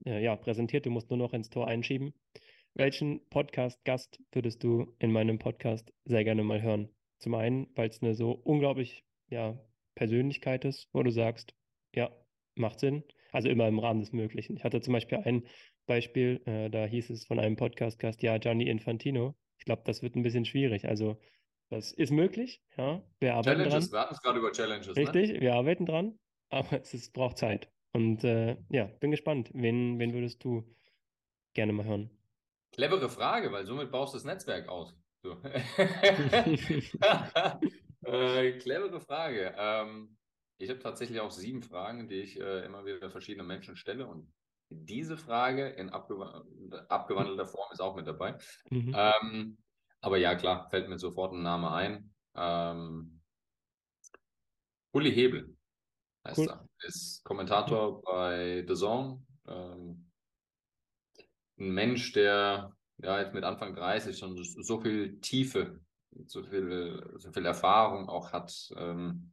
äh, 0.05 0.23
ja, 0.23 0.35
präsentiert. 0.35 0.85
Du 0.85 0.89
musst 0.89 1.09
nur 1.09 1.17
noch 1.17 1.33
ins 1.33 1.49
Tor 1.49 1.67
einschieben. 1.67 2.13
Welchen 2.73 3.27
Podcast-Gast 3.29 4.19
würdest 4.31 4.63
du 4.63 4.95
in 4.99 5.11
meinem 5.11 5.39
Podcast 5.39 5.91
sehr 6.05 6.23
gerne 6.23 6.43
mal 6.43 6.61
hören? 6.61 6.89
Zum 7.19 7.35
einen, 7.35 7.67
weil 7.75 7.89
es 7.89 8.01
eine 8.01 8.15
so 8.15 8.31
unglaublich 8.31 9.03
ja, 9.29 9.59
Persönlichkeit 9.95 10.65
ist, 10.65 10.87
wo 10.93 11.03
du 11.03 11.11
sagst, 11.11 11.53
ja, 11.93 12.09
macht 12.55 12.79
Sinn. 12.79 13.03
Also 13.31 13.49
immer 13.49 13.67
im 13.67 13.79
Rahmen 13.79 13.99
des 13.99 14.11
Möglichen. 14.11 14.57
Ich 14.57 14.63
hatte 14.63 14.81
zum 14.81 14.93
Beispiel 14.93 15.19
ein 15.19 15.43
Beispiel, 15.85 16.41
äh, 16.45 16.69
da 16.69 16.85
hieß 16.85 17.09
es 17.09 17.25
von 17.25 17.39
einem 17.39 17.55
Podcast-Gast, 17.55 18.21
ja, 18.23 18.37
Gianni 18.37 18.67
Infantino. 18.69 19.35
Ich 19.57 19.65
glaube, 19.65 19.83
das 19.85 20.01
wird 20.01 20.15
ein 20.15 20.23
bisschen 20.23 20.45
schwierig. 20.45 20.87
Also, 20.87 21.17
das 21.69 21.91
ist 21.91 22.11
möglich, 22.11 22.61
ja. 22.77 23.01
Wir 23.19 23.35
arbeiten 23.35 23.59
dran. 23.59 23.69
Challenges, 23.69 23.91
wir 23.91 23.99
hatten 23.99 24.13
es 24.13 24.21
gerade 24.21 24.39
über 24.39 24.51
Challenges. 24.51 24.87
Ne? 24.87 24.95
Richtig, 24.95 25.41
wir 25.41 25.55
arbeiten 25.55 25.85
dran, 25.85 26.19
aber 26.49 26.81
es 26.81 26.93
ist, 26.93 27.13
braucht 27.13 27.37
Zeit. 27.37 27.69
Und 27.93 28.23
äh, 28.23 28.57
ja, 28.69 28.85
bin 28.85 29.11
gespannt. 29.11 29.51
Wen, 29.53 29.99
wen 29.99 30.13
würdest 30.13 30.43
du 30.43 30.63
gerne 31.53 31.73
mal 31.73 31.85
hören? 31.85 32.09
Clevere 32.71 33.09
Frage, 33.09 33.51
weil 33.51 33.65
somit 33.65 33.91
baust 33.91 34.13
du 34.13 34.17
das 34.17 34.25
Netzwerk 34.25 34.69
aus. 34.69 34.95
So. 35.23 35.31
äh, 38.05 38.57
clevere 38.59 39.01
Frage. 39.01 39.53
Ähm, 39.57 40.17
ich 40.57 40.69
habe 40.69 40.79
tatsächlich 40.79 41.19
auch 41.19 41.31
sieben 41.31 41.63
Fragen, 41.63 42.07
die 42.07 42.21
ich 42.21 42.39
äh, 42.39 42.63
immer 42.65 42.85
wieder 42.85 43.09
verschiedenen 43.09 43.47
Menschen 43.47 43.75
stelle. 43.75 44.07
Und 44.07 44.31
diese 44.69 45.17
Frage 45.17 45.67
in 45.69 45.89
abgewa 45.89 46.45
abgewandelter 46.87 47.45
Form 47.45 47.71
ist 47.73 47.81
auch 47.81 47.95
mit 47.95 48.07
dabei. 48.07 48.37
Mhm. 48.69 48.95
Ähm, 48.95 49.57
aber 49.99 50.17
ja, 50.17 50.35
klar, 50.35 50.69
fällt 50.69 50.87
mir 50.87 50.97
sofort 50.97 51.33
ein 51.33 51.43
Name 51.43 51.71
ein. 51.71 52.13
Ähm, 52.35 53.21
Uli 54.93 55.11
Hebel 55.11 55.55
heißt 56.25 56.39
Cool. 56.39 56.49
er. 56.49 56.70
Ist 56.83 57.23
Kommentator 57.23 58.01
bei 58.01 58.65
The 58.67 58.73
Zone. 58.75 59.21
Ähm, 59.47 60.09
ein 61.59 61.71
Mensch, 61.71 62.11
der 62.13 62.75
ja 62.97 63.19
jetzt 63.19 63.33
mit 63.33 63.43
Anfang 63.43 63.75
30 63.75 64.17
schon 64.17 64.35
so 64.43 64.79
viel 64.81 65.19
Tiefe, 65.21 65.79
so 66.25 66.43
viel, 66.43 67.13
so 67.17 67.31
viel 67.31 67.45
Erfahrung 67.45 68.09
auch 68.09 68.31
hat. 68.33 68.71
Ähm, 68.75 69.31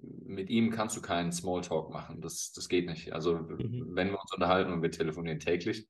mit 0.00 0.50
ihm 0.50 0.70
kannst 0.70 0.96
du 0.96 1.00
keinen 1.00 1.32
Smalltalk 1.32 1.90
machen. 1.90 2.20
Das, 2.20 2.52
das 2.52 2.68
geht 2.68 2.86
nicht. 2.88 3.12
Also, 3.12 3.34
Mhm. 3.34 3.94
wenn 3.94 4.10
wir 4.10 4.20
uns 4.20 4.32
unterhalten 4.32 4.72
und 4.72 4.82
wir 4.82 4.90
telefonieren 4.90 5.40
täglich, 5.40 5.88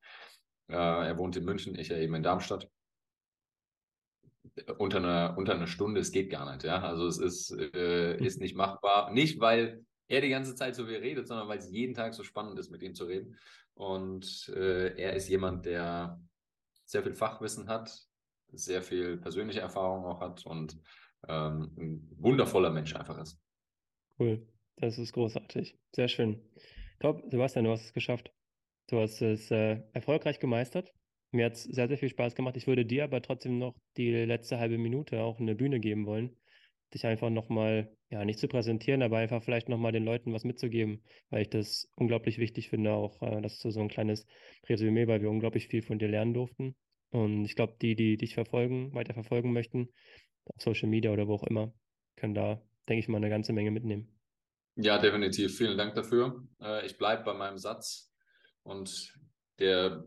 äh, 0.69 0.73
er 0.75 1.17
wohnt 1.17 1.35
in 1.35 1.45
München, 1.45 1.77
ich 1.77 1.89
ja 1.89 1.97
eben 1.97 2.15
in 2.15 2.23
Darmstadt. 2.23 2.69
Unter 4.77 4.97
einer, 4.97 5.37
unter 5.37 5.53
einer 5.55 5.67
Stunde, 5.67 5.99
es 6.01 6.11
geht 6.11 6.29
gar 6.29 6.51
nicht, 6.51 6.63
ja. 6.63 6.81
Also 6.81 7.05
es 7.07 7.17
ist, 7.17 7.51
äh, 7.51 8.17
ist 8.17 8.39
nicht 8.39 8.55
machbar. 8.55 9.11
Nicht, 9.11 9.39
weil 9.39 9.85
er 10.09 10.21
die 10.21 10.29
ganze 10.29 10.55
Zeit 10.55 10.75
so 10.75 10.85
viel 10.85 10.97
redet, 10.97 11.27
sondern 11.27 11.47
weil 11.47 11.59
es 11.59 11.71
jeden 11.71 11.93
Tag 11.93 12.13
so 12.13 12.23
spannend 12.23 12.59
ist, 12.59 12.71
mit 12.71 12.81
ihm 12.81 12.95
zu 12.95 13.05
reden. 13.05 13.37
Und 13.75 14.51
äh, 14.53 14.99
er 14.99 15.13
ist 15.13 15.29
jemand, 15.29 15.65
der 15.65 16.19
sehr 16.83 17.03
viel 17.03 17.13
Fachwissen 17.13 17.69
hat, 17.69 18.07
sehr 18.51 18.81
viel 18.81 19.17
persönliche 19.17 19.61
Erfahrung 19.61 20.03
auch 20.05 20.19
hat 20.19 20.45
und 20.45 20.77
ähm, 21.27 21.71
ein 21.77 22.09
wundervoller 22.17 22.71
Mensch 22.71 22.95
einfach 22.95 23.19
ist. 23.19 23.39
Cool, 24.17 24.45
das 24.77 24.97
ist 24.97 25.13
großartig. 25.13 25.77
Sehr 25.95 26.07
schön. 26.07 26.41
Top, 26.99 27.23
Sebastian, 27.29 27.65
du 27.65 27.71
hast 27.71 27.85
es 27.85 27.93
geschafft. 27.93 28.31
Du 28.87 28.99
hast 28.99 29.21
es 29.21 29.51
äh, 29.51 29.81
erfolgreich 29.93 30.39
gemeistert. 30.39 30.91
Mir 31.31 31.45
hat 31.45 31.53
es 31.53 31.63
sehr, 31.63 31.87
sehr 31.87 31.97
viel 31.97 32.09
Spaß 32.09 32.33
gemacht. 32.33 32.57
Ich 32.57 32.65
würde 32.65 32.85
dir 32.85 33.03
aber 33.03 33.21
trotzdem 33.21 33.59
noch 33.59 33.75
die 33.97 34.11
letzte 34.11 34.57
halbe 34.57 34.79
Minute 34.79 35.21
auch 35.21 35.39
eine 35.39 35.53
Bühne 35.53 35.79
geben 35.79 36.07
wollen, 36.07 36.35
dich 36.93 37.05
einfach 37.05 37.29
nochmal, 37.29 37.91
ja, 38.09 38.25
nicht 38.25 38.39
zu 38.39 38.47
präsentieren, 38.47 39.01
aber 39.01 39.17
einfach 39.17 39.43
vielleicht 39.43 39.69
nochmal 39.69 39.91
den 39.91 40.05
Leuten 40.05 40.33
was 40.33 40.43
mitzugeben, 40.43 41.03
weil 41.29 41.43
ich 41.43 41.49
das 41.49 41.89
unglaublich 41.95 42.37
wichtig 42.39 42.69
finde, 42.69 42.91
auch 42.91 43.21
äh, 43.21 43.41
das 43.41 43.63
ist 43.63 43.73
so 43.73 43.79
ein 43.79 43.89
kleines 43.89 44.25
Resümee, 44.67 45.07
weil 45.07 45.21
wir 45.21 45.29
unglaublich 45.29 45.67
viel 45.67 45.81
von 45.81 45.99
dir 45.99 46.07
lernen 46.07 46.33
durften. 46.33 46.75
Und 47.11 47.45
ich 47.45 47.55
glaube, 47.55 47.75
die, 47.81 47.95
die 47.95 48.17
dich 48.17 48.33
verfolgen, 48.33 48.93
weiter 48.93 49.13
verfolgen 49.13 49.51
möchten, 49.53 49.89
auf 50.45 50.61
Social 50.61 50.89
Media 50.89 51.11
oder 51.11 51.27
wo 51.27 51.35
auch 51.35 51.43
immer, 51.43 51.73
können 52.15 52.33
da, 52.33 52.61
denke 52.87 52.99
ich 52.99 53.07
mal, 53.07 53.17
eine 53.17 53.29
ganze 53.29 53.53
Menge 53.53 53.71
mitnehmen. 53.71 54.19
Ja, 54.75 54.97
definitiv. 54.97 55.57
Vielen 55.57 55.77
Dank 55.77 55.95
dafür. 55.95 56.47
Äh, 56.61 56.85
ich 56.85 56.97
bleibe 56.97 57.23
bei 57.23 57.33
meinem 57.33 57.57
Satz 57.57 58.13
und 58.63 59.13
der 59.59 60.05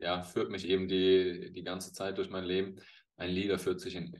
ja, 0.00 0.22
führt 0.22 0.50
mich 0.50 0.68
eben 0.68 0.88
die, 0.88 1.52
die 1.52 1.62
ganze 1.62 1.92
Zeit 1.92 2.18
durch 2.18 2.30
mein 2.30 2.44
Leben. 2.44 2.76
Ein 3.16 3.30
Leader 3.30 3.58
führt 3.58 3.80
sich 3.80 3.94
in, 3.94 4.14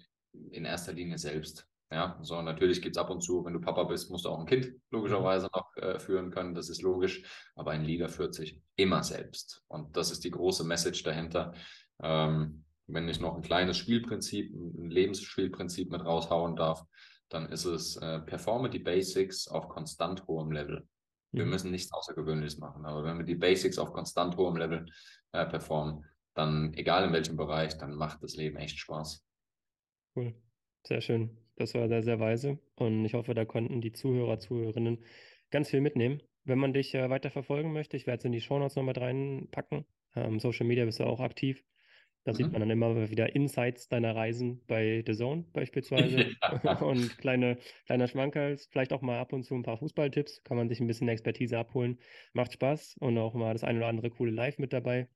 in 0.51 0.65
erster 0.65 0.93
Linie 0.93 1.19
selbst. 1.19 1.67
Ja, 1.91 2.19
so 2.21 2.43
natürlich 2.43 2.83
gibt 2.83 2.97
es 2.97 3.01
ab 3.01 3.11
und 3.11 3.21
zu, 3.21 3.45
wenn 3.45 3.53
du 3.53 3.61
Papa 3.61 3.85
bist, 3.85 4.11
musst 4.11 4.25
du 4.25 4.31
auch 4.31 4.41
ein 4.41 4.47
Kind 4.47 4.73
logischerweise 4.91 5.49
noch 5.55 5.77
äh, 5.77 6.01
führen 6.01 6.33
können, 6.33 6.55
das 6.55 6.69
ist 6.69 6.83
logisch, 6.83 7.23
aber 7.55 7.71
ein 7.71 7.85
Leader 7.85 8.09
führt 8.09 8.35
sich 8.35 8.61
immer 8.75 9.05
selbst. 9.05 9.63
Und 9.69 9.97
das 9.97 10.11
ist 10.11 10.25
die 10.25 10.33
große 10.33 10.65
Message 10.65 11.05
dahinter. 11.05 11.55
Ähm, 12.03 12.65
wenn 12.89 13.09
ich 13.09 13.21
noch 13.21 13.37
ein 13.37 13.43
kleines 13.43 13.77
Spielprinzip, 13.79 14.53
ein 14.53 14.91
Lebensspielprinzip 14.91 15.93
mit 15.93 16.05
raushauen 16.05 16.57
darf, 16.57 16.85
dann 17.29 17.47
ist 17.47 17.65
es 17.65 17.97
äh, 17.97 18.21
performe 18.21 18.69
die 18.69 18.79
Basics 18.81 19.47
auf 19.47 19.69
konstant 19.69 20.27
hohem 20.27 20.51
Level. 20.51 20.87
Wir 21.33 21.45
müssen 21.45 21.71
nichts 21.71 21.93
Außergewöhnliches 21.93 22.59
machen, 22.59 22.85
aber 22.85 23.05
wenn 23.05 23.19
wir 23.19 23.25
die 23.25 23.35
Basics 23.35 23.79
auf 23.79 23.93
konstant 23.93 24.37
hohem 24.37 24.57
Level 24.57 24.87
äh, 25.33 25.47
performen, 25.47 26.05
dann 26.35 26.73
egal 26.75 27.05
in 27.05 27.13
welchem 27.13 27.37
Bereich, 27.37 27.79
dann 27.79 27.95
macht 27.95 28.23
das 28.23 28.37
Leben 28.37 28.57
echt 28.57 28.79
Spaß. 28.79 29.26
Cool, 30.17 30.35
sehr 30.87 31.01
schön. 31.01 31.39
Das 31.57 31.75
war 31.75 31.89
sehr, 31.89 32.03
sehr 32.03 32.19
weise 32.21 32.59
und 32.77 33.05
ich 33.05 33.15
hoffe, 33.15 33.35
da 33.35 33.45
konnten 33.45 33.81
die 33.81 33.93
Zuhörer, 33.93 34.39
Zuhörerinnen 34.39 35.05
ganz 35.51 35.71
viel 35.71 35.81
mitnehmen. 35.81 36.23
Wenn 36.45 36.59
man 36.59 36.73
dich 36.73 36.95
äh, 36.95 37.09
weiter 37.11 37.31
verfolgen 37.31 37.73
möchte, 37.73 37.97
ich 37.97 38.07
werde 38.07 38.19
es 38.19 38.25
in 38.25 38.33
die 38.33 38.41
Shownotes 38.41 38.77
noch 38.77 38.83
mit 38.85 38.99
reinpacken. 39.01 39.87
Ähm, 40.15 40.39
Social 40.41 40.67
Media 40.67 40.85
bist 40.85 41.01
du 41.01 41.05
auch 41.05 41.21
aktiv. 41.21 41.65
Da 42.25 42.35
sieht 42.35 42.51
Mhm. 42.51 42.53
man 42.53 42.61
dann 42.61 42.71
immer 42.71 43.11
wieder 43.11 43.35
Insights 43.37 43.89
deiner 43.89 44.17
Reisen 44.17 44.65
bei 44.67 45.03
The 45.07 45.15
Zone 45.15 45.45
beispielsweise 45.53 46.37
und 46.81 47.19
kleine, 47.19 47.59
kleiner 47.87 48.09
Schmankerls, 48.09 48.67
vielleicht 48.67 48.93
auch 48.93 49.03
mal 49.03 49.19
ab 49.21 49.33
und 49.33 49.45
zu 49.45 49.55
ein 49.55 49.63
paar 49.63 49.79
Fußballtipps, 49.79 50.43
kann 50.45 50.57
man 50.57 50.69
sich 50.69 50.81
ein 50.81 50.87
bisschen 50.89 51.09
Expertise 51.09 51.59
abholen. 51.59 52.01
Macht 52.33 52.53
Spaß 52.55 52.97
und 53.01 53.19
auch 53.19 53.35
mal 53.35 53.53
das 53.53 53.65
ein 53.65 53.77
oder 53.77 53.87
andere 53.89 54.11
coole 54.11 54.33
Live 54.33 54.59
mit 54.59 54.73
dabei. 54.73 55.09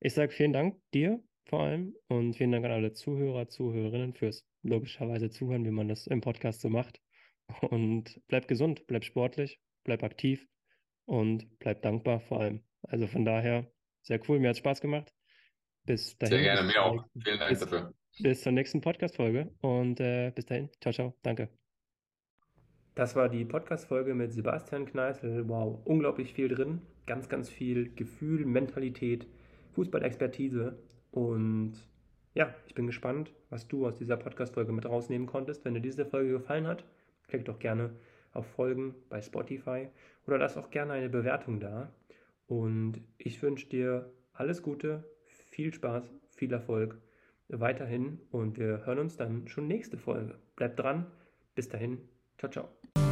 Ich 0.00 0.14
sage 0.14 0.32
vielen 0.32 0.52
Dank 0.52 0.80
dir 0.94 1.22
vor 1.46 1.62
allem 1.64 1.94
und 2.08 2.34
vielen 2.34 2.52
Dank 2.52 2.64
an 2.64 2.70
alle 2.72 2.92
Zuhörer, 2.92 3.48
Zuhörerinnen 3.48 4.14
fürs 4.14 4.46
logischerweise 4.62 5.30
Zuhören, 5.30 5.64
wie 5.64 5.70
man 5.70 5.88
das 5.88 6.06
im 6.06 6.20
Podcast 6.20 6.60
so 6.60 6.68
macht. 6.68 7.00
Und 7.62 8.20
bleib 8.28 8.48
gesund, 8.48 8.86
bleib 8.86 9.04
sportlich, 9.04 9.60
bleib 9.84 10.02
aktiv 10.02 10.46
und 11.04 11.58
bleib 11.58 11.82
dankbar 11.82 12.20
vor 12.20 12.40
allem. 12.40 12.62
Also 12.82 13.06
von 13.06 13.24
daher, 13.24 13.70
sehr 14.02 14.20
cool, 14.28 14.38
mir 14.38 14.50
hat 14.50 14.56
Spaß 14.56 14.80
gemacht. 14.80 15.12
Bis 15.84 16.16
dahin. 16.18 16.36
Sehr 16.36 16.42
gerne, 16.42 16.62
mir 16.66 16.82
auch. 16.82 16.92
nächsten- 16.94 17.20
Vielen 17.22 17.38
Dank 17.38 17.50
bis, 17.50 17.60
dafür. 17.60 17.94
bis 18.20 18.40
zur 18.42 18.52
nächsten 18.52 18.80
Podcast-Folge 18.80 19.52
und 19.60 20.00
äh, 20.00 20.30
bis 20.34 20.46
dahin. 20.46 20.70
Ciao, 20.80 20.92
ciao. 20.92 21.14
Danke. 21.22 21.48
Das 22.94 23.16
war 23.16 23.28
die 23.28 23.44
Podcast-Folge 23.44 24.14
mit 24.14 24.32
Sebastian 24.32 24.86
Kneißl. 24.86 25.48
Wow, 25.48 25.80
unglaublich 25.84 26.32
viel 26.34 26.48
drin. 26.48 26.82
Ganz, 27.06 27.28
ganz 27.28 27.50
viel 27.50 27.92
Gefühl, 27.94 28.44
Mentalität, 28.46 29.26
Fußballexpertise. 29.72 30.78
Und 31.12 31.74
ja, 32.34 32.52
ich 32.66 32.74
bin 32.74 32.86
gespannt, 32.86 33.32
was 33.50 33.68
du 33.68 33.86
aus 33.86 33.94
dieser 33.94 34.16
Podcast-Folge 34.16 34.72
mit 34.72 34.86
rausnehmen 34.86 35.28
konntest. 35.28 35.64
Wenn 35.64 35.74
dir 35.74 35.80
diese 35.80 36.06
Folge 36.06 36.32
gefallen 36.32 36.66
hat, 36.66 36.84
klick 37.28 37.44
doch 37.44 37.58
gerne 37.58 37.90
auf 38.32 38.46
Folgen 38.46 38.94
bei 39.10 39.20
Spotify 39.20 39.88
oder 40.26 40.38
lass 40.38 40.56
auch 40.56 40.70
gerne 40.70 40.94
eine 40.94 41.10
Bewertung 41.10 41.60
da. 41.60 41.92
Und 42.46 43.00
ich 43.18 43.40
wünsche 43.42 43.68
dir 43.68 44.10
alles 44.32 44.62
Gute, 44.62 45.04
viel 45.26 45.72
Spaß, 45.72 46.10
viel 46.30 46.52
Erfolg 46.52 46.98
weiterhin 47.48 48.18
und 48.30 48.58
wir 48.58 48.86
hören 48.86 48.98
uns 48.98 49.16
dann 49.16 49.46
schon 49.48 49.68
nächste 49.68 49.98
Folge. 49.98 50.38
Bleibt 50.56 50.80
dran. 50.80 51.06
Bis 51.54 51.68
dahin. 51.68 51.98
Ciao, 52.38 52.50
ciao. 52.50 53.11